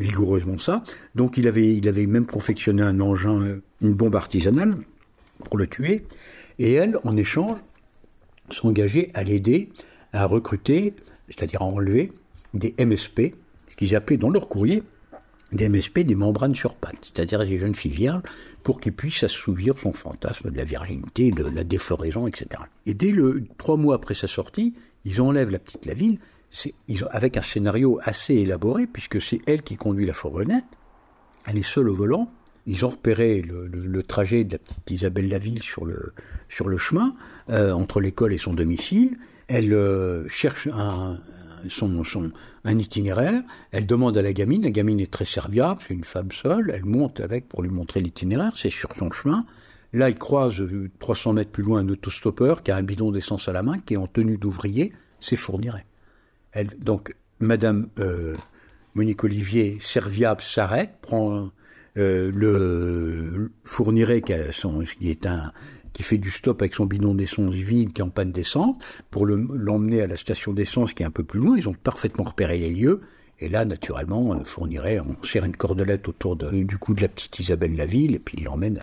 vigoureusement 0.00 0.58
ça. 0.58 0.82
Donc 1.14 1.36
il 1.36 1.46
avait, 1.46 1.74
il 1.74 1.88
avait 1.88 2.06
même 2.06 2.26
confectionné 2.26 2.82
un 2.82 3.00
engin, 3.00 3.58
une 3.80 3.94
bombe 3.94 4.16
artisanale, 4.16 4.76
pour 5.44 5.56
le 5.56 5.66
tuer. 5.66 6.04
Et 6.58 6.72
elle, 6.72 6.98
en 7.04 7.16
échange, 7.16 7.58
s'engageait 8.50 9.10
à 9.14 9.22
l'aider 9.22 9.70
à 10.12 10.26
recruter, 10.26 10.94
c'est-à-dire 11.28 11.62
à 11.62 11.64
enlever 11.64 12.12
des 12.54 12.74
MSP, 12.78 13.34
qu'ils 13.82 13.96
appelaient 13.96 14.16
dans 14.16 14.30
leur 14.30 14.48
courrier 14.48 14.84
des 15.50 15.68
MSP, 15.68 16.00
des 16.00 16.14
membranes 16.14 16.54
sur 16.54 16.76
pattes, 16.76 16.94
c'est-à-dire 17.02 17.44
des 17.44 17.58
jeunes 17.58 17.74
filles 17.74 17.90
vierges, 17.90 18.22
pour 18.62 18.80
qu'ils 18.80 18.92
puissent 18.92 19.24
assouvir 19.24 19.76
son 19.76 19.92
fantasme 19.92 20.50
de 20.50 20.56
la 20.56 20.64
virginité, 20.64 21.30
de 21.32 21.42
la 21.42 21.64
défloraison, 21.64 22.28
etc. 22.28 22.62
Et 22.86 22.94
dès 22.94 23.10
le 23.10 23.44
trois 23.58 23.76
mois 23.76 23.96
après 23.96 24.14
sa 24.14 24.28
sortie, 24.28 24.72
ils 25.04 25.20
enlèvent 25.20 25.50
la 25.50 25.58
petite 25.58 25.84
Laville, 25.84 26.20
avec 27.10 27.36
un 27.36 27.42
scénario 27.42 27.98
assez 28.04 28.34
élaboré, 28.34 28.86
puisque 28.86 29.20
c'est 29.20 29.40
elle 29.46 29.62
qui 29.62 29.76
conduit 29.76 30.06
la 30.06 30.14
fourgonnette, 30.14 30.64
elle 31.46 31.58
est 31.58 31.64
seule 31.64 31.88
au 31.88 31.94
volant, 31.94 32.30
ils 32.66 32.84
ont 32.84 32.90
repéré 32.90 33.42
le, 33.42 34.02
trajet 34.04 34.44
de 34.44 34.52
la 34.52 34.58
petite 34.58 34.90
Isabelle 34.90 35.28
Laville 35.28 35.62
sur 35.62 35.84
le, 35.84 36.14
sur 36.48 36.68
le 36.68 36.78
chemin, 36.78 37.16
euh, 37.50 37.72
entre 37.72 38.00
l'école 38.00 38.32
et 38.32 38.38
son 38.38 38.54
domicile, 38.54 39.18
elle 39.48 39.74
euh, 39.74 40.28
cherche 40.28 40.68
un, 40.72 41.18
son, 41.68 42.02
un 42.64 42.78
itinéraire. 42.78 43.42
Elle 43.70 43.86
demande 43.86 44.16
à 44.16 44.22
la 44.22 44.32
gamine. 44.32 44.62
La 44.62 44.70
gamine 44.70 45.00
est 45.00 45.10
très 45.10 45.24
serviable, 45.24 45.80
c'est 45.86 45.94
une 45.94 46.04
femme 46.04 46.32
seule. 46.32 46.70
Elle 46.74 46.84
monte 46.84 47.20
avec 47.20 47.48
pour 47.48 47.62
lui 47.62 47.70
montrer 47.70 48.00
l'itinéraire. 48.00 48.52
C'est 48.56 48.70
sur 48.70 48.94
son 48.96 49.10
chemin. 49.10 49.46
Là, 49.92 50.08
il 50.08 50.16
croise 50.16 50.62
300 51.00 51.30
euh, 51.30 51.34
mètres 51.34 51.50
plus 51.50 51.62
loin 51.62 51.80
un 51.80 51.88
autostoppeur 51.88 52.62
qui 52.62 52.70
a 52.70 52.76
un 52.76 52.82
bidon 52.82 53.10
d'essence 53.10 53.48
à 53.48 53.52
la 53.52 53.62
main, 53.62 53.78
qui 53.78 53.94
est 53.94 53.98
en 53.98 54.06
tenue 54.06 54.38
d'ouvrier. 54.38 54.92
C'est 55.20 55.36
Fourniret. 55.36 55.84
Elle, 56.52 56.70
donc, 56.78 57.14
Madame 57.40 57.88
euh, 57.98 58.34
Monique 58.94 59.24
Olivier, 59.24 59.78
serviable, 59.80 60.40
s'arrête, 60.40 60.94
prend 61.02 61.50
euh, 61.98 62.30
le 62.34 63.52
Fourniret, 63.64 64.22
qui 64.22 64.32
est 64.32 65.26
un, 65.26 65.52
qui 65.92 66.02
fait 66.02 66.18
du 66.18 66.30
stop 66.30 66.62
avec 66.62 66.74
son 66.74 66.86
bidon 66.86 67.14
d'essence 67.14 67.54
vide 67.54 67.92
qui 67.92 68.00
est 68.00 68.04
en 68.04 68.10
panne 68.10 68.32
d'essence, 68.32 68.76
pour 69.10 69.26
l'emmener 69.26 70.02
à 70.02 70.06
la 70.06 70.16
station 70.16 70.52
d'essence 70.52 70.94
qui 70.94 71.02
est 71.02 71.06
un 71.06 71.10
peu 71.10 71.24
plus 71.24 71.40
loin. 71.40 71.56
Ils 71.56 71.68
ont 71.68 71.74
parfaitement 71.74 72.24
repéré 72.24 72.58
les 72.58 72.70
lieux. 72.70 73.00
Et 73.40 73.48
là, 73.48 73.64
naturellement, 73.64 74.20
on 74.20 74.44
fournirait, 74.44 75.00
on 75.00 75.20
serre 75.24 75.44
une 75.44 75.56
cordelette 75.56 76.06
autour 76.06 76.36
du 76.36 76.78
cou 76.78 76.94
de 76.94 77.00
la 77.00 77.08
petite 77.08 77.40
Isabelle 77.40 77.74
Laville, 77.74 78.14
et 78.14 78.20
puis 78.20 78.36
il 78.38 78.44
l'emmène 78.44 78.80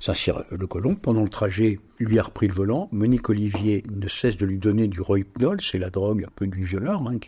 Saint-Cyr-le-Colomb. 0.00 0.96
Pendant 0.96 1.22
le 1.22 1.28
trajet, 1.28 1.78
lui 1.98 2.18
a 2.18 2.22
repris 2.22 2.48
le 2.48 2.54
volant. 2.54 2.88
Monique 2.90 3.28
Olivier 3.28 3.84
ne 3.94 4.08
cesse 4.08 4.36
de 4.36 4.46
lui 4.46 4.58
donner 4.58 4.88
du 4.88 5.00
rohypnol, 5.00 5.60
c'est 5.60 5.78
la 5.78 5.90
drogue 5.90 6.24
un 6.24 6.32
peu 6.34 6.46
du 6.46 6.64
violeur, 6.64 7.02
hein, 7.06 7.18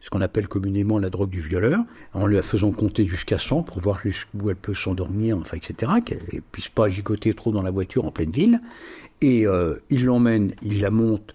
ce 0.00 0.10
qu'on 0.10 0.22
appelle 0.22 0.48
communément 0.48 0.98
la 0.98 1.10
drogue 1.10 1.30
du 1.30 1.40
violeur, 1.40 1.80
en 2.14 2.26
lui 2.26 2.40
faisant 2.42 2.72
compter 2.72 3.06
jusqu'à 3.06 3.38
100 3.38 3.62
pour 3.62 3.78
voir 3.78 4.00
jusqu'où 4.00 4.50
elle 4.50 4.56
peut 4.56 4.74
s'endormir, 4.74 5.36
enfin, 5.38 5.58
etc., 5.58 5.92
qu'elle 6.04 6.22
ne 6.32 6.40
puisse 6.40 6.70
pas 6.70 6.88
gigoter 6.88 7.34
trop 7.34 7.52
dans 7.52 7.62
la 7.62 7.70
voiture 7.70 8.06
en 8.06 8.10
pleine 8.10 8.30
ville. 8.30 8.60
Et 9.20 9.46
euh, 9.46 9.76
il 9.90 10.06
l'emmène, 10.06 10.54
il 10.62 10.80
la 10.80 10.90
monte, 10.90 11.34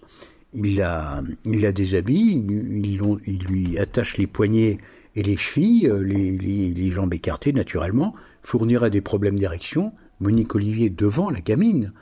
il 0.52 0.76
la, 0.76 1.22
il 1.44 1.60
la 1.60 1.72
déshabille, 1.72 2.44
il, 2.48 3.00
il, 3.26 3.44
lui 3.44 3.78
attache 3.78 4.18
les 4.18 4.26
poignets 4.26 4.78
et 5.14 5.22
les 5.22 5.36
chevilles, 5.36 5.88
euh, 5.88 6.02
les, 6.02 6.36
les, 6.36 6.72
les 6.72 6.90
jambes 6.90 7.14
écartées 7.14 7.52
naturellement, 7.52 8.14
fournira 8.42 8.90
des 8.90 9.00
problèmes 9.00 9.38
d'érection, 9.38 9.92
Monique 10.20 10.54
Olivier, 10.54 10.90
devant 10.90 11.30
la 11.30 11.40
gamine, 11.40 11.92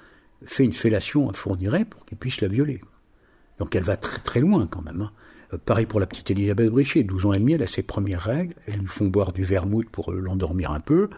fait 0.45 0.65
une 0.65 0.73
fellation 0.73 1.31
à 1.31 1.33
Fourniret 1.33 1.85
pour 1.85 2.05
qu'il 2.05 2.19
puisse 2.19 2.41
la 2.41 2.49
violer. 2.49 2.81
Donc 3.59 3.75
elle 3.75 3.83
va 3.83 3.97
très 3.97 4.21
très 4.21 4.41
loin 4.41 4.67
quand 4.67 4.83
même. 4.83 5.03
Hein. 5.03 5.13
Euh, 5.53 5.59
pareil 5.59 5.87
pour 5.87 6.01
la 6.01 6.07
petite 6.07 6.31
Elisabeth 6.31 6.71
Brichet, 6.71 7.03
12 7.03 7.27
ans 7.27 7.33
et 7.33 7.39
demi, 7.39 7.55
elle 7.55 7.63
a 7.63 7.67
ses 7.67 7.83
premières 7.83 8.23
règles, 8.23 8.55
elles 8.67 8.79
lui 8.79 8.87
font 8.87 9.07
boire 9.07 9.33
du 9.33 9.45
vermouth 9.45 9.89
pour 9.91 10.13
euh, 10.13 10.21
l'endormir 10.21 10.73
un 10.73 10.81
peu. 10.81 11.09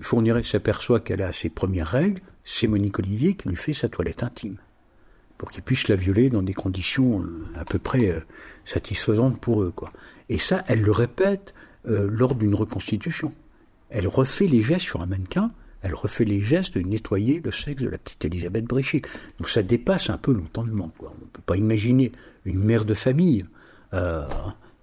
Fourniret 0.00 0.42
s'aperçoit 0.42 1.00
qu'elle 1.00 1.22
a 1.22 1.32
ses 1.32 1.48
premières 1.48 1.86
règles, 1.86 2.20
c'est 2.44 2.66
Monique 2.66 2.98
Olivier 2.98 3.34
qui 3.34 3.48
lui 3.48 3.56
fait 3.56 3.72
sa 3.72 3.88
toilette 3.88 4.22
intime 4.22 4.56
pour 5.38 5.50
qu'il 5.50 5.62
puisse 5.62 5.88
la 5.88 5.96
violer 5.96 6.28
dans 6.28 6.42
des 6.42 6.52
conditions 6.52 7.22
euh, 7.22 7.46
à 7.56 7.64
peu 7.64 7.78
près 7.78 8.22
satisfaisantes 8.64 9.40
pour 9.40 9.62
eux. 9.62 9.72
Quoi. 9.74 9.90
Et 10.28 10.38
ça, 10.38 10.64
elle 10.66 10.82
le 10.82 10.92
répète 10.92 11.54
lors 11.86 12.34
d'une 12.34 12.54
reconstitution. 12.54 13.32
Elle 13.88 14.06
refait 14.06 14.46
les 14.46 14.60
gestes 14.60 14.84
sur 14.84 15.00
un 15.00 15.06
mannequin, 15.06 15.50
elle 15.82 15.94
refait 15.94 16.24
les 16.24 16.40
gestes 16.40 16.76
de 16.76 16.80
nettoyer 16.80 17.40
le 17.44 17.52
sexe 17.52 17.82
de 17.82 17.88
la 17.88 17.98
petite 17.98 18.24
Elisabeth 18.24 18.64
Bréchy. 18.64 19.02
Donc 19.38 19.48
ça 19.50 19.62
dépasse 19.62 20.10
un 20.10 20.18
peu 20.18 20.32
l'entendement. 20.32 20.92
On 21.00 21.04
ne 21.04 21.30
peut 21.32 21.42
pas 21.44 21.56
imaginer 21.56 22.12
une 22.44 22.62
mère 22.62 22.84
de 22.84 22.94
famille 22.94 23.44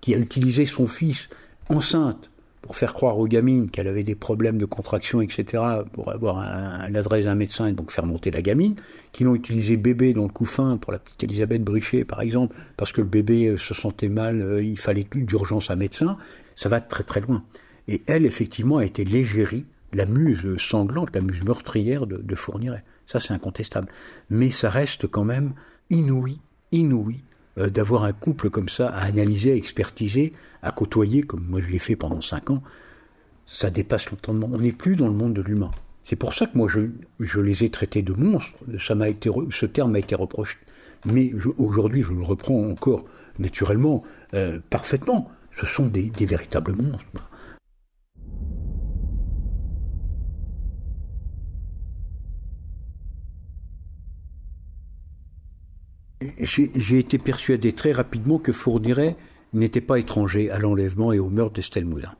qui 0.01 0.13
a 0.13 0.17
utilisé 0.17 0.65
son 0.65 0.85
fils 0.87 1.29
enceinte 1.69 2.29
pour 2.67 2.75
faire 2.75 2.93
croire 2.93 3.17
aux 3.17 3.27
gamines 3.27 3.69
qu'elle 3.69 3.87
avait 3.87 4.03
des 4.03 4.15
problèmes 4.15 4.57
de 4.57 4.65
contraction, 4.65 5.21
etc., 5.21 5.63
pour 5.93 6.11
avoir 6.11 6.43
l'adresse 6.89 7.23
d'un 7.23 7.35
médecin 7.35 7.67
et 7.67 7.71
donc 7.71 7.91
faire 7.91 8.05
monter 8.05 8.29
la 8.29 8.41
gamine, 8.41 8.75
qui 9.13 9.23
l'ont 9.23 9.35
utilisé 9.35 9.77
bébé 9.77 10.13
dans 10.13 10.23
le 10.23 10.29
couffin 10.29 10.75
pour 10.75 10.91
la 10.91 10.99
petite 10.99 11.23
Elisabeth 11.23 11.63
Brichet, 11.63 12.03
par 12.03 12.19
exemple, 12.19 12.57
parce 12.75 12.91
que 12.91 12.99
le 12.99 13.07
bébé 13.07 13.47
euh, 13.47 13.57
se 13.57 13.73
sentait 13.73 14.09
mal, 14.09 14.41
euh, 14.41 14.61
il 14.61 14.77
fallait 14.77 15.07
d'urgence 15.13 15.71
un 15.71 15.77
médecin, 15.77 16.17
ça 16.55 16.67
va 16.67 16.81
très 16.81 17.05
très 17.05 17.21
loin. 17.21 17.43
Et 17.87 18.01
elle, 18.05 18.25
effectivement, 18.25 18.79
a 18.79 18.85
été 18.85 19.05
l'égérie, 19.05 19.63
la 19.93 20.05
muse 20.05 20.57
sanglante, 20.57 21.15
la 21.15 21.21
muse 21.21 21.43
meurtrière 21.43 22.07
de, 22.07 22.17
de 22.17 22.35
Fourniret. 22.35 22.83
Ça, 23.05 23.19
c'est 23.19 23.33
incontestable. 23.33 23.87
Mais 24.29 24.49
ça 24.49 24.69
reste 24.69 25.07
quand 25.07 25.23
même 25.23 25.53
inouï, 25.89 26.39
inouï, 26.71 27.21
euh, 27.57 27.69
d'avoir 27.69 28.03
un 28.03 28.13
couple 28.13 28.49
comme 28.49 28.69
ça 28.69 28.89
à 28.89 29.05
analyser, 29.05 29.51
à 29.51 29.55
expertiser, 29.55 30.33
à 30.61 30.71
côtoyer, 30.71 31.23
comme 31.23 31.45
moi 31.47 31.61
je 31.61 31.69
l'ai 31.69 31.79
fait 31.79 31.95
pendant 31.95 32.21
cinq 32.21 32.49
ans, 32.49 32.61
ça 33.45 33.69
dépasse 33.69 34.11
l'entendement. 34.11 34.49
On 34.51 34.59
n'est 34.59 34.73
plus 34.73 34.95
dans 34.95 35.07
le 35.07 35.13
monde 35.13 35.33
de 35.33 35.41
l'humain. 35.41 35.71
C'est 36.03 36.15
pour 36.15 36.33
ça 36.33 36.45
que 36.45 36.57
moi 36.57 36.67
je, 36.69 37.39
les 37.39 37.63
ai 37.63 37.69
traités 37.69 38.01
de 38.01 38.13
monstres. 38.13 38.57
Ça 38.79 38.93
m'a 38.93 39.09
été, 39.09 39.31
ce 39.49 39.65
terme 39.65 39.91
m'a 39.91 39.99
été 39.99 40.15
reproché. 40.15 40.57
Mais 41.05 41.33
aujourd'hui, 41.57 42.03
je 42.03 42.13
le 42.13 42.21
reprends 42.21 42.69
encore 42.69 43.05
naturellement, 43.39 44.03
euh, 44.33 44.59
parfaitement. 44.69 45.31
Ce 45.59 45.65
sont 45.65 45.87
des 45.87 46.11
véritables 46.19 46.73
monstres. 46.75 47.05
J'ai 56.39 56.99
été 56.99 57.17
persuadé 57.17 57.73
très 57.73 57.91
rapidement 57.91 58.39
que 58.39 58.51
Fourniret 58.51 59.15
n'était 59.53 59.81
pas 59.81 59.97
étranger 59.99 60.49
à 60.49 60.59
l'enlèvement 60.59 61.13
et 61.13 61.19
au 61.19 61.29
meurtre 61.29 61.53
d'Estelle 61.53 61.85
Moulin. 61.85 62.13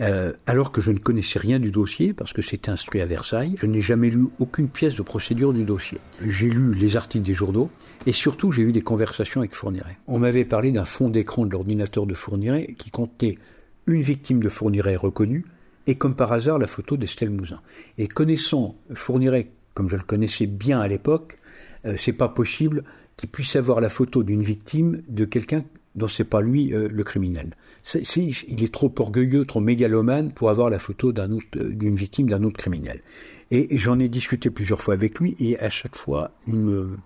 Euh, 0.00 0.32
alors 0.46 0.72
que 0.72 0.80
je 0.80 0.90
ne 0.90 0.98
connaissais 0.98 1.38
rien 1.38 1.58
du 1.58 1.70
dossier, 1.70 2.14
parce 2.14 2.32
que 2.32 2.40
c'était 2.40 2.70
instruit 2.70 3.02
à 3.02 3.06
Versailles, 3.06 3.56
je 3.58 3.66
n'ai 3.66 3.82
jamais 3.82 4.08
lu 4.08 4.26
aucune 4.38 4.68
pièce 4.68 4.94
de 4.94 5.02
procédure 5.02 5.52
du 5.52 5.64
dossier. 5.64 5.98
J'ai 6.26 6.48
lu 6.48 6.74
les 6.74 6.96
articles 6.96 7.24
des 7.24 7.34
journaux, 7.34 7.70
et 8.06 8.12
surtout 8.12 8.50
j'ai 8.50 8.62
eu 8.62 8.72
des 8.72 8.80
conversations 8.80 9.40
avec 9.40 9.54
Fourniret. 9.54 9.98
On 10.06 10.18
m'avait 10.18 10.46
parlé 10.46 10.72
d'un 10.72 10.86
fond 10.86 11.10
d'écran 11.10 11.44
de 11.44 11.50
l'ordinateur 11.50 12.06
de 12.06 12.14
Fourniret 12.14 12.74
qui 12.78 12.90
contenait 12.90 13.36
une 13.86 14.00
victime 14.00 14.42
de 14.42 14.48
Fourniret 14.48 14.96
reconnue, 14.96 15.44
et 15.86 15.96
comme 15.96 16.14
par 16.14 16.32
hasard 16.32 16.58
la 16.58 16.66
photo 16.66 16.96
d'Estelle 16.96 17.30
Mouzin. 17.30 17.60
Et 17.98 18.08
connaissant 18.08 18.76
Fourniret 18.94 19.50
comme 19.74 19.88
je 19.88 19.96
le 19.96 20.02
connaissais 20.02 20.46
bien 20.46 20.80
à 20.80 20.88
l'époque, 20.88 21.38
euh, 21.84 21.94
c'est 21.98 22.12
pas 22.12 22.28
possible 22.28 22.84
qu'il 23.20 23.28
puisse 23.28 23.54
avoir 23.56 23.80
la 23.80 23.90
photo 23.90 24.22
d'une 24.22 24.42
victime 24.42 25.02
de 25.08 25.24
quelqu'un 25.24 25.64
dont 25.94 26.08
c'est 26.08 26.24
pas 26.24 26.40
lui 26.40 26.72
euh, 26.72 26.88
le 26.90 27.04
criminel. 27.04 27.54
il 27.94 28.64
est 28.64 28.72
trop 28.72 28.92
orgueilleux, 28.98 29.44
trop 29.44 29.60
mégalomane 29.60 30.32
pour 30.32 30.50
avoir 30.50 30.70
la 30.70 30.78
photo 30.78 31.12
euh, 31.16 31.38
d'une 31.54 31.94
victime 31.94 32.28
d'un 32.28 32.42
autre 32.44 32.56
criminel. 32.56 33.02
Et, 33.50 33.76
j'en 33.78 33.98
ai 33.98 34.08
discuté 34.08 34.50
plusieurs 34.50 34.80
fois 34.80 34.94
avec 34.94 35.18
lui, 35.18 35.36
et 35.40 35.58
à 35.58 35.70
chaque 35.70 35.96
fois, 35.96 36.30
il 36.46 36.56
me 36.56 36.96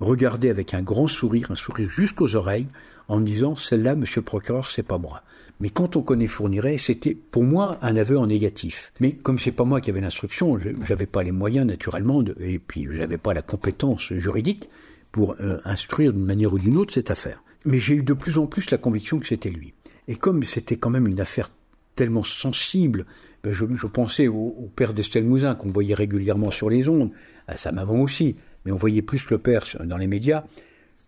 regardait 0.00 0.48
avec 0.48 0.72
un 0.72 0.80
grand 0.80 1.06
sourire, 1.06 1.50
un 1.50 1.54
sourire 1.54 1.90
jusqu'aux 1.90 2.34
oreilles, 2.34 2.66
en 3.08 3.20
me 3.20 3.26
disant 3.26 3.54
celle-là, 3.54 3.94
monsieur 3.94 4.20
le 4.20 4.24
procureur, 4.24 4.70
c'est 4.70 4.82
pas 4.82 4.96
moi. 4.96 5.22
Mais 5.60 5.68
quand 5.68 5.96
on 5.96 6.02
connaît 6.02 6.26
Fourniret, 6.26 6.78
c'était 6.78 7.14
pour 7.14 7.44
moi 7.44 7.78
un 7.82 7.96
aveu 7.96 8.18
en 8.18 8.26
négatif. 8.26 8.92
Mais 8.98 9.12
comme 9.12 9.38
c'est 9.38 9.52
pas 9.52 9.64
moi 9.64 9.82
qui 9.82 9.90
avais 9.90 10.00
l'instruction, 10.00 10.58
j'avais 10.86 11.06
pas 11.06 11.22
les 11.22 11.32
moyens 11.32 11.66
naturellement, 11.66 12.24
et 12.40 12.58
puis 12.58 12.88
j'avais 12.90 13.18
pas 13.18 13.34
la 13.34 13.42
compétence 13.42 14.10
juridique 14.14 14.70
pour 15.12 15.36
euh, 15.40 15.58
instruire 15.64 16.12
d'une 16.12 16.24
manière 16.24 16.52
ou 16.52 16.58
d'une 16.58 16.76
autre 16.76 16.92
cette 16.92 17.10
affaire. 17.10 17.42
Mais 17.64 17.78
j'ai 17.78 17.94
eu 17.94 18.02
de 18.02 18.14
plus 18.14 18.38
en 18.38 18.46
plus 18.46 18.70
la 18.70 18.78
conviction 18.78 19.18
que 19.18 19.26
c'était 19.26 19.50
lui. 19.50 19.74
Et 20.08 20.16
comme 20.16 20.42
c'était 20.42 20.76
quand 20.76 20.90
même 20.90 21.06
une 21.06 21.20
affaire 21.20 21.50
tellement 21.94 22.24
sensible, 22.24 23.06
ben 23.42 23.52
je, 23.52 23.86
pensais 23.86 24.28
au, 24.28 24.70
père 24.74 24.94
d'Estelle 24.94 25.24
Mouzin 25.24 25.54
qu'on 25.54 25.70
voyait 25.70 25.94
régulièrement 25.94 26.50
sur 26.50 26.70
les 26.70 26.88
ondes, 26.88 27.10
à 27.46 27.56
sa 27.56 27.72
maman 27.72 28.00
aussi, 28.00 28.36
mais 28.64 28.72
on 28.72 28.76
voyait 28.76 29.02
plus 29.02 29.28
le 29.30 29.38
père 29.38 29.64
dans 29.84 29.96
les 29.96 30.06
médias. 30.06 30.44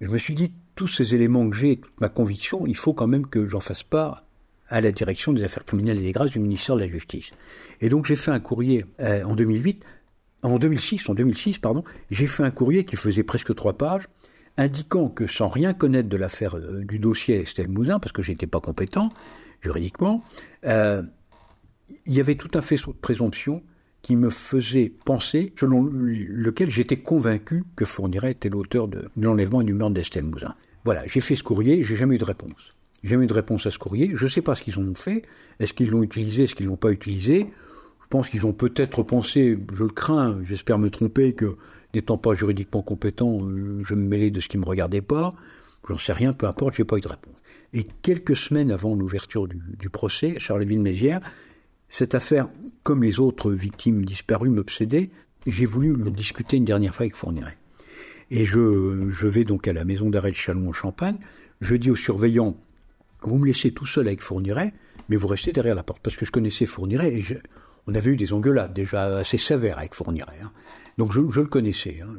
Je 0.01 0.09
me 0.09 0.19
suis 0.19 0.35
dit, 0.35 0.53
tous 0.75 0.89
ces 0.89 1.15
éléments 1.15 1.49
que 1.49 1.57
j'ai, 1.57 1.77
toute 1.77 2.01
ma 2.01 2.09
conviction, 2.09 2.67
il 2.67 2.77
faut 2.77 2.93
quand 2.93 3.07
même 3.07 3.27
que 3.27 3.47
j'en 3.47 3.61
fasse 3.61 3.83
part 3.83 4.25
à 4.69 4.81
la 4.81 4.91
direction 4.91 5.33
des 5.33 5.45
affaires 5.45 5.65
criminelles 5.65 5.99
et 5.99 6.03
des 6.03 6.13
grâces 6.13 6.31
du 6.31 6.39
ministère 6.39 6.77
de 6.77 6.81
la 6.81 6.89
Justice. 6.89 7.31
Et 7.81 7.89
donc 7.89 8.07
j'ai 8.07 8.17
fait 8.17 8.31
un 8.31 8.41
courrier 8.41 8.87
euh, 9.01 9.23
en 9.25 9.35
2008 9.35 9.85
en 10.43 10.59
2006, 10.59 11.09
en 11.09 11.15
2006 11.15 11.59
pardon, 11.59 11.85
j'ai 12.11 12.27
fait 12.27 12.43
un 12.43 12.51
courrier 12.51 12.85
qui 12.85 12.97
faisait 12.97 13.23
presque 13.23 13.55
trois 13.55 13.75
pages, 13.75 14.05
indiquant 14.57 15.09
que 15.09 15.27
sans 15.27 15.49
rien 15.49 15.73
connaître 15.73 16.09
de 16.09 16.17
l'affaire 16.17 16.57
euh, 16.57 16.85
du 16.85 16.99
dossier 16.99 17.41
Estelle 17.41 17.69
Mouzin, 17.69 17.99
parce 17.99 18.13
que 18.13 18.23
j'étais 18.23 18.47
pas 18.47 18.61
compétent 18.61 19.11
juridiquement, 19.63 20.25
euh, 20.67 21.03
il 22.07 22.15
y 22.15 22.21
avait 22.21 22.35
tout 22.35 22.51
un 22.55 22.63
faisceau 22.63 22.93
de 22.93 22.99
présomption 22.99 23.63
qui 24.03 24.17
me 24.17 24.31
faisait 24.31 24.93
penser, 25.05 25.53
selon 25.59 25.85
lequel 25.85 26.69
j'étais 26.69 26.97
convaincu 26.97 27.63
que 27.77 27.85
Fourniret 27.85 28.33
était 28.33 28.49
l'auteur 28.49 28.89
de, 28.89 29.09
l'enlèvement 29.17 29.61
et 29.61 29.65
du 29.65 29.75
meurtre 29.75 29.95
d'Estelle 29.95 30.25
Mouzin. 30.25 30.55
Voilà, 30.85 31.07
j'ai 31.07 31.21
fait 31.21 31.37
ce 31.37 31.45
courrier, 31.45 31.85
j'ai 31.85 31.95
jamais 31.95 32.17
eu 32.17 32.19
de 32.19 32.25
réponse. 32.25 32.71
J'ai 33.05 33.11
jamais 33.11 33.25
eu 33.25 33.29
de 33.29 33.33
réponse 33.33 33.67
à 33.67 33.71
ce 33.71 33.79
courrier. 33.79 34.11
Je 34.15 34.25
ne 34.25 34.29
sais 34.29 34.43
pas 34.43 34.57
ce 34.57 34.63
qu'ils 34.63 34.81
ont 34.81 34.95
fait. 34.97 35.23
Est-ce 35.61 35.73
qu'ils 35.73 35.91
l'ont 35.91 36.03
utilisé, 36.03 36.45
est-ce 36.45 36.57
qu'ils 36.57 36.67
l'ont 36.67 36.77
pas 36.77 36.91
utilisé 36.91 37.47
je 37.47 37.82
pense 38.13 38.29
qu'ils 38.29 38.45
ont 38.45 38.53
peut-être 38.53 39.03
pensé, 39.03 39.59
je 39.73 39.85
le 39.85 39.89
crains, 39.89 40.39
j'espère 40.45 40.79
me 40.79 40.91
tromper, 40.91 41.33
que 41.33 41.57
n'étant 41.95 42.19
pas 42.19 42.35
juridiquement 42.35 42.83
compétent, 42.83 43.41
euh, 43.43 43.83
je 43.87 43.95
me 43.95 44.07
mêlais 44.07 44.31
de 44.31 44.39
ce 44.39 44.49
qui 44.49 44.59
ne 44.59 44.63
me 44.63 44.69
regardait 44.69 45.01
pas. 45.01 45.31
J'en 45.89 45.97
sais 45.97 46.13
rien, 46.13 46.35
peu 46.35 46.47
importe, 46.47 46.75
j'ai 46.77 46.85
pas 46.85 46.99
eu 46.99 47.01
de 47.01 47.09
réponse. 47.09 47.35
Et 47.73 47.87
quelques 48.03 48.37
semaines 48.37 48.71
avant 48.71 48.95
l'ouverture 48.95 49.49
du, 49.49 49.89
procès 49.89 50.37
à 50.37 50.39
Charleville-Mézières, 50.39 51.23
cette 51.89 52.15
affaire, 52.15 52.51
comme 52.83 53.03
les 53.03 53.19
autres 53.19 53.51
victimes 53.51 54.05
disparues, 54.05 54.51
m'obsédait. 54.51 55.09
J'ai 55.47 55.65
voulu 55.65 55.95
le 55.97 56.11
discuter 56.11 56.59
une 56.59 56.67
dernière 56.67 56.95
fois 56.95 57.05
avec 57.05 57.17
Fourniret. 57.17 57.57
Et 58.31 58.45
je, 58.45 59.09
je 59.09 59.27
vais 59.27 59.45
donc 59.45 59.67
à 59.69 59.73
la 59.73 59.87
maison 59.87 60.11
d'arrêt 60.11 60.33
de 60.33 60.37
Chalon 60.37 60.69
en 60.69 60.73
Champagne. 60.75 61.17
Je 61.63 61.77
dis 61.77 61.91
au 61.91 61.97
surveillant, 61.97 62.59
vous 63.23 63.39
me 63.39 63.47
laissez 63.47 63.73
tout 63.73 63.87
seul 63.87 64.07
avec 64.07 64.21
Fourniret, 64.21 64.75
mais 65.09 65.17
vous 65.17 65.29
restez 65.29 65.53
derrière 65.53 65.75
la 65.75 65.83
porte. 65.83 66.03
Parce 66.03 66.17
que 66.17 66.27
je 66.27 66.31
connaissais 66.31 66.67
Fourniret 66.67 67.15
et 67.15 67.23
je, 67.23 67.37
on 67.87 67.95
avait 67.95 68.11
eu 68.11 68.17
des 68.17 68.33
engueulades 68.33 68.73
déjà 68.73 69.19
assez 69.19 69.39
sévères 69.39 69.79
avec 69.79 69.95
Fourniret. 69.95 70.39
Hein. 70.43 70.53
Donc 70.99 71.13
je, 71.13 71.21
le 71.21 71.47
connaissais. 71.47 72.01
Hein. 72.03 72.15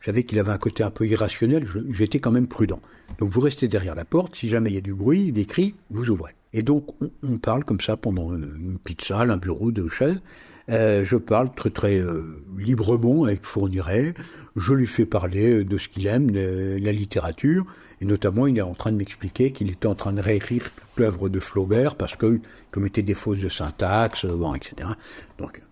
Je, 0.00 0.10
qu'il 0.12 0.38
avait 0.38 0.52
un 0.52 0.58
côté 0.58 0.82
un 0.82 0.90
peu 0.90 1.06
irrationnel. 1.06 1.66
J'étais 1.90 2.20
quand 2.20 2.30
même 2.30 2.46
prudent. 2.46 2.80
Donc 3.18 3.30
vous 3.30 3.40
restez 3.40 3.68
derrière 3.68 3.94
la 3.94 4.04
porte. 4.04 4.36
Si 4.36 4.48
jamais 4.48 4.70
il 4.70 4.74
y 4.74 4.78
a 4.78 4.82
du 4.82 4.94
bruit, 4.94 5.32
des 5.32 5.44
cris, 5.44 5.74
vous 5.90 6.10
ouvrez. 6.10 6.34
Et 6.52 6.62
donc 6.62 6.86
on, 7.22 7.38
parle 7.38 7.64
comme 7.64 7.80
ça 7.80 7.96
pendant 7.96 8.34
une 8.34 8.78
petite 8.82 9.02
salle, 9.02 9.30
un 9.30 9.36
bureau, 9.36 9.72
deux 9.72 9.88
chaises. 9.88 10.20
Euh, 10.68 11.04
je 11.04 11.16
parle 11.16 11.54
très 11.54 11.70
très 11.70 11.98
euh, 11.98 12.42
librement 12.58 13.24
avec 13.24 13.44
Fourniret. 13.44 14.14
Je 14.56 14.72
lui 14.72 14.86
fais 14.86 15.06
parler 15.06 15.64
de 15.64 15.78
ce 15.78 15.88
qu'il 15.88 16.06
aime, 16.06 16.30
de 16.30 16.78
la 16.80 16.92
littérature. 16.92 17.64
Et 18.00 18.04
notamment, 18.04 18.46
il 18.46 18.58
est 18.58 18.62
en 18.62 18.74
train 18.74 18.92
de 18.92 18.96
m'expliquer 18.96 19.52
qu'il 19.52 19.70
était 19.70 19.86
en 19.86 19.94
train 19.94 20.12
de 20.12 20.20
réécrire 20.20 20.70
l'œuvre 20.98 21.28
de 21.28 21.40
Flaubert 21.40 21.96
parce 21.96 22.16
qu'il 22.16 22.40
commettait 22.70 23.02
des 23.02 23.14
fausses 23.14 23.40
de 23.40 23.48
syntaxe, 23.48 24.26
bon, 24.26 24.54
etc. 24.54 24.90
Donc, 25.38 25.62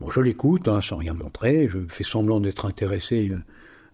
bon, 0.00 0.10
je 0.10 0.20
l'écoute 0.20 0.68
hein, 0.68 0.80
sans 0.80 0.96
rien 0.96 1.14
montrer. 1.14 1.68
Je 1.68 1.78
fais 1.88 2.04
semblant 2.04 2.40
d'être 2.40 2.66
intéressé 2.66 3.30
euh, 3.30 3.38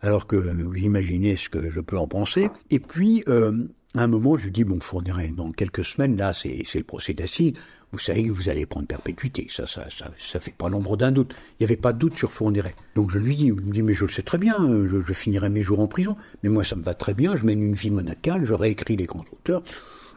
alors 0.00 0.26
que 0.26 0.36
vous 0.36 0.76
imaginez 0.76 1.36
ce 1.36 1.48
que 1.48 1.70
je 1.70 1.80
peux 1.80 1.98
en 1.98 2.06
penser. 2.06 2.48
Et 2.70 2.80
puis, 2.80 3.24
à 3.26 4.04
un 4.04 4.06
moment, 4.06 4.36
je 4.36 4.44
lui 4.44 4.52
dis, 4.52 4.64
bon, 4.64 4.80
Fourniret, 4.80 5.28
dans 5.28 5.50
quelques 5.50 5.84
semaines, 5.84 6.16
là, 6.16 6.32
c'est 6.32 6.64
le 6.74 6.84
procès 6.84 7.12
d'acide, 7.12 7.58
vous 7.92 7.98
savez 7.98 8.24
que 8.24 8.30
vous 8.30 8.48
allez 8.48 8.64
prendre 8.66 8.86
perpétuité. 8.86 9.48
Ça, 9.50 9.66
ça, 9.66 9.88
ça, 9.90 10.12
ça 10.16 10.38
fait 10.38 10.54
pas 10.56 10.68
l'ombre 10.68 10.96
d'un 10.96 11.10
doute. 11.10 11.34
Il 11.58 11.62
n'y 11.62 11.66
avait 11.66 11.76
pas 11.76 11.92
de 11.92 11.98
doute 11.98 12.16
sur 12.16 12.30
Fourniret. 12.30 12.76
Donc 12.94 13.10
je 13.10 13.18
lui 13.18 13.36
dis, 13.36 13.52
mais 13.82 13.94
je 13.94 14.04
le 14.04 14.10
sais 14.10 14.22
très 14.22 14.38
bien, 14.38 14.56
je, 14.86 15.12
finirai 15.12 15.48
mes 15.48 15.62
jours 15.62 15.80
en 15.80 15.88
prison. 15.88 16.16
Mais 16.42 16.48
moi, 16.48 16.62
ça 16.62 16.76
me 16.76 16.82
va 16.82 16.94
très 16.94 17.14
bien, 17.14 17.34
je 17.34 17.44
mène 17.44 17.62
une 17.62 17.74
vie 17.74 17.90
monacale, 17.90 18.44
je 18.44 18.54
réécris 18.54 18.96
les 18.96 19.06
grands 19.06 19.24
auteurs, 19.32 19.62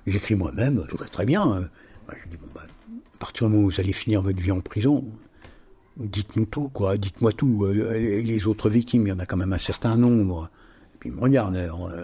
j'écris 0.08 0.36
moi-même, 0.36 0.86
tout 0.88 0.98
va 0.98 1.08
très 1.08 1.26
bien. 1.26 1.70
Bah, 2.08 2.16
je 2.22 2.30
dis, 2.30 2.38
bon, 2.38 2.48
bah, 2.54 2.62
à 2.66 3.18
partir 3.18 3.48
du 3.48 3.54
moment 3.54 3.68
où 3.68 3.72
vous 3.72 3.80
allez 3.80 3.94
finir 3.94 4.22
votre 4.22 4.42
vie 4.42 4.52
en 4.52 4.62
prison, 4.62 5.04
dites-nous 5.98 6.46
tout, 6.46 6.70
quoi, 6.70 6.98
dites-moi 6.98 7.32
tout. 7.32 7.66
Euh, 7.66 7.98
les 8.00 8.48
autres 8.48 8.70
victimes, 8.70 9.08
il 9.08 9.10
y 9.10 9.14
en 9.14 9.20
a 9.20 9.26
quand 9.26 9.38
même 9.38 9.54
un 9.54 9.60
certain 9.60 9.96
nombre 9.96 10.50
il 11.06 11.12
me 11.12 11.22
regarde 11.22 11.58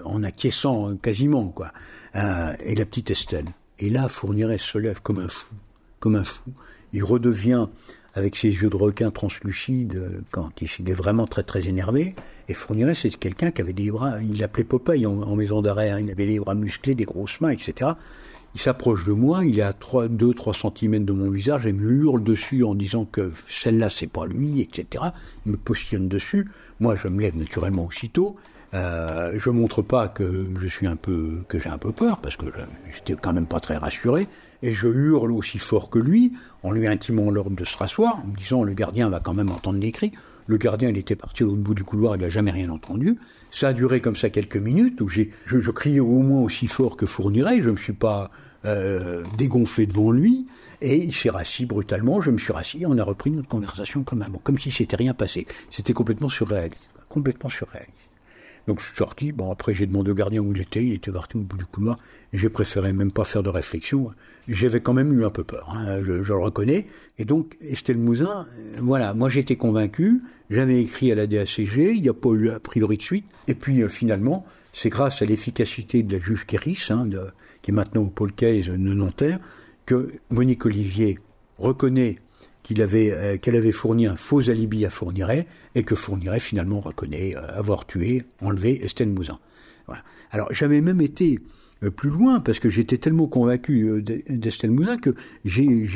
en, 0.05 0.23
acquiesçant 0.23 0.95
quasiment, 0.97 1.47
quoi. 1.49 1.71
Euh, 2.15 2.53
et 2.63 2.75
la 2.75 2.85
petite 2.85 3.11
Estelle. 3.11 3.45
Et 3.79 3.89
là, 3.89 4.07
Fourniret 4.07 4.57
se 4.57 4.77
lève 4.77 5.01
comme 5.01 5.19
un 5.19 5.29
fou, 5.29 5.55
comme 5.99 6.15
un 6.15 6.23
fou. 6.23 6.51
Il 6.93 7.03
redevient 7.03 7.67
avec 8.13 8.35
ses 8.35 8.49
yeux 8.49 8.69
de 8.69 8.75
requin 8.75 9.11
translucides, 9.11 9.95
euh, 9.95 10.21
quand 10.31 10.51
il 10.61 10.89
est 10.89 10.93
vraiment 10.93 11.27
très 11.27 11.43
très 11.43 11.67
énervé. 11.67 12.15
Et 12.49 12.55
Fourniret, 12.55 12.95
c'est 12.95 13.15
quelqu'un 13.15 13.51
qui 13.51 13.61
avait 13.61 13.73
des 13.73 13.91
bras, 13.91 14.19
il 14.21 14.39
l'appelait 14.39 14.63
Popeye 14.63 15.05
en, 15.05 15.35
maison 15.35 15.61
d'arrêt, 15.61 15.91
hein. 15.91 15.99
il 15.99 16.09
avait 16.09 16.25
des 16.25 16.39
bras 16.39 16.55
musclés, 16.55 16.95
des 16.95 17.05
grosses 17.05 17.39
mains, 17.41 17.51
etc. 17.51 17.91
Il 18.55 18.59
s'approche 18.59 19.05
de 19.05 19.13
moi, 19.13 19.45
il 19.45 19.59
est 19.59 19.61
à 19.61 19.73
2-3 19.73 20.73
cm 20.75 21.05
de 21.05 21.13
mon 21.13 21.29
visage 21.29 21.67
et 21.67 21.71
me 21.71 21.91
hurle 21.91 22.23
dessus 22.23 22.63
en 22.63 22.73
disant 22.73 23.05
que 23.05 23.31
celle-là 23.47 23.91
c'est 23.91 24.07
pas 24.07 24.25
lui, 24.25 24.61
etc. 24.61 25.03
Il 25.45 25.51
me 25.51 25.57
positionne 25.57 26.07
dessus. 26.07 26.49
Moi 26.79 26.95
je 26.95 27.07
me 27.07 27.21
lève 27.21 27.37
naturellement 27.37 27.85
aussitôt. 27.85 28.35
Euh, 28.73 29.33
je 29.37 29.51
montre 29.51 29.83
pas 29.83 30.07
que 30.07 30.45
je 30.59 30.67
suis 30.67 30.87
un 30.87 30.95
peu, 30.95 31.43
que 31.47 31.59
j'ai 31.59 31.69
un 31.69 31.77
peu 31.77 31.91
peur 31.91 32.17
parce 32.17 32.35
que 32.35 32.45
j'étais 32.93 33.15
quand 33.19 33.33
même 33.33 33.47
pas 33.47 33.59
très 33.59 33.77
rassuré 33.77 34.27
et 34.61 34.73
je 34.73 34.87
hurle 34.87 35.31
aussi 35.31 35.57
fort 35.57 35.89
que 35.89 35.97
lui 35.97 36.33
en 36.61 36.71
lui 36.71 36.87
intimant 36.87 37.31
l'ordre 37.31 37.55
de 37.55 37.65
se 37.65 37.77
rasseoir 37.77 38.19
en 38.23 38.27
me 38.27 38.35
disant 38.35 38.63
le 38.63 38.73
gardien 38.73 39.09
va 39.09 39.19
quand 39.19 39.33
même 39.33 39.49
entendre 39.51 39.79
des 39.79 39.91
cris. 39.91 40.11
Le 40.49 40.57
gardien 40.57 40.89
il 40.89 40.97
était 40.97 41.15
parti 41.15 41.43
l'autre 41.43 41.57
bout 41.57 41.75
du 41.75 41.83
couloir, 41.83 42.15
il 42.15 42.21
n'a 42.21 42.29
jamais 42.29 42.49
rien 42.49 42.71
entendu. 42.71 43.19
Ça 43.51 43.67
a 43.67 43.73
duré 43.73 44.01
comme 44.01 44.15
ça 44.15 44.31
quelques 44.31 44.57
minutes 44.57 44.99
où 44.99 45.07
je, 45.07 45.69
criais 45.69 45.99
au 45.99 46.19
moins 46.21 46.41
aussi 46.41 46.65
fort 46.65 46.97
que 46.97 47.05
Fournirait. 47.05 47.61
Je 47.61 47.69
me 47.69 47.77
suis 47.77 47.93
pas 47.93 48.31
euh, 48.65 49.23
dégonflé 49.37 49.85
devant 49.85 50.09
lui 50.09 50.47
et 50.81 50.95
il 50.95 51.13
s'est 51.13 51.29
rassis 51.29 51.67
brutalement. 51.67 52.19
Je 52.19 52.31
me 52.31 52.39
suis 52.39 52.51
rassis, 52.51 52.83
on 52.87 52.97
a 52.97 53.03
repris 53.03 53.29
notre 53.29 53.47
conversation 53.47 54.01
comme 54.01 54.23
un 54.23 54.31
comme 54.43 54.57
si 54.57 54.71
c'était 54.71 54.95
rien 54.95 55.13
passé. 55.13 55.45
C'était 55.69 55.93
complètement 55.93 56.29
surréaliste, 56.29 56.89
complètement 57.09 57.51
surréaliste. 57.51 58.08
Donc 58.67 58.79
je 58.79 58.85
suis 58.85 58.95
sorti, 58.95 59.31
bon 59.31 59.51
après 59.51 59.73
j'ai 59.73 59.85
demandé 59.85 60.11
au 60.11 60.13
gardien 60.13 60.41
où 60.41 60.53
il 60.53 60.61
était, 60.61 60.83
il 60.83 60.93
était 60.93 61.11
parti 61.11 61.37
au 61.37 61.41
bout 61.41 61.57
du 61.57 61.65
couloir, 61.65 61.97
j'ai 62.33 62.49
préféré 62.49 62.93
même 62.93 63.11
pas 63.11 63.23
faire 63.23 63.43
de 63.43 63.49
réflexion. 63.49 64.11
J'avais 64.47 64.81
quand 64.81 64.93
même 64.93 65.17
eu 65.17 65.25
un 65.25 65.29
peu 65.29 65.43
peur, 65.43 65.69
hein, 65.75 65.99
je, 66.03 66.11
le 66.11 66.35
reconnais. 66.35 66.87
Et 67.17 67.25
donc 67.25 67.57
Estelle 67.61 67.97
Mouzin, 67.97 68.45
euh, 68.45 68.79
voilà, 68.81 69.13
moi 69.13 69.29
j'étais 69.29 69.55
convaincu, 69.55 70.21
j'avais 70.49 70.81
écrit 70.81 71.11
à 71.11 71.15
la 71.15 71.27
DACG, 71.27 71.93
il 71.95 72.01
n'y 72.01 72.09
a 72.09 72.13
pas 72.13 72.29
eu 72.29 72.49
a 72.49 72.59
priori 72.59 72.97
de 72.97 73.03
suite, 73.03 73.25
et 73.47 73.55
puis 73.55 73.81
euh, 73.81 73.89
finalement, 73.89 74.45
c'est 74.73 74.89
grâce 74.89 75.21
à 75.21 75.25
l'efficacité 75.25 76.03
de 76.03 76.15
la 76.15 76.23
juge 76.23 76.45
Kéris, 76.45 76.87
hein, 76.89 77.07
qui 77.61 77.71
est 77.71 77.73
maintenant 77.73 78.03
au 78.03 78.09
pôle 78.09 78.33
Case 78.33 78.65
de 78.65 78.75
Nanterre, 78.77 79.39
que 79.85 80.13
Monique 80.29 80.65
Olivier 80.65 81.17
reconnaît 81.57 82.19
euh, 82.71 83.37
qu'elle 83.37 83.55
avait 83.55 83.71
fourni 83.71 84.05
un 84.05 84.15
faux 84.15 84.49
alibi 84.49 84.85
à 84.85 84.89
Fourniret 84.89 85.47
et 85.75 85.83
que 85.83 85.95
Fourniret 85.95 86.39
finalement 86.39 86.79
reconnaît 86.79 87.35
euh, 87.35 87.57
avoir 87.57 87.85
tué, 87.85 88.23
enlevé 88.41 88.83
Estelle 88.83 89.09
Mouzin. 89.09 89.39
Alors 90.31 90.53
j'avais 90.53 90.81
même 90.81 91.01
été 91.01 91.39
euh, 91.83 91.89
plus 91.89 92.11
loin 92.11 92.39
parce 92.39 92.59
que 92.59 92.69
j'étais 92.69 92.97
tellement 92.97 93.25
convaincu 93.25 94.03
d'Estelle 94.03 94.69
Mouzin 94.69 94.97
que 94.97 95.15
j'ai, 95.45 95.87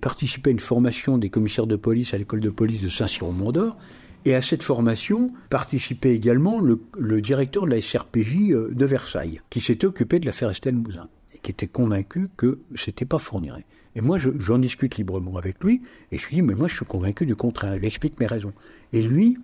participé 0.00 0.50
à 0.50 0.52
une 0.52 0.60
formation 0.60 1.18
des 1.18 1.30
commissaires 1.30 1.66
de 1.66 1.76
police 1.76 2.14
à 2.14 2.18
l'école 2.18 2.40
de 2.40 2.50
police 2.50 2.82
de 2.82 2.90
Saint-Cyr-au-Mont-d'Or 2.90 3.76
et 4.24 4.34
à 4.34 4.42
cette 4.42 4.62
formation 4.62 5.32
participait 5.48 6.14
également 6.14 6.60
le, 6.60 6.80
le, 6.96 7.20
directeur 7.20 7.64
de 7.64 7.70
la 7.70 7.80
SRPJ 7.80 8.50
de 8.70 8.84
Versailles, 8.84 9.40
qui 9.50 9.60
s'était 9.60 9.86
occupé 9.86 10.20
de 10.20 10.26
l'affaire 10.26 10.50
Estelle 10.50 10.76
Mouzin, 10.76 11.08
et 11.34 11.38
qui 11.38 11.50
était 11.50 11.66
convaincu 11.66 12.28
que 12.36 12.60
c'était 12.76 13.06
pas 13.06 13.18
Fourniret. 13.18 13.64
Et 13.96 14.00
moi, 14.00 14.18
j'en 14.18 14.58
discute 14.58 14.96
librement 14.96 15.36
avec 15.36 15.62
lui, 15.64 15.82
et 16.12 16.18
je 16.18 16.26
lui 16.28 16.36
dis, 16.36 16.42
mais 16.42 16.54
moi, 16.54 16.68
je 16.68 16.76
suis 16.76 16.84
convaincu 16.84 17.26
du 17.26 17.34
contraire. 17.34 17.74
Il 17.74 17.84
explique 17.84 18.20
mes 18.20 18.26
raisons. 18.26 18.52
Et 18.92 19.02
lui, 19.02 19.36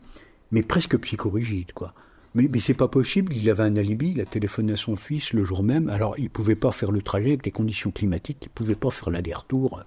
mais 0.52 0.62
presque 0.62 0.96
psychorigide, 0.98 1.72
quoi. 1.72 1.92
Mais, 2.36 2.50
c'est 2.60 2.74
pas 2.74 2.88
possible, 2.88 3.32
il 3.34 3.48
avait 3.48 3.62
un 3.62 3.76
alibi, 3.76 4.12
il 4.14 4.20
a 4.20 4.26
téléphoné 4.26 4.74
à 4.74 4.76
son 4.76 4.96
fils 4.96 5.32
le 5.32 5.42
jour 5.42 5.62
même, 5.62 5.88
alors 5.88 6.18
il 6.18 6.28
pouvait 6.28 6.54
pas 6.54 6.70
faire 6.70 6.92
le 6.92 7.00
trajet 7.00 7.28
avec 7.28 7.46
les 7.46 7.50
conditions 7.50 7.90
climatiques, 7.90 8.36
il 8.42 8.50
pouvait 8.50 8.74
pas 8.74 8.90
faire 8.90 9.08
l'aller-retour 9.08 9.82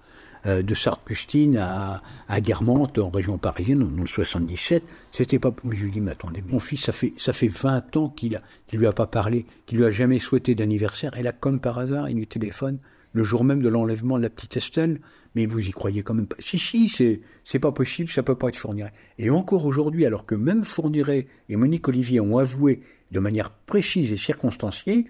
euh, 0.46 0.60
de 0.60 0.74
Sartre-Custine 0.74 1.58
à, 1.58 2.02
à 2.28 2.40
Guermantes, 2.40 2.98
en 2.98 3.08
région 3.08 3.38
parisienne, 3.38 3.88
en 3.96 4.04
77. 4.04 4.82
C'était 5.12 5.38
pas, 5.38 5.54
mais 5.62 5.76
je 5.76 5.84
lui 5.84 5.92
dis, 5.92 6.00
mais 6.00 6.10
attendez, 6.10 6.42
mon 6.44 6.58
fils, 6.58 6.82
ça 6.82 6.92
fait, 6.92 7.12
ça 7.18 7.32
fait 7.32 7.46
20 7.46 7.96
ans 7.96 8.08
qu'il 8.08 8.40
lui 8.72 8.86
a 8.88 8.92
pas 8.92 9.06
parlé, 9.06 9.46
qu'il 9.66 9.78
lui 9.78 9.84
a 9.84 9.92
jamais 9.92 10.18
souhaité 10.18 10.56
d'anniversaire, 10.56 11.16
et 11.16 11.22
là, 11.22 11.30
comme 11.30 11.60
par 11.60 11.78
hasard, 11.78 12.10
il 12.10 12.16
lui 12.16 12.26
téléphone, 12.26 12.80
le 13.12 13.24
jour 13.24 13.44
même 13.44 13.62
de 13.62 13.68
l'enlèvement 13.68 14.18
de 14.18 14.22
la 14.22 14.30
petite 14.30 14.56
Estelle, 14.56 15.00
mais 15.34 15.46
vous 15.46 15.60
y 15.60 15.70
croyez 15.70 16.02
quand 16.02 16.14
même 16.14 16.26
pas. 16.26 16.36
Si, 16.38 16.58
si, 16.58 16.88
c'est, 16.88 17.20
c'est 17.44 17.58
pas 17.58 17.72
possible, 17.72 18.10
ça 18.10 18.22
peut 18.22 18.34
pas 18.34 18.48
être 18.48 18.56
Fourniret. 18.56 18.92
Et 19.18 19.30
encore 19.30 19.64
aujourd'hui, 19.64 20.06
alors 20.06 20.26
que 20.26 20.34
même 20.34 20.64
Fourniret 20.64 21.26
et 21.48 21.56
Monique 21.56 21.88
Olivier 21.88 22.20
ont 22.20 22.38
avoué 22.38 22.82
de 23.10 23.20
manière 23.20 23.50
précise 23.50 24.12
et 24.12 24.16
circonstanciée, 24.16 25.06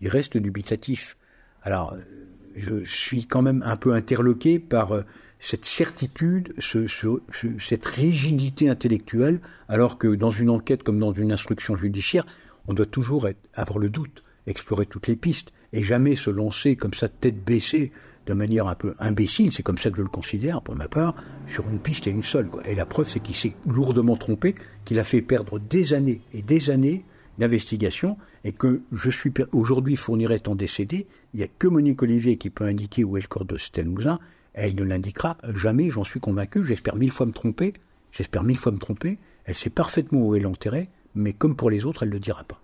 il 0.00 0.08
reste 0.08 0.36
dubitatif. 0.36 1.16
Alors, 1.62 1.96
je 2.56 2.84
suis 2.84 3.26
quand 3.26 3.42
même 3.42 3.62
un 3.64 3.76
peu 3.76 3.92
interloqué 3.92 4.58
par 4.58 4.92
euh, 4.92 5.02
cette 5.38 5.64
certitude, 5.64 6.54
ce, 6.58 6.86
cette 7.60 7.86
rigidité 7.86 8.68
intellectuelle, 8.68 9.40
alors 9.68 9.98
que 9.98 10.08
dans 10.08 10.30
une 10.30 10.50
enquête 10.50 10.82
comme 10.82 10.98
dans 10.98 11.12
une 11.12 11.32
instruction 11.32 11.76
judiciaire, 11.76 12.24
on 12.66 12.74
doit 12.74 12.86
toujours 12.86 13.28
avoir 13.54 13.78
le 13.78 13.90
doute, 13.90 14.24
explorer 14.46 14.86
toutes 14.86 15.06
les 15.06 15.16
pistes 15.16 15.52
et 15.76 15.82
jamais 15.82 16.16
se 16.16 16.30
lancer 16.30 16.74
comme 16.74 16.94
ça 16.94 17.08
tête 17.08 17.44
baissée 17.44 17.92
de 18.26 18.32
manière 18.32 18.66
un 18.66 18.74
peu 18.74 18.94
imbécile, 18.98 19.52
c'est 19.52 19.62
comme 19.62 19.76
ça 19.76 19.90
que 19.90 19.98
je 19.98 20.02
le 20.02 20.08
considère 20.08 20.62
pour 20.62 20.74
ma 20.74 20.88
part, 20.88 21.14
sur 21.48 21.68
une 21.68 21.78
piste 21.78 22.06
et 22.06 22.10
une 22.10 22.24
seule. 22.24 22.48
Et 22.64 22.74
la 22.74 22.86
preuve, 22.86 23.08
c'est 23.08 23.20
qu'il 23.20 23.36
s'est 23.36 23.52
lourdement 23.66 24.16
trompé, 24.16 24.54
qu'il 24.86 24.98
a 24.98 25.04
fait 25.04 25.20
perdre 25.20 25.60
des 25.60 25.92
années 25.92 26.22
et 26.32 26.42
des 26.42 26.70
années 26.70 27.04
d'investigation, 27.38 28.16
et 28.44 28.52
que 28.52 28.80
je 28.90 29.10
suis 29.10 29.30
aujourd'hui 29.52 29.96
fournirait 29.96 30.48
en 30.48 30.54
décédé, 30.54 31.06
il 31.34 31.38
n'y 31.38 31.44
a 31.44 31.48
que 31.48 31.68
Monique 31.68 32.02
Olivier 32.02 32.38
qui 32.38 32.48
peut 32.48 32.64
indiquer 32.64 33.04
où 33.04 33.18
est 33.18 33.20
le 33.20 33.28
corps 33.28 33.44
de 33.44 33.58
Stelmousin, 33.58 34.18
elle 34.54 34.74
ne 34.74 34.82
l'indiquera 34.82 35.36
jamais, 35.54 35.90
j'en 35.90 36.04
suis 36.04 36.20
convaincu, 36.20 36.64
j'espère 36.64 36.96
mille 36.96 37.12
fois 37.12 37.26
me 37.26 37.32
tromper, 37.32 37.74
j'espère 38.12 38.42
mille 38.42 38.56
fois 38.56 38.72
me 38.72 38.78
tromper, 38.78 39.18
elle 39.44 39.54
sait 39.54 39.68
parfaitement 39.68 40.26
où 40.26 40.34
est 40.34 40.40
l'enterré, 40.40 40.88
mais 41.14 41.34
comme 41.34 41.54
pour 41.54 41.68
les 41.68 41.84
autres, 41.84 42.04
elle 42.04 42.08
ne 42.08 42.14
le 42.14 42.20
dira 42.20 42.44
pas. 42.44 42.62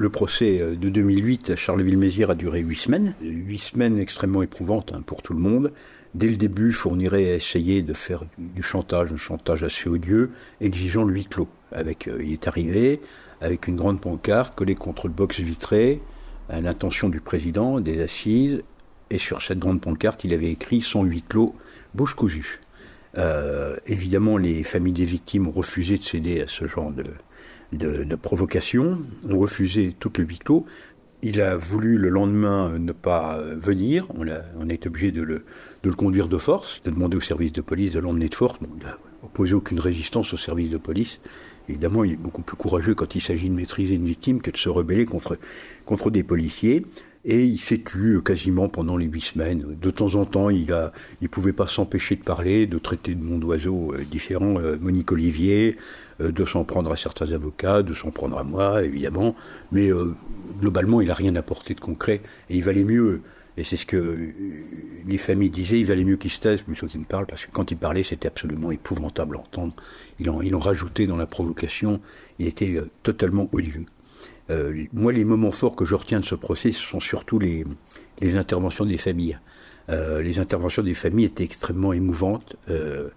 Le 0.00 0.08
procès 0.08 0.62
euh, 0.62 0.76
de 0.76 0.88
2008 0.88 1.50
à 1.50 1.56
Charleville-Mézières 1.56 2.30
a 2.30 2.34
duré 2.34 2.60
huit 2.60 2.78
semaines. 2.78 3.12
Huit 3.20 3.58
semaines 3.58 3.98
extrêmement 3.98 4.42
éprouvantes 4.42 4.94
hein, 4.94 5.02
pour 5.04 5.20
tout 5.20 5.34
le 5.34 5.40
monde. 5.40 5.74
Dès 6.14 6.30
le 6.30 6.38
début, 6.38 6.72
Fourniret 6.72 7.32
a 7.32 7.34
essayé 7.34 7.82
de 7.82 7.92
faire 7.92 8.24
du 8.38 8.62
chantage, 8.62 9.12
un 9.12 9.18
chantage 9.18 9.62
assez 9.62 9.90
odieux, 9.90 10.30
exigeant 10.62 11.04
le 11.04 11.12
huis 11.12 11.26
clos. 11.26 11.48
Avec, 11.70 12.08
euh, 12.08 12.16
il 12.24 12.32
est 12.32 12.48
arrivé 12.48 13.02
avec 13.42 13.68
une 13.68 13.76
grande 13.76 14.00
pancarte 14.00 14.54
collée 14.54 14.74
contre 14.74 15.06
le 15.06 15.12
box 15.12 15.38
vitré, 15.38 16.00
à 16.48 16.62
l'intention 16.62 17.10
du 17.10 17.20
président 17.20 17.78
des 17.78 18.00
assises, 18.00 18.62
et 19.10 19.18
sur 19.18 19.42
cette 19.42 19.58
grande 19.58 19.82
pancarte, 19.82 20.24
il 20.24 20.32
avait 20.32 20.50
écrit 20.50 20.80
son 20.80 21.04
huis 21.04 21.20
clos, 21.28 21.54
bouche 21.92 22.14
cousue. 22.14 22.60
Euh, 23.18 23.76
évidemment, 23.86 24.38
les 24.38 24.62
familles 24.62 24.94
des 24.94 25.04
victimes 25.04 25.48
ont 25.48 25.52
refusé 25.52 25.98
de 25.98 26.04
céder 26.04 26.40
à 26.40 26.46
ce 26.46 26.66
genre 26.66 26.90
de, 26.90 27.04
de, 27.72 28.14
provocation, 28.16 28.98
ont 29.28 29.38
refusé 29.38 29.94
tout 29.98 30.12
le 30.18 30.24
huis. 30.24 30.38
Il 31.22 31.40
a 31.40 31.56
voulu 31.56 31.98
le 31.98 32.08
lendemain 32.08 32.78
ne 32.78 32.92
pas 32.92 33.42
venir, 33.42 34.06
on 34.14 34.26
a, 34.26 34.72
été 34.72 34.88
obligé 34.88 35.12
de 35.12 35.22
le, 35.22 35.44
conduire 35.92 36.28
de 36.28 36.38
force, 36.38 36.82
de 36.82 36.90
demander 36.90 37.16
au 37.16 37.20
service 37.20 37.52
de 37.52 37.60
police 37.60 37.92
de 37.92 38.00
l'emmener 38.00 38.28
de 38.28 38.34
force. 38.34 38.58
il 38.62 38.84
n'a 38.84 38.98
opposé 39.22 39.54
aucune 39.54 39.80
résistance 39.80 40.32
au 40.32 40.36
service 40.36 40.70
de 40.70 40.78
police. 40.78 41.20
Évidemment, 41.68 42.02
il 42.02 42.12
est 42.14 42.16
beaucoup 42.16 42.42
plus 42.42 42.56
courageux 42.56 42.94
quand 42.94 43.14
il 43.14 43.20
s'agit 43.20 43.48
de 43.48 43.54
maîtriser 43.54 43.94
une 43.94 44.04
victime 44.04 44.42
que 44.42 44.50
de 44.50 44.56
se 44.56 44.68
rebeller 44.68 45.04
contre, 45.04 45.38
des 46.10 46.24
policiers. 46.24 46.84
Et 47.24 47.44
il 47.44 47.58
s'est 47.58 47.80
tu 47.84 48.20
quasiment 48.22 48.68
pendant 48.68 48.96
les 48.96 49.06
huit 49.06 49.20
semaines. 49.20 49.76
De 49.80 49.90
temps 49.90 50.14
en 50.14 50.24
temps, 50.24 50.48
il 50.48 50.66
ne 50.66 50.88
il 51.20 51.28
pouvait 51.28 51.52
pas 51.52 51.66
s'empêcher 51.66 52.16
de 52.16 52.22
parler, 52.22 52.66
de 52.66 52.78
traiter 52.78 53.14
de 53.14 53.22
monde 53.22 53.40
d'oiseaux 53.40 53.92
euh, 53.92 53.98
différents. 54.10 54.58
Euh, 54.58 54.78
Monique 54.80 55.12
Olivier, 55.12 55.76
euh, 55.76 56.09
de 56.20 56.44
s'en 56.44 56.64
prendre 56.64 56.92
à 56.92 56.96
certains 56.96 57.32
avocats, 57.32 57.82
de 57.82 57.94
s'en 57.94 58.10
prendre 58.10 58.38
à 58.38 58.44
moi, 58.44 58.82
évidemment. 58.82 59.34
Mais 59.72 59.90
globalement, 60.60 61.00
il 61.00 61.08
n'a 61.08 61.14
rien 61.14 61.34
apporté 61.36 61.74
de 61.74 61.80
concret. 61.80 62.20
Et 62.48 62.56
il 62.56 62.62
valait 62.62 62.84
mieux, 62.84 63.22
et 63.56 63.64
c'est 63.64 63.76
ce 63.76 63.86
que 63.86 64.18
les 65.06 65.18
familles 65.18 65.50
disaient, 65.50 65.80
il 65.80 65.86
valait 65.86 66.04
mieux 66.04 66.16
qu'il 66.16 66.30
se 66.30 66.40
taise 66.40 66.62
plutôt 66.62 66.86
qu'il 66.86 67.00
ne 67.00 67.04
parle, 67.04 67.26
parce 67.26 67.46
que 67.46 67.50
quand 67.50 67.70
il 67.70 67.76
parlait, 67.76 68.02
c'était 68.02 68.28
absolument 68.28 68.70
épouvantable 68.70 69.36
à 69.36 69.40
entendre. 69.40 69.74
Ils 70.18 70.30
en, 70.30 70.40
ils 70.40 70.50
dans 71.06 71.16
la 71.16 71.26
provocation. 71.26 72.00
Il 72.38 72.46
était 72.46 72.80
totalement 73.02 73.48
odieux. 73.52 73.86
Euh, 74.50 74.84
moi, 74.92 75.12
les 75.12 75.24
moments 75.24 75.52
forts 75.52 75.76
que 75.76 75.84
je 75.84 75.94
retiens 75.94 76.20
de 76.20 76.24
ce 76.24 76.34
procès, 76.34 76.72
ce 76.72 76.80
sont 76.80 77.00
surtout 77.00 77.38
les, 77.38 77.64
les 78.20 78.36
interventions 78.36 78.84
des 78.84 78.98
familles. 78.98 79.38
Euh, 79.88 80.22
les 80.22 80.38
interventions 80.38 80.82
des 80.82 80.94
familles 80.94 81.26
étaient 81.26 81.44
extrêmement 81.44 81.92
émouvantes. 81.92 82.56
Euh, 82.68 83.08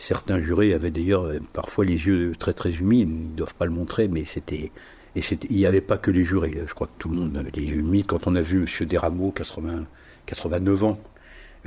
certains 0.00 0.40
jurés 0.40 0.72
avaient 0.72 0.90
d'ailleurs 0.90 1.30
parfois 1.52 1.84
les 1.84 2.06
yeux 2.06 2.32
très 2.38 2.52
très 2.52 2.70
humides, 2.70 3.08
ils 3.08 3.30
ne 3.30 3.36
doivent 3.36 3.54
pas 3.54 3.66
le 3.66 3.72
montrer, 3.72 4.08
mais 4.08 4.24
c'était... 4.24 4.70
Et 5.16 5.20
il 5.50 5.56
n'y 5.56 5.66
avait 5.66 5.80
pas 5.80 5.98
que 5.98 6.10
les 6.10 6.24
jurés, 6.24 6.62
je 6.66 6.74
crois 6.74 6.86
que 6.86 6.98
tout 6.98 7.08
le 7.08 7.16
monde 7.16 7.36
avait 7.36 7.50
les 7.52 7.62
yeux 7.62 7.78
humides. 7.78 8.06
Quand 8.06 8.26
on 8.26 8.36
a 8.36 8.42
vu 8.42 8.64
M. 8.64 8.86
Desrameaux, 8.86 9.32
80, 9.32 9.86
89 10.26 10.84
ans, 10.84 11.00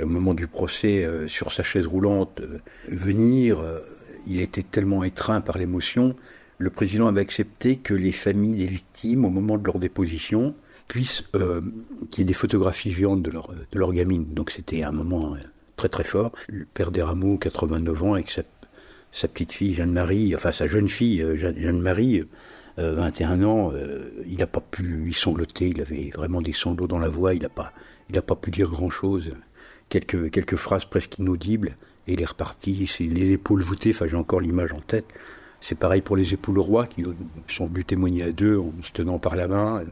au 0.00 0.06
moment 0.06 0.32
du 0.32 0.46
procès, 0.46 1.06
sur 1.26 1.52
sa 1.52 1.62
chaise 1.62 1.86
roulante, 1.86 2.40
venir, 2.88 3.62
il 4.26 4.40
était 4.40 4.62
tellement 4.62 5.04
étreint 5.04 5.42
par 5.42 5.58
l'émotion 5.58 6.14
le 6.62 6.70
président 6.70 7.08
avait 7.08 7.20
accepté 7.20 7.76
que 7.76 7.92
les 7.92 8.12
familles 8.12 8.54
des 8.54 8.66
victimes, 8.66 9.24
au 9.24 9.30
moment 9.30 9.58
de 9.58 9.64
leur 9.66 9.80
déposition, 9.80 10.54
puissent, 10.86 11.24
euh, 11.34 11.60
qu'il 12.10 12.22
y 12.22 12.22
ait 12.22 12.28
des 12.28 12.34
photographies 12.34 12.92
géantes 12.92 13.22
de 13.22 13.32
leur, 13.32 13.48
de 13.50 13.78
leur 13.78 13.92
gamine. 13.92 14.26
Donc 14.32 14.52
c'était 14.52 14.84
un 14.84 14.92
moment 14.92 15.36
très 15.82 15.88
très 15.88 16.04
fort. 16.04 16.32
Le 16.48 16.64
père 16.64 16.92
des 16.92 17.02
Rameaux, 17.02 17.38
89 17.38 18.02
ans, 18.04 18.14
avec 18.14 18.30
sa, 18.30 19.28
petite 19.28 19.52
fille 19.52 19.74
Jeanne-Marie, 19.74 20.34
enfin 20.34 20.52
sa 20.52 20.66
jeune 20.68 20.88
fille 20.88 21.24
Jeanne-Marie, 21.34 22.24
21 22.78 23.42
ans, 23.42 23.72
il 24.26 24.38
n'a 24.38 24.46
pas 24.46 24.60
pu 24.60 25.10
y 25.10 25.12
sangloter, 25.12 25.68
il 25.68 25.80
avait 25.80 26.10
vraiment 26.14 26.40
des 26.40 26.52
sanglots 26.52 26.86
dans 26.86 26.98
la 26.98 27.08
voix, 27.08 27.34
il 27.34 27.42
n'a 27.42 27.48
pas, 27.48 27.72
il 28.08 28.22
pas 28.22 28.36
pu 28.36 28.50
dire 28.50 28.70
grand-chose. 28.70 29.32
Quelques, 29.88 30.30
quelques 30.30 30.56
phrases 30.56 30.84
presque 30.84 31.18
inaudibles, 31.18 31.76
et 32.06 32.14
il 32.14 32.22
est 32.22 32.26
reparti, 32.26 32.88
les 33.00 33.32
épaules 33.32 33.62
voûtées, 33.62 33.90
enfin 33.90 34.06
j'ai 34.06 34.16
encore 34.16 34.40
l'image 34.40 34.72
en 34.72 34.80
tête. 34.80 35.06
C'est 35.60 35.76
pareil 35.76 36.00
pour 36.00 36.16
les 36.16 36.32
époules 36.32 36.58
rois 36.58 36.86
qui 36.86 37.04
sont 37.48 37.66
venus 37.66 37.86
témoigner 37.86 38.22
à 38.22 38.32
deux 38.32 38.56
en 38.56 38.72
se 38.82 38.92
tenant 38.92 39.18
par 39.18 39.36
la 39.36 39.48
main. 39.48 39.84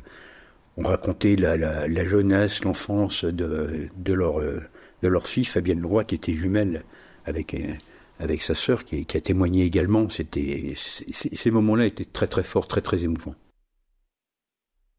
On 0.76 0.82
racontait 0.82 1.36
la, 1.36 2.04
jeunesse, 2.04 2.64
l'enfance 2.64 3.24
de, 3.24 3.88
de, 3.96 4.12
leur, 4.14 4.40
de 5.02 5.08
leur 5.08 5.26
fille, 5.26 5.44
Fabienne 5.44 5.80
Leroy, 5.80 6.04
qui 6.04 6.14
était 6.14 6.32
jumelle 6.32 6.84
avec, 7.24 7.56
avec 8.18 8.42
sa 8.42 8.54
sœur, 8.54 8.84
qui, 8.84 9.06
a 9.14 9.20
témoigné 9.20 9.64
également. 9.64 10.08
Ces 10.10 11.50
moments-là 11.50 11.86
étaient 11.86 12.04
très 12.04 12.26
très 12.26 12.42
forts, 12.42 12.68
très 12.68 12.80
très 12.80 13.02
émouvants. 13.02 13.34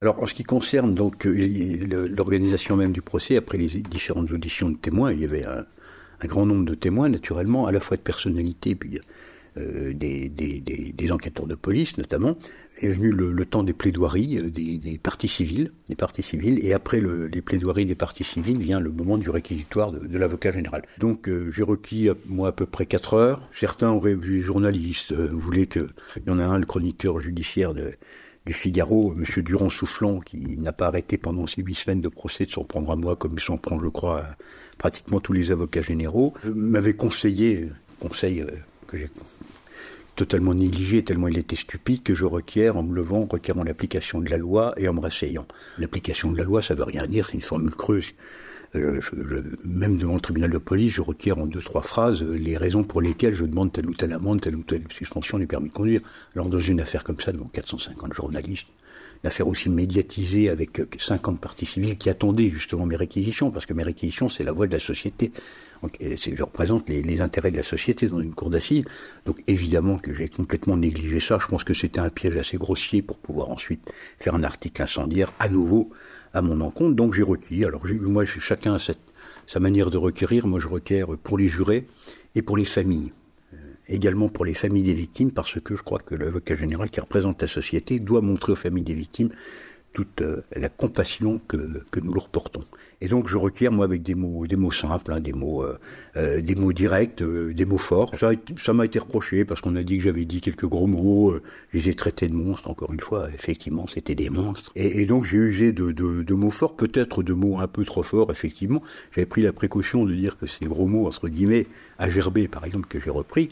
Alors, 0.02 0.22
en 0.22 0.26
ce 0.26 0.34
qui 0.34 0.43
concerne 0.43 0.95
donc 0.95 1.26
l'organisation 1.26 2.76
même 2.76 2.91
du 2.91 3.04
procès, 3.04 3.38
après 3.38 3.58
les 3.58 3.68
différentes 3.68 4.32
auditions 4.32 4.70
de 4.70 4.78
témoins, 4.78 5.14
il 5.14 5.20
y 5.20 5.26
avait 5.26 5.45
un, 5.45 5.66
un 6.22 6.28
grand 6.28 6.45
nombre 6.45 6.66
de 6.66 6.76
témoins, 6.76 7.10
naturellement, 7.10 7.68
à 7.68 7.72
la 7.72 7.80
fois 7.80 7.97
de 7.97 8.02
personnalités, 8.02 8.76
puis 8.76 8.99
euh, 9.58 9.91
des, 9.93 11.12
enquêteurs 11.12 11.45
de 11.45 11.56
police 11.56 11.97
notamment, 11.97 12.38
est 12.82 12.88
venu 12.88 13.12
le, 13.12 13.45
temps 13.45 13.64
des 13.64 13.74
plaidoiries 13.74 14.38
euh, 14.38 14.49
des, 14.49 14.97
parties 14.97 15.28
civiles, 15.28 15.74
des 15.89 15.95
parties 15.95 16.24
civiles, 16.24 16.66
et 16.66 16.72
après 16.72 17.02
les 17.02 17.41
plaidoiries 17.41 17.86
des 17.86 17.95
parties 17.95 18.24
civiles 18.24 18.60
vient 18.60 18.80
le 18.80 18.91
moment 18.91 19.18
du 19.18 19.30
réquisitoire 19.30 19.91
de, 19.91 20.18
l'avocat 20.18 20.52
général. 20.52 20.84
Donc 20.99 21.28
euh, 21.28 21.52
j'ai 21.52 21.64
requis 21.64 22.08
moi 22.28 22.49
à 22.49 22.52
peu 22.54 22.66
près 22.66 22.86
4 22.86 23.14
heures. 23.14 23.49
Certains 23.52 23.91
auraient 23.91 24.16
vu 24.16 24.41
journalistes, 24.41 25.12
voulaient 25.14 25.66
que 25.66 25.89
il 26.16 26.30
y 26.30 26.32
en 26.32 26.39
a 26.39 26.45
un, 26.45 26.58
le 26.58 26.66
chroniqueur 26.66 27.20
judiciaire 27.20 27.74
du 27.74 28.54
Figaro, 28.54 29.14
M. 29.18 29.43
Durand-Soufflant, 29.43 30.22
qui 30.22 30.38
n'a 30.38 30.72
pas 30.72 30.88
arrêté 30.88 31.18
pendant 31.18 31.45
ces 31.45 31.62
huit 31.62 31.76
semaines 31.76 32.02
de 32.02 32.08
procès 32.08 32.45
de 32.45 32.52
s'en 32.52 32.64
prendre 32.64 32.89
à 32.89 32.95
moi, 32.95 33.18
comme 33.18 33.38
s'en 33.38 33.58
prend, 33.58 33.78
je 33.82 33.89
crois, 33.89 34.24
pratiquement 34.78 35.20
tous 35.20 35.34
les 35.34 35.52
avocats 35.52 35.82
généraux, 35.82 36.34
m'avait 36.45 36.93
conseillé, 36.93 37.68
conseil 37.99 38.45
que 38.88 38.97
j'ai 38.97 39.10
totalement 40.16 40.53
négligé 40.53 41.03
tellement 41.03 41.28
il 41.28 41.38
était 41.38 41.55
stupide 41.55 42.03
que 42.03 42.14
je 42.14 42.26
requiers 42.26 42.70
en 42.70 42.84
me 42.84 42.93
levant, 42.93 43.28
requérant 43.30 43.64
l'application 43.64 44.20
de 44.20 44.30
la 44.30 44.38
loi 44.38 44.74
et 44.78 44.88
en 44.88 44.93
me 44.93 44.99
rasseyant. 44.99 45.47
L'application 45.78 46.32
de 46.32 46.38
la 46.38 46.43
loi, 46.43 46.62
ça 46.62 46.76
veut 46.76 46.84
rien 46.84 47.07
dire, 47.07 47.28
c'est 47.28 47.36
une 47.36 47.41
formule 47.41 47.76
creuse. 47.76 48.14
Euh, 48.76 49.01
même 49.66 49.97
devant 49.97 50.14
le 50.14 50.22
tribunal 50.22 50.49
de 50.49 50.57
police, 50.57 50.93
je 50.93 51.01
requiers 51.01 51.34
en 51.34 51.45
deux, 51.45 51.59
trois 51.59 51.82
phrases 51.82 52.22
euh, 52.24 52.38
les 52.38 52.55
raisons 52.55 52.86
pour 52.86 53.01
lesquelles 53.01 53.36
je 53.36 53.43
demande 53.43 53.74
telle 53.74 53.89
ou 53.89 53.93
telle 53.93 54.14
amende, 54.14 54.39
telle 54.39 54.55
ou 54.55 54.64
telle 54.64 54.84
suspension 54.89 55.38
du 55.38 55.45
permis 55.45 55.68
de 55.68 55.74
conduire. 55.74 55.99
Alors 56.36 56.47
dans 56.47 56.59
une 56.59 56.80
affaire 56.80 57.03
comme 57.03 57.20
ça, 57.20 57.34
devant 57.34 57.49
450 57.51 58.14
journalistes, 58.14 58.68
l'affaire 59.24 59.47
aussi 59.47 59.70
médiatisée 59.70 60.49
avec 60.49 60.82
50 60.97 61.41
parties 61.41 61.66
civiles 61.66 61.97
qui 61.97 62.09
attendaient 62.09 62.49
justement 62.49 62.86
mes 62.86 62.95
réquisitions, 62.95 63.51
parce 63.51 63.66
que 63.66 63.74
mes 63.74 63.84
réquisitions, 63.84 64.30
c'est 64.30 64.43
la 64.43 64.53
voix 64.53 64.68
de 64.68 64.72
la 64.72 64.80
société. 64.80 65.32
Je 65.99 66.43
représente 66.43 66.88
les, 66.89 67.21
intérêts 67.21 67.51
de 67.51 67.57
la 67.57 67.63
société 67.63 68.07
dans 68.07 68.19
une 68.19 68.34
cour 68.34 68.49
d'assises. 68.49 68.86
Donc 69.25 69.41
évidemment 69.47 69.97
que 69.97 70.13
j'ai 70.13 70.29
complètement 70.29 70.77
négligé 70.77 71.19
ça. 71.19 71.38
Je 71.41 71.47
pense 71.47 71.63
que 71.63 71.73
c'était 71.73 71.99
un 71.99 72.09
piège 72.09 72.38
assez 72.38 72.57
grossier 72.57 73.01
pour 73.01 73.17
pouvoir 73.17 73.49
ensuite 73.49 73.91
faire 74.19 74.36
un 74.36 74.43
article 74.43 74.82
incendiaire 74.82 75.34
à 75.39 75.49
nouveau 75.49 75.89
à 76.34 76.41
mon 76.41 76.61
encontre. 76.61 76.95
Donc 76.95 77.13
j'ai 77.13 77.23
requis. 77.23 77.65
Alors 77.65 77.84
moi, 78.01 78.25
chacun 78.25 78.75
a 78.75 78.79
sa 79.47 79.59
manière 79.59 79.89
de 79.89 79.97
requérir. 79.97 80.47
Moi, 80.47 80.59
je 80.59 80.67
requiers 80.67 81.03
pour 81.23 81.38
les 81.38 81.47
jurés 81.47 81.88
et 82.36 82.41
pour 82.41 82.57
les 82.57 82.65
familles 82.65 83.11
également 83.88 84.29
pour 84.29 84.45
les 84.45 84.53
familles 84.53 84.84
des 84.84 84.93
victimes, 84.93 85.32
parce 85.32 85.59
que 85.59 85.75
je 85.75 85.84
crois 85.84 85.99
que 85.99 86.15
l'avocat 86.15 86.55
général 86.55 86.89
qui 86.89 86.99
représente 86.99 87.41
la 87.41 87.47
société 87.47 87.99
doit 87.99 88.21
montrer 88.21 88.53
aux 88.53 88.55
familles 88.55 88.84
des 88.84 88.93
victimes 88.93 89.29
toute 89.93 90.21
euh, 90.21 90.43
la 90.55 90.69
compassion 90.69 91.39
que, 91.47 91.57
nous 92.01 92.13
leur 92.13 92.29
portons. 92.29 92.63
Et 93.02 93.08
donc 93.08 93.28
je 93.28 93.38
requiers 93.38 93.70
moi 93.70 93.86
avec 93.86 94.04
des 94.04 94.14
mots, 94.14 94.45
des 94.45 94.56
mots 94.56 94.72
simples, 94.72 95.12
hein, 95.12 95.20
des 95.20 95.34
mots, 95.34 95.64
euh, 95.64 95.78
euh, 96.18 96.39
des 96.39 96.54
mots 96.54 96.72
directs, 96.72 97.22
des 97.24 97.66
mots 97.66 97.80
forts. 97.80 98.14
Ça, 98.16 98.74
m'a 98.74 98.86
été 98.86 98.99
reproché 98.99 99.43
parce 99.43 99.60
qu'on 99.60 99.76
a 99.76 99.82
dit 99.82 99.97
que 99.97 100.04
j'avais 100.04 100.26
dit 100.26 100.39
quelques 100.39 100.68
gros 100.68 100.86
mots. 100.86 101.36
je 101.74 101.80
les 101.80 101.89
ai 101.89 101.93
traités 101.95 102.28
de 102.28 102.36
monstres. 102.36 102.70
Encore 102.70 102.93
une 102.93 102.99
fois, 102.99 103.30
effectivement, 103.34 103.88
c'était 103.88 104.14
des 104.14 104.30
monstres. 104.30 104.72
Et, 104.76 105.06
donc 105.06 105.26
j'ai 105.26 105.38
usé 105.38 105.72
de, 105.72 106.34
mots 106.34 106.52
forts, 106.52 106.76
peut-être 106.76 107.24
de 107.24 107.34
mots 107.34 107.60
un 107.60 107.68
peu 107.68 107.84
trop 107.86 108.04
forts. 108.04 108.32
Effectivement, 108.32 108.84
j'avais 109.12 109.26
pris 109.26 109.41
la 109.41 109.52
précaution 109.52 110.06
de 110.06 110.14
dire 110.14 110.38
que 110.38 110.45
ces 110.45 110.66
gros 110.66 110.86
mots 110.88 111.08
entre 111.08 111.28
guillemets, 111.28 111.66
à 111.97 112.10
gerber 112.10 112.47
par 112.47 112.66
exemple 112.66 112.88
que 112.88 112.99
j'ai 112.99 113.10
repris, 113.10 113.49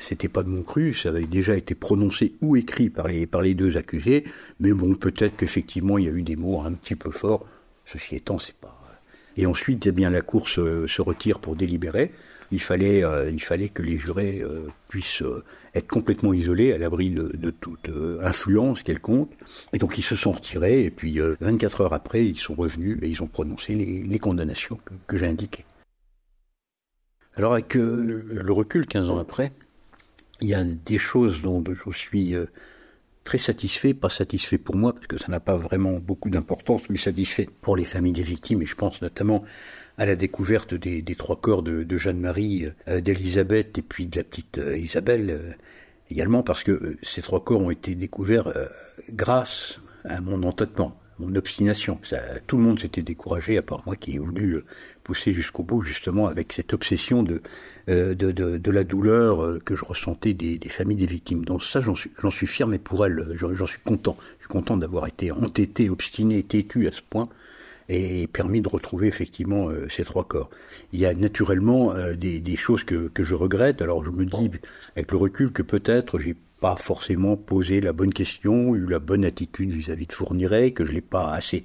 c'était 0.00 0.28
pas 0.28 0.42
de 0.42 0.48
mon 0.48 0.62
cru. 0.62 0.94
Ça 0.94 1.10
avait 1.10 1.26
déjà 1.26 1.54
été 1.54 1.74
prononcé 1.74 2.32
ou 2.40 2.56
écrit 2.56 2.88
par 2.88 3.08
les 3.08 3.26
par 3.26 3.42
les 3.42 3.54
deux 3.54 3.76
accusés. 3.76 4.24
Mais 4.58 4.72
bon, 4.72 4.94
peut-être 4.94 5.36
qu'effectivement 5.36 5.98
il 5.98 6.06
y 6.06 6.08
a 6.08 6.12
eu 6.12 6.22
des 6.22 6.36
mots 6.36 6.62
un 6.62 6.72
petit 6.72 6.96
peu 6.96 7.10
forts. 7.10 7.44
Ceci 7.90 8.16
étant, 8.16 8.38
c'est 8.38 8.56
pas. 8.56 8.78
Et 9.38 9.46
ensuite, 9.46 9.86
eh 9.86 9.92
bien, 9.92 10.10
la 10.10 10.20
cour 10.20 10.48
se, 10.48 11.00
retire 11.00 11.38
pour 11.38 11.56
délibérer. 11.56 12.12
Il 12.50 12.60
fallait, 12.60 13.04
euh, 13.04 13.30
que 13.72 13.82
les 13.82 13.98
jurés 13.98 14.40
euh, 14.42 14.66
puissent 14.88 15.22
euh, 15.22 15.44
être 15.74 15.86
complètement 15.86 16.32
isolés, 16.32 16.72
à 16.72 16.78
l'abri 16.78 17.10
de, 17.10 17.50
toute 17.50 17.88
influence 18.20 18.82
quelconque. 18.82 19.30
Et 19.72 19.78
donc, 19.78 19.96
ils 19.96 20.02
se 20.02 20.16
sont 20.16 20.32
retirés. 20.32 20.84
Et 20.84 20.90
puis, 20.90 21.20
24 21.40 21.82
heures 21.82 21.92
après, 21.92 22.26
ils 22.26 22.38
sont 22.38 22.54
revenus 22.54 22.98
et 23.00 23.08
ils 23.08 23.22
ont 23.22 23.26
prononcé 23.26 23.74
les, 23.74 24.18
condamnations 24.18 24.76
que, 24.84 24.92
que 25.06 25.16
j'ai 25.16 25.26
indiquées. 25.26 25.64
Alors, 27.36 27.52
avec 27.52 27.74
le 27.74 28.52
recul, 28.52 28.86
15 28.86 29.08
ans 29.08 29.18
après, 29.18 29.52
il 30.40 30.48
y 30.48 30.54
a 30.54 30.64
des 30.64 30.98
choses 30.98 31.42
dont 31.42 31.62
je 31.64 31.96
suis 31.96 32.34
très 33.28 33.36
satisfait, 33.36 33.92
pas 33.92 34.08
satisfait 34.08 34.56
pour 34.56 34.74
moi, 34.74 34.94
parce 34.94 35.06
que 35.06 35.18
ça 35.18 35.26
n'a 35.28 35.38
pas 35.38 35.58
vraiment 35.58 35.98
beaucoup 35.98 36.30
d'importance, 36.30 36.88
mais 36.88 36.96
satisfait 36.96 37.46
pour 37.60 37.76
les 37.76 37.84
familles 37.84 38.14
des 38.14 38.22
victimes, 38.22 38.62
et 38.62 38.64
je 38.64 38.74
pense 38.74 39.02
notamment 39.02 39.44
à 39.98 40.06
la 40.06 40.16
découverte 40.16 40.72
des, 40.72 41.14
trois 41.14 41.36
corps 41.36 41.62
de, 41.62 41.96
Jeanne-Marie, 41.98 42.68
euh, 42.88 43.02
d'Elisabeth 43.02 43.76
et 43.76 43.82
puis 43.82 44.06
de 44.06 44.16
la 44.16 44.24
petite 44.24 44.56
euh, 44.56 44.78
Isabelle 44.78 45.28
euh, 45.28 45.52
également, 46.10 46.42
parce 46.42 46.64
que 46.64 46.96
ces 47.02 47.20
trois 47.20 47.44
corps 47.44 47.60
ont 47.60 47.70
été 47.70 47.94
découverts 47.94 48.50
grâce 49.10 49.78
à 50.04 50.22
mon 50.22 50.42
entêtement 50.42 50.98
mon 51.18 51.34
obstination. 51.34 51.98
Tout 52.46 52.56
le 52.56 52.62
monde 52.62 52.78
s'était 52.78 53.02
découragé, 53.02 53.58
à 53.58 53.62
part 53.62 53.82
moi 53.84 53.96
qui 53.96 54.14
ai 54.14 54.18
voulu 54.18 54.62
pousser 55.02 55.32
jusqu'au 55.32 55.64
bout, 55.64 55.82
justement, 55.82 56.28
avec 56.28 56.52
cette 56.52 56.72
obsession 56.72 57.24
de, 57.24 57.42
euh, 57.88 58.14
de, 58.14 58.32
de, 58.32 58.70
la 58.70 58.84
douleur 58.84 59.42
euh, 59.42 59.60
que 59.64 59.74
je 59.74 59.84
ressentais 59.84 60.34
des, 60.34 60.58
des, 60.58 60.68
familles 60.68 60.96
des 60.96 61.06
victimes. 61.06 61.44
Donc 61.44 61.62
ça, 61.62 61.80
j'en 61.80 61.94
suis, 61.94 62.10
suis 62.30 62.46
fier, 62.46 62.66
mais 62.66 62.78
pour 62.78 63.06
elles, 63.06 63.34
j'en 63.34 63.66
suis 63.66 63.80
content. 63.80 64.16
Je 64.38 64.44
suis 64.44 64.48
content 64.48 64.76
d'avoir 64.76 65.06
été 65.06 65.32
entêté, 65.32 65.88
obstiné, 65.88 66.42
têtu 66.42 66.86
à 66.86 66.92
ce 66.92 67.02
point 67.08 67.28
et 67.88 68.26
permis 68.26 68.60
de 68.60 68.68
retrouver 68.68 69.06
effectivement 69.06 69.70
ces 69.88 70.04
trois 70.04 70.24
corps. 70.24 70.50
Il 70.92 71.00
y 71.00 71.06
a 71.06 71.14
naturellement 71.14 71.94
des, 72.14 72.38
des, 72.38 72.56
choses 72.56 72.84
que, 72.84 73.08
que 73.08 73.22
je 73.22 73.34
regrette. 73.34 73.80
Alors 73.80 74.04
je 74.04 74.10
me 74.10 74.26
dis, 74.26 74.50
avec 74.94 75.10
le 75.10 75.16
recul, 75.16 75.52
que 75.52 75.62
peut-être 75.62 76.18
j'ai 76.18 76.36
pas 76.60 76.76
forcément 76.76 77.36
posé 77.36 77.80
la 77.80 77.92
bonne 77.92 78.12
question, 78.12 78.74
eu 78.74 78.86
la 78.86 78.98
bonne 78.98 79.24
attitude 79.24 79.70
vis-à-vis 79.70 80.06
de 80.06 80.12
Fourniret, 80.12 80.72
que 80.72 80.84
je 80.84 80.92
l'ai 80.92 81.00
pas 81.00 81.32
assez, 81.32 81.64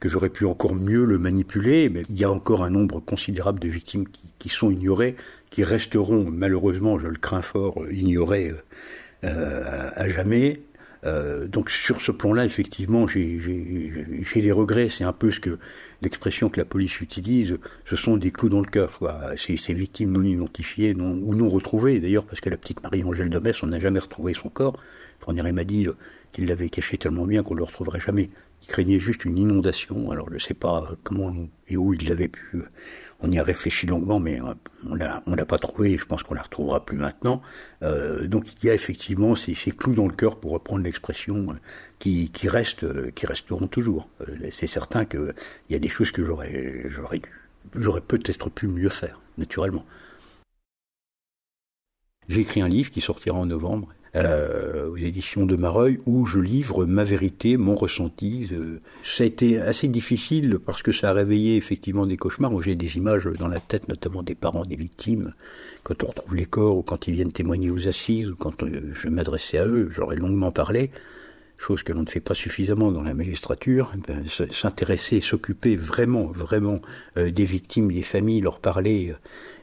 que 0.00 0.08
j'aurais 0.08 0.30
pu 0.30 0.44
encore 0.44 0.74
mieux 0.74 1.04
le 1.04 1.18
manipuler, 1.18 1.88
mais 1.88 2.02
il 2.08 2.18
y 2.18 2.24
a 2.24 2.30
encore 2.30 2.62
un 2.62 2.70
nombre 2.70 3.00
considérable 3.00 3.60
de 3.60 3.68
victimes 3.68 4.04
qui, 4.38 4.48
sont 4.48 4.70
ignorées, 4.70 5.16
qui 5.50 5.64
resteront 5.64 6.28
malheureusement, 6.30 6.98
je 6.98 7.08
le 7.08 7.16
crains 7.16 7.42
fort, 7.42 7.82
ignorées 7.90 8.52
euh, 9.24 9.90
à 9.94 10.08
jamais. 10.08 10.60
Euh, 11.04 11.46
donc 11.46 11.70
sur 11.70 12.00
ce 12.00 12.10
plan-là, 12.10 12.44
effectivement, 12.44 13.06
j'ai 13.06 13.38
des 14.34 14.52
regrets. 14.52 14.88
C'est 14.88 15.04
un 15.04 15.12
peu 15.12 15.30
ce 15.30 15.40
que 15.40 15.58
l'expression 16.02 16.48
que 16.48 16.58
la 16.58 16.64
police 16.64 17.00
utilise. 17.00 17.58
Ce 17.84 17.96
sont 17.96 18.16
des 18.16 18.30
clous 18.30 18.48
dans 18.48 18.60
le 18.60 18.66
cœur. 18.66 18.98
Ces, 19.36 19.74
victimes 19.74 20.12
non 20.12 20.22
identifiées 20.22 20.94
non, 20.94 21.12
ou 21.12 21.34
non 21.34 21.48
retrouvées, 21.48 22.00
d'ailleurs, 22.00 22.24
parce 22.24 22.40
que 22.40 22.50
la 22.50 22.56
petite 22.56 22.82
Marie-Angèle 22.82 23.30
de 23.30 23.38
Metz, 23.38 23.62
on 23.62 23.68
n'a 23.68 23.78
jamais 23.78 24.00
retrouvé 24.00 24.34
son 24.34 24.48
corps. 24.48 24.78
Fournier 25.20 25.50
m'a 25.52 25.64
dit 25.64 25.86
euh, 25.86 25.96
qu'il 26.36 26.48
l'avait 26.48 26.68
caché 26.68 26.98
tellement 26.98 27.24
bien 27.24 27.42
qu'on 27.42 27.54
ne 27.54 27.60
le 27.60 27.64
retrouverait 27.64 27.98
jamais. 27.98 28.28
Il 28.62 28.68
craignait 28.68 28.98
juste 28.98 29.24
une 29.24 29.38
inondation. 29.38 30.10
Alors 30.10 30.28
je 30.28 30.34
ne 30.34 30.38
sais 30.38 30.54
pas 30.54 30.86
comment 31.02 31.34
et 31.66 31.78
où 31.78 31.94
il 31.94 32.06
l'avait 32.06 32.28
pu 32.28 32.62
on 33.20 33.30
y 33.30 33.38
a 33.38 33.42
réfléchi 33.42 33.86
longuement, 33.86 34.20
mais 34.20 34.38
euh, 34.42 34.52
on 34.84 34.98
on 35.26 35.34
l'a 35.34 35.46
pas 35.46 35.58
trouvé. 35.58 35.96
Je 35.96 36.04
pense 36.04 36.22
qu'on 36.22 36.34
la 36.34 36.42
retrouvera 36.42 36.84
plus 36.84 36.98
maintenant. 36.98 37.40
Euh, 37.82 38.26
donc 38.26 38.52
il 38.52 38.66
y 38.66 38.70
a 38.70 38.74
effectivement 38.74 39.34
ces, 39.34 39.54
clous 39.72 39.94
dans 39.94 40.06
le 40.06 40.12
cœur, 40.12 40.38
pour 40.38 40.50
reprendre 40.50 40.84
l'expression, 40.84 41.48
euh, 41.52 41.54
qui, 41.98 42.30
restent, 42.48 43.12
qui 43.12 43.24
resteront 43.24 43.68
toujours. 43.68 44.10
c'est 44.50 44.66
certain 44.66 45.06
qu'il 45.06 45.32
y 45.70 45.74
a 45.74 45.78
des 45.78 45.88
choses 45.88 46.10
que 46.12 46.22
j'aurais 46.22 46.90
j'aurais 47.74 48.02
peut-être 48.02 48.50
pu 48.50 48.66
mieux 48.66 48.90
faire, 48.90 49.22
naturellement. 49.38 49.86
J'ai 52.28 52.40
écrit 52.40 52.60
un 52.60 52.68
livre 52.68 52.90
qui 52.90 53.00
sortira 53.00 53.38
en 53.38 53.46
novembre 53.46 53.88
euh, 54.16 54.88
aux 54.88 54.96
éditions 54.96 55.46
de 55.46 55.56
Mareuil, 55.56 56.00
où 56.06 56.26
je 56.26 56.40
livre 56.40 56.86
ma 56.86 57.04
vérité, 57.04 57.56
mon 57.56 57.74
ressenti. 57.74 58.50
ça 59.04 59.24
a 59.24 59.26
été 59.26 59.58
assez 59.58 59.88
difficile 59.88 60.58
parce 60.64 60.82
que 60.82 60.92
ça 60.92 61.10
a 61.10 61.12
réveillé 61.12 61.56
effectivement 61.56 62.06
des 62.06 62.16
cauchemars. 62.16 62.60
J'ai 62.62 62.74
des 62.74 62.96
images 62.96 63.26
dans 63.26 63.48
la 63.48 63.60
tête, 63.60 63.88
notamment 63.88 64.22
des 64.22 64.34
parents 64.34 64.64
des 64.64 64.76
victimes, 64.76 65.34
quand 65.82 66.02
on 66.02 66.08
retrouve 66.08 66.34
les 66.34 66.46
corps 66.46 66.78
ou 66.78 66.82
quand 66.82 67.06
ils 67.06 67.14
viennent 67.14 67.32
témoigner 67.32 67.70
aux 67.70 67.88
assises 67.88 68.30
ou 68.30 68.36
quand 68.36 68.54
je 68.60 69.08
m'adressais 69.08 69.58
à 69.58 69.66
eux, 69.66 69.88
j'aurais 69.94 70.16
longuement 70.16 70.50
parlé 70.50 70.90
chose 71.58 71.82
que 71.82 71.92
l'on 71.92 72.02
ne 72.02 72.08
fait 72.08 72.20
pas 72.20 72.34
suffisamment 72.34 72.92
dans 72.92 73.02
la 73.02 73.14
magistrature, 73.14 73.92
eh 73.96 74.00
ben, 74.06 74.24
s'intéresser, 74.50 75.20
s'occuper 75.20 75.76
vraiment, 75.76 76.26
vraiment 76.26 76.80
euh, 77.16 77.30
des 77.30 77.44
victimes, 77.44 77.90
des 77.90 78.02
familles, 78.02 78.40
leur 78.40 78.60
parler, 78.60 79.10
euh, 79.10 79.16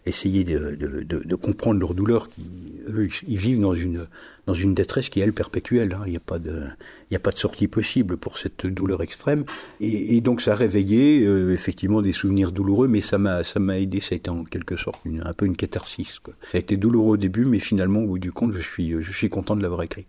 essayer 0.06 0.44
de, 0.44 1.36
comprendre 1.36 1.80
leur 1.80 1.94
douleur, 1.94 2.30
qui, 2.30 2.44
eux, 2.90 3.08
ils 3.28 3.38
vivent 3.38 3.62
dans 3.62 3.74
une, 3.74 4.08
dans 4.48 4.54
une 4.54 4.74
détresse 4.74 5.10
qui 5.10 5.20
est, 5.20 5.24
elle, 5.24 5.34
perpétuelle. 5.34 5.94
Hein. 5.94 6.04
Il 6.06 6.12
n'y 6.12 6.18
a, 6.18 6.22
pas 6.22 6.40
de, 6.40 6.64
il 7.10 7.16
a 7.16 7.20
pas 7.20 7.32
de 7.32 7.38
sortie 7.38 7.68
possible 7.68 8.18
pour 8.18 8.38
cette 8.38 8.66
douleur 8.66 9.02
extrême. 9.02 9.46
Et, 9.80 10.20
donc 10.22 10.42
ça 10.42 10.54
a 10.54 10.56
réveillé 10.56 11.26
euh, 11.26 11.54
effectivement 11.54 12.02
des 12.02 12.14
souvenirs 12.14 12.52
douloureux, 12.52 12.88
mais 12.88 13.02
ça 13.02 13.18
m'a, 13.18 13.42
aidé, 13.80 14.00
ça 14.00 14.10
a 14.14 14.16
été 14.16 14.30
en 14.30 14.44
quelque 14.44 14.76
sorte 14.76 15.00
un 15.24 15.34
peu 15.34 15.46
une 15.46 15.56
catharsis. 15.56 16.20
Quoi. 16.20 16.34
Ça 16.42 16.58
a 16.58 16.60
été 16.60 16.76
douloureux 16.76 17.14
au 17.14 17.18
début, 17.18 17.46
mais 17.46 17.60
finalement, 17.60 18.02
au 18.02 18.08
bout 18.08 18.20
du 18.20 18.32
compte, 18.32 18.54
je 18.54 18.62
suis, 18.62 19.02
je 19.02 19.12
suis 19.12 19.30
content 19.30 19.56
de 19.56 19.62
l'avoir 19.62 19.84
écrit. 19.84 20.06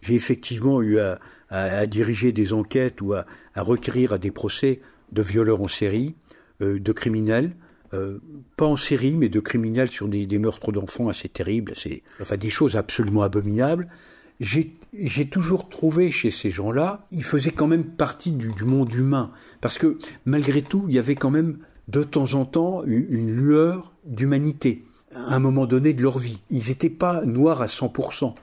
J'ai 0.00 0.14
effectivement 0.14 0.80
eu 0.82 0.98
à, 1.50 1.86
diriger 1.86 2.32
des 2.32 2.52
enquêtes 2.52 3.00
ou 3.00 3.14
à, 3.14 3.26
requérir 3.56 4.12
à 4.12 4.18
des 4.18 4.30
procès 4.30 4.80
de 5.12 5.22
violeurs 5.22 5.62
en 5.62 5.68
série, 5.68 6.14
euh, 6.60 6.78
de 6.78 6.92
criminels, 6.92 7.56
euh, 7.94 8.18
pas 8.56 8.66
en 8.66 8.76
série, 8.76 9.12
mais 9.12 9.28
de 9.28 9.40
criminels 9.40 9.90
sur 9.90 10.08
des, 10.08 10.26
meurtres 10.38 10.72
d'enfants 10.72 11.08
assez 11.08 11.28
terribles, 11.28 11.72
enfin 12.20 12.36
des 12.36 12.50
choses 12.50 12.76
absolument 12.76 13.22
abominables. 13.22 13.86
J'ai 14.40 15.28
toujours 15.28 15.68
trouvé 15.68 16.10
chez 16.10 16.30
ces 16.30 16.50
gens-là, 16.50 17.06
ils 17.10 17.24
faisaient 17.24 17.50
quand 17.50 17.66
même 17.66 17.84
partie 17.84 18.32
du, 18.32 18.64
monde 18.64 18.92
humain, 18.92 19.32
parce 19.60 19.78
que 19.78 19.98
malgré 20.26 20.62
tout, 20.62 20.84
il 20.88 20.94
y 20.94 20.98
avait 20.98 21.16
quand 21.16 21.30
même 21.30 21.58
de 21.88 22.04
temps 22.04 22.34
en 22.34 22.44
temps 22.44 22.84
une, 22.84 23.06
une 23.08 23.30
lueur 23.30 23.94
d'humanité 24.04 24.84
à 25.14 25.34
un 25.34 25.38
moment 25.38 25.66
donné 25.66 25.94
de 25.94 26.02
leur 26.02 26.18
vie. 26.18 26.40
Ils 26.50 26.68
n'étaient 26.68 26.90
pas 26.90 27.22
noirs 27.24 27.62
à 27.62 27.66
100% 27.66 28.34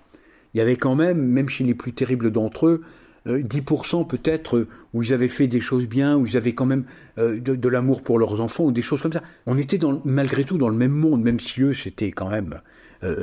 il 0.56 0.60
y 0.60 0.62
avait 0.62 0.78
quand 0.78 0.96
même, 0.96 1.22
même 1.22 1.50
chez 1.50 1.66
les 1.66 1.76
plus 1.76 1.92
terribles 1.92 2.32
d'entre 2.32 2.68
eux, 2.68 2.82
10% 3.28 4.02
euh, 4.02 4.04
peut-être 4.06 4.56
euh, 4.56 4.68
où 4.94 5.04
ils 5.04 5.14
avaient 5.14 5.28
fait 5.28 5.48
des 5.48 5.60
choses 5.60 5.86
bien, 5.86 6.16
où 6.16 6.26
ils 6.26 6.38
avaient 6.38 6.54
quand 6.54 6.66
même 6.66 6.86
euh, 7.18 7.42
de, 7.42 7.70
l'amour 7.70 8.02
pour 8.02 8.20
leurs 8.20 8.40
enfants, 8.40 8.64
ou 8.64 8.72
des 8.72 8.82
choses 8.82 9.02
comme 9.02 9.12
ça. 9.12 9.22
On 9.48 9.58
était 9.58 9.80
malgré 10.06 10.46
tout 10.46 10.58
dans 10.58 10.70
le 10.70 10.78
même 10.78 10.94
monde, 10.94 11.22
même 11.22 11.42
si 11.42 11.62
eux, 11.62 11.74
c'était 11.74 12.12
quand 12.12 12.30
même 12.30 12.62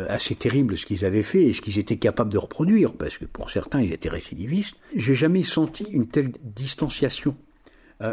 assez 0.09 0.37
terrible 0.37 0.77
ce 0.77 0.87
qu'ils 0.87 1.05
avaient 1.05 1.25
fait 1.25 1.43
et 1.43 1.53
ce 1.53 1.61
qu'ils 1.61 1.81
étaient 1.81 1.97
capables 1.97 2.31
de 2.31 2.39
reproduire, 2.39 2.93
parce 2.93 3.19
que 3.19 3.25
pour 3.25 3.51
certains, 3.51 3.81
ils 3.81 3.93
étaient 3.93 4.11
récidivistes. 4.11 4.77
J'ai 4.95 5.17
jamais 5.17 5.43
senti 5.43 5.83
une 5.91 6.07
telle 6.07 6.31
distanciation 6.45 7.35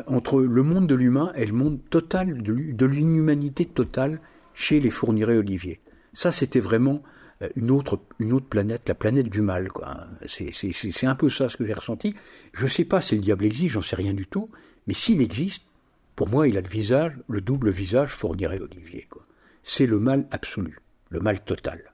entre 0.07 0.41
le 0.41 0.63
monde 0.63 0.87
de 0.87 0.95
l'humain 0.95 1.31
et 1.35 1.45
le 1.45 1.53
monde 1.53 1.77
total, 1.91 2.41
de 2.41 2.85
l'inhumanité 2.87 3.65
totale 3.65 4.19
chez 4.55 4.79
les 4.79 4.89
fournirés 4.89 5.37
Olivier. 5.37 5.79
Ça, 6.11 6.31
c'était 6.31 6.59
vraiment 6.59 7.03
une 7.55 7.71
autre, 7.71 7.99
une 8.19 8.33
autre 8.33 8.47
planète, 8.47 8.87
la 8.87 8.95
planète 8.95 9.29
du 9.29 9.41
mal. 9.41 9.69
C'est, 10.27 11.07
un 11.07 11.15
peu 11.15 11.29
ça 11.29 11.49
ce 11.49 11.57
que 11.57 11.65
j'ai 11.65 11.73
ressenti. 11.73 12.15
Je 12.53 12.65
ne 12.65 12.69
sais 12.69 12.85
pas 12.85 13.01
si 13.01 13.15
le 13.15 13.21
diable 13.21 13.45
existe, 13.45 13.73
j'en 13.73 13.81
sais 13.81 13.95
rien 13.95 14.13
du 14.13 14.27
tout, 14.27 14.49
mais 14.87 14.93
s'il 14.93 15.21
existe, 15.21 15.63
pour 16.15 16.27
moi, 16.29 16.47
il 16.47 16.57
a 16.57 16.61
le 16.61 16.67
visage, 16.67 17.13
le 17.29 17.39
double 17.39 17.69
visage 17.69 18.09
fournirait 18.09 18.59
Olivier. 18.59 19.07
C'est 19.63 19.85
le 19.85 19.99
mal 19.99 20.27
absolu, 20.31 20.77
le 21.09 21.19
mal 21.19 21.39
total. 21.39 21.93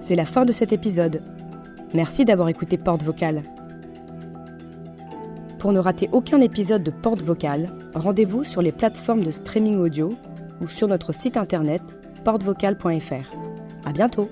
C'est 0.00 0.16
la 0.16 0.26
fin 0.26 0.44
de 0.44 0.52
cet 0.52 0.72
épisode. 0.72 1.22
Merci 1.94 2.24
d'avoir 2.24 2.48
écouté 2.48 2.76
Porte 2.76 3.04
Vocale. 3.04 3.42
Pour 5.60 5.72
ne 5.72 5.78
rater 5.78 6.08
aucun 6.10 6.40
épisode 6.40 6.82
de 6.82 6.90
Porte 6.90 7.22
Vocale, 7.22 7.68
rendez-vous 7.94 8.42
sur 8.42 8.62
les 8.62 8.72
plateformes 8.72 9.22
de 9.22 9.30
streaming 9.30 9.78
audio 9.78 10.12
ou 10.60 10.66
sur 10.66 10.88
notre 10.88 11.14
site 11.14 11.36
internet 11.36 11.82
portevocale.fr. 12.24 13.30
À 13.86 13.92
bientôt! 13.92 14.28